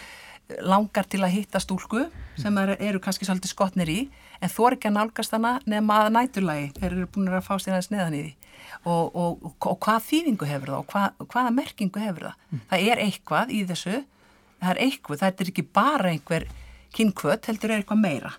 langar 0.61 1.07
til 1.09 1.23
að 1.25 1.33
hitta 1.39 1.61
stúlku 1.63 2.05
sem 2.37 2.57
er, 2.61 2.75
eru 2.85 3.01
kannski 3.01 3.25
svolítið 3.25 3.55
skotnir 3.55 3.89
í 3.91 3.99
en 4.45 4.51
þú 4.53 4.67
er 4.69 4.75
ekki 4.77 4.91
að 4.91 4.97
nálgast 4.99 5.33
hana 5.33 5.55
nema 5.71 6.03
að 6.05 6.11
næturlagi 6.19 6.67
þeir 6.77 6.91
eru 6.99 7.07
búin 7.15 7.31
að 7.33 7.47
fá 7.47 7.55
sér 7.63 7.79
aðeins 7.79 7.89
neðan 7.95 8.17
í 8.19 8.25
því. 8.27 8.33
Og, 8.85 9.05
og, 9.17 9.39
og, 9.49 9.55
og 9.71 9.79
hvað 9.87 10.03
þýðingu 10.11 10.49
hefur 10.51 10.71
það 10.73 10.81
og 10.83 10.87
hvað, 10.91 11.25
hvaða 11.33 11.53
merkingu 11.57 12.03
hefur 12.03 12.27
það? 12.29 12.61
Það 12.71 12.85
er 12.91 13.03
eitthvað 13.07 13.53
í 13.55 13.61
þessu 13.71 13.95
það 14.65 14.73
er 14.75 14.83
eitthvað, 14.89 15.21
það 15.23 15.45
er 15.45 15.53
ekki 15.53 15.67
bara 15.77 16.11
einhver 16.13 16.49
kynkvöt, 16.95 17.49
heldur 17.51 17.73
er 17.73 17.83
eitthvað 17.83 18.03
meira 18.03 18.35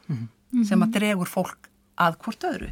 sem 0.66 0.84
að 0.86 0.98
dregur 1.00 1.30
fólk 1.30 1.70
að 2.00 2.18
hvort 2.24 2.46
öðru. 2.48 2.70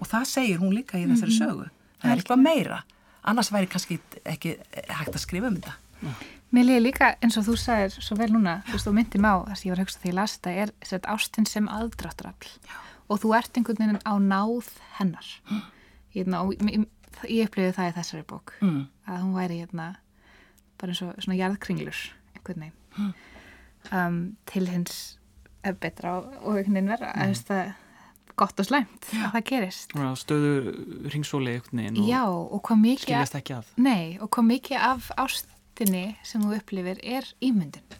Og 0.00 0.08
það 0.08 0.28
segir 0.30 0.60
hún 0.60 0.74
líka 0.76 1.00
í 1.00 1.04
þessari 1.08 1.34
sögu. 1.36 1.66
Það 2.00 2.12
er 2.12 2.22
eitthvað 2.22 2.42
meira. 2.44 2.80
Annars 3.26 3.50
væri 3.52 3.68
kannski 3.72 3.98
ekki 4.24 4.56
hægt 4.88 5.14
að 5.14 5.22
skrifa 5.22 5.50
um 5.50 5.58
þetta. 5.58 5.76
Mér 6.54 6.68
líði 6.68 6.82
líka 6.84 7.12
eins 7.24 7.36
og 7.40 7.46
þú 7.48 7.56
sagðir 7.58 7.96
svo 7.96 8.16
vel 8.16 8.28
núna, 8.32 8.60
þú 8.68 8.76
veist, 8.76 8.88
og 8.88 8.94
myndi 8.96 9.20
má 9.20 9.30
þess 9.48 9.60
að 9.60 9.66
ég 9.66 9.72
var 9.72 9.80
að 9.80 9.86
hugsa 9.86 10.02
þegar 10.02 10.12
ég 10.12 10.18
las 10.18 10.36
þetta, 10.36 10.52
er 10.62 10.72
sett, 10.90 11.08
ástin 11.10 11.48
sem 11.50 11.70
aðdráttarafl. 11.72 12.52
Og 13.10 13.22
þú 13.22 13.32
ert 13.38 13.58
einhvern 13.58 13.80
veginn 13.82 14.04
á 14.06 14.14
náð 14.22 14.70
hennar. 15.00 15.32
Hérna, 16.14 16.44
og 16.44 16.54
ég, 16.54 16.86
ég 17.32 17.50
upplifið 17.50 17.74
það 17.76 17.90
í 17.90 17.96
þessari 17.98 18.28
bók. 18.30 18.54
Mm. 18.62 18.84
að 19.06 19.22
hún 19.22 19.36
væri 19.36 19.60
hérna 19.62 19.90
bara 20.80 20.92
eins 20.92 21.02
og 21.04 21.14
svona 21.22 21.38
jarðkringlur 21.38 22.00
einhvern 22.36 22.66
veginn 22.66 22.74
um, 22.96 24.20
til 24.48 24.70
hins 24.70 25.18
betra 25.80 26.20
og, 26.20 26.56
einhvern 26.56 26.78
veginn 26.78 26.92
verra 26.92 27.12
mm. 27.16 27.74
gott 28.38 28.60
og 28.60 28.68
slæmt 28.68 29.10
að 29.16 29.34
það 29.34 29.44
gerist 29.50 29.94
stöðu 30.22 30.52
ringsóli 31.12 31.56
einhvern 31.56 31.82
veginn 31.82 32.00
og 32.02 32.10
Já, 32.10 32.22
og 32.30 32.62
hvað 32.68 32.82
mikið 32.84 33.06
skiljast 33.06 33.38
ekki 33.40 33.56
að 33.58 33.70
Nei, 33.82 34.16
og 34.20 34.30
hvað 34.30 34.50
mikið 34.52 34.88
af 34.90 35.10
ástinni 35.26 36.06
sem 36.26 36.44
þú 36.44 36.58
upplifir 36.60 37.00
er 37.02 37.30
ímyndin. 37.44 37.96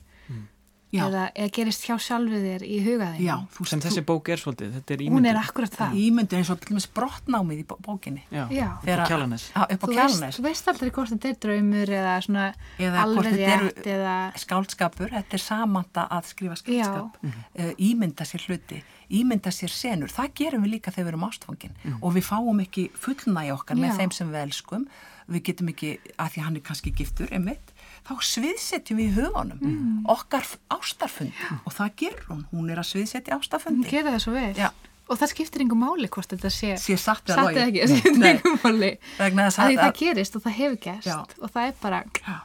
Eða, 0.94 1.22
eða 1.34 1.50
gerist 1.56 1.84
hjá 1.86 1.96
sjálfur 1.98 2.42
þér 2.44 2.62
í 2.66 2.76
hugaðin 2.84 3.22
Já, 3.26 3.34
þú 3.56 3.66
sem 3.70 3.82
þessi 3.82 4.02
bók 4.06 4.28
er 4.32 4.40
svolítið, 4.40 4.72
þetta 4.76 4.94
er 4.94 5.02
hún 5.10 5.26
er 5.26 5.38
akkurat 5.40 5.74
það. 5.74 5.96
Eins 6.36 6.50
og 6.52 6.60
til 6.60 6.70
dæmis 6.72 6.86
brottnámið 6.96 7.62
í 7.62 7.66
bó- 7.66 7.78
bókinni. 7.82 8.22
Já, 8.30 8.44
Já. 8.54 8.68
upp 8.78 8.86
á 8.86 9.06
Kjalarnes. 9.10 9.46
Já, 9.50 9.62
upp 9.66 9.82
á 9.82 9.86
þú, 9.86 9.96
veist, 9.96 10.38
þú 10.38 10.44
veist 10.46 10.68
aldrei 10.72 10.90
hvort 10.90 11.12
þetta 11.14 11.28
er 11.32 11.38
draumur 11.46 11.92
eða 12.00 12.14
svona 12.26 12.44
Eða 12.78 13.02
hvort 13.02 13.26
alveg 13.26 13.32
þetta 13.36 13.56
rétt 13.64 13.90
eða 13.96 14.16
skáldskapur, 14.44 15.10
þetta 15.10 15.34
er 15.38 15.42
samanda 15.46 16.06
að 16.10 16.30
skrifa 16.30 16.56
skáldskap, 16.60 17.18
uh, 17.24 17.72
ímynda 17.78 18.24
sér 18.28 18.46
hluti, 18.46 18.82
ímynda 19.10 19.50
sér 19.54 19.70
senur, 19.74 20.08
það 20.08 20.32
gerum 20.34 20.64
við 20.66 20.76
líka 20.76 20.90
þegar 20.94 21.06
við 21.06 21.12
erum 21.14 21.28
ástfangin. 21.28 21.76
Og 22.02 22.14
við 22.14 22.24
fáum 22.26 22.62
ekki 22.62 22.90
fullnægi 22.94 23.52
okkar 23.54 23.76
með 23.76 23.92
Já. 23.92 23.98
þeim 24.00 24.12
sem 24.12 24.32
við 24.32 24.42
elskum, 24.46 24.88
við 25.28 25.42
getum 25.48 25.68
ekki, 25.72 25.92
að 26.22 26.28
því 26.36 26.42
hann 26.46 26.56
er 26.56 26.62
kannski 26.66 26.92
giftur, 26.94 27.30
einmitt, 27.34 27.72
þá 28.06 28.12
sviðsetjum 28.22 28.98
við 29.00 29.16
hugunum 29.18 30.04
okkar 30.12 30.44
f- 30.46 30.58
ástarfund 30.70 31.32
og 31.66 31.72
það 31.74 31.94
gerur 32.02 32.26
hún, 32.28 32.44
hún 32.52 32.68
er 32.70 32.78
að 32.82 32.86
sviðsetja 32.92 33.34
hún 33.34 33.42
ástarfundi, 33.42 33.88
gera 33.90 34.12
það 34.14 34.22
svo 34.22 34.34
vel 34.36 34.52
Já. 34.60 34.68
og 35.08 35.18
það 35.18 35.32
skiptir 35.32 35.64
yngur 35.66 35.80
máli 35.80 36.08
hvort 36.14 36.30
þetta 36.34 36.50
sé 36.54 36.76
sé 36.78 36.96
satt 36.98 37.26
eða 37.26 37.40
satt 37.40 37.48
logið. 37.48 37.58
eða 37.58 37.66
ekki, 37.66 37.80
það 37.82 37.96
skiptir 38.04 38.22
Nei, 38.22 38.30
yngur 38.36 38.60
máli 38.62 38.90
vegna 39.18 39.48
þess 39.48 39.58
að 39.58 39.66
því 39.72 39.76
að, 39.76 39.82
það 39.82 39.98
gerist 40.02 40.36
og 40.38 40.44
það 40.46 40.56
hefur 40.60 40.78
gerst 40.86 41.10
Já. 41.10 41.16
og 41.42 41.50
það 41.56 41.66
er 41.66 41.74
bara 41.82 42.00
Já. 42.22 42.36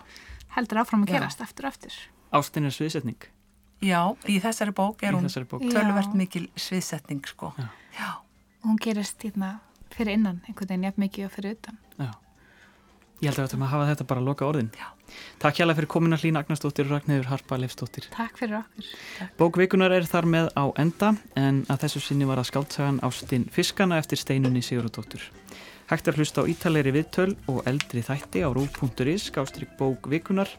heldur 0.57 0.81
áfram 0.81 1.05
að 1.05 1.13
Já. 1.13 1.13
gerast 1.19 1.45
aftur 1.45 1.65
og 1.69 1.75
aftur 1.75 1.99
Ástin 2.41 2.65
er 2.65 2.73
sviðsetning 2.73 3.29
Já, 3.81 4.01
í 4.29 4.35
þessari 4.41 4.73
bók 4.77 5.01
er 5.05 5.13
í 5.13 5.17
hún 5.17 5.25
þessari 5.25 5.47
bók. 5.49 5.63
Já. 5.65 5.71
tölvert 5.73 6.13
mikil 6.13 6.43
sviðsetning 6.55 7.23
sko. 7.25 7.49
Já. 7.57 7.65
Já. 7.97 8.09
Og 8.61 8.67
hún 8.69 8.77
gerist 8.77 9.17
hérna 9.25 9.55
fyrir 9.89 10.13
innan, 10.19 10.37
einhvern 10.45 10.69
veginn 10.69 10.83
jafn 10.85 11.01
mikið 11.01 11.25
og 11.25 11.31
fyrir 11.33 11.55
utan. 11.57 11.79
Já. 11.97 12.11
Ég 13.21 13.29
held 13.29 13.37
að 13.37 13.43
við 13.43 13.49
ættum 13.51 13.63
að 13.67 13.69
hafa 13.69 13.87
þetta 13.91 14.05
bara 14.09 14.21
að 14.21 14.27
loka 14.31 14.45
orðin. 14.49 14.69
Já. 14.73 14.87
Takk 15.41 15.59
hjá 15.59 15.65
fyrir 15.69 15.89
komina 15.93 16.17
Hlín 16.17 16.39
Agnarsdóttir 16.39 16.87
og 16.87 16.95
Ragnhildur 16.95 17.27
Harpa 17.29 17.59
Leifsdóttir. 17.61 18.07
Takk 18.13 18.39
fyrir 18.39 18.57
okkur. 18.61 18.87
Bókvikunar 19.37 19.93
er 19.93 20.07
þar 20.09 20.25
með 20.25 20.49
á 20.57 20.65
enda 20.81 21.11
en 21.37 21.61
að 21.69 21.83
þessu 21.83 22.01
sinni 22.01 22.25
var 22.25 22.41
að 22.41 22.49
skáldsagan 22.49 22.97
Ástin 23.05 23.45
Fiskana 23.53 23.99
eftir 24.01 24.17
steinunni 24.17 24.63
Sigurðardóttur. 24.65 25.27
Hægt 25.91 26.07
er 26.07 26.15
að 26.15 26.23
hlusta 26.23 26.41
á 26.41 26.49
ítalegri 26.49 26.95
viðtöl 26.95 27.35
og 27.51 27.61
eldri 27.69 28.01
þætti 28.07 28.41
á 28.41 28.49
rú.is 28.49 29.27
skástrík 29.29 29.75
bókvikunar 29.77 30.49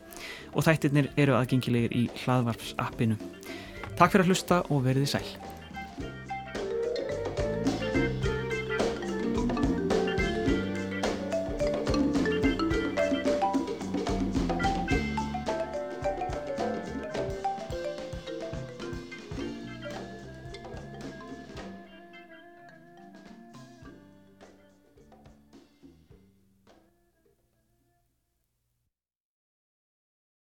og 0.53 0.67
þættirnir 0.69 1.11
eru 1.17 1.35
aðgengilegir 1.41 1.97
í 1.99 2.05
hlaðvarps 2.23 2.77
appinu. 2.79 3.19
Takk 3.97 4.15
fyrir 4.15 4.29
að 4.29 4.31
hlusta 4.35 4.61
og 4.69 4.87
verið 4.87 5.11
sæl. 5.17 5.52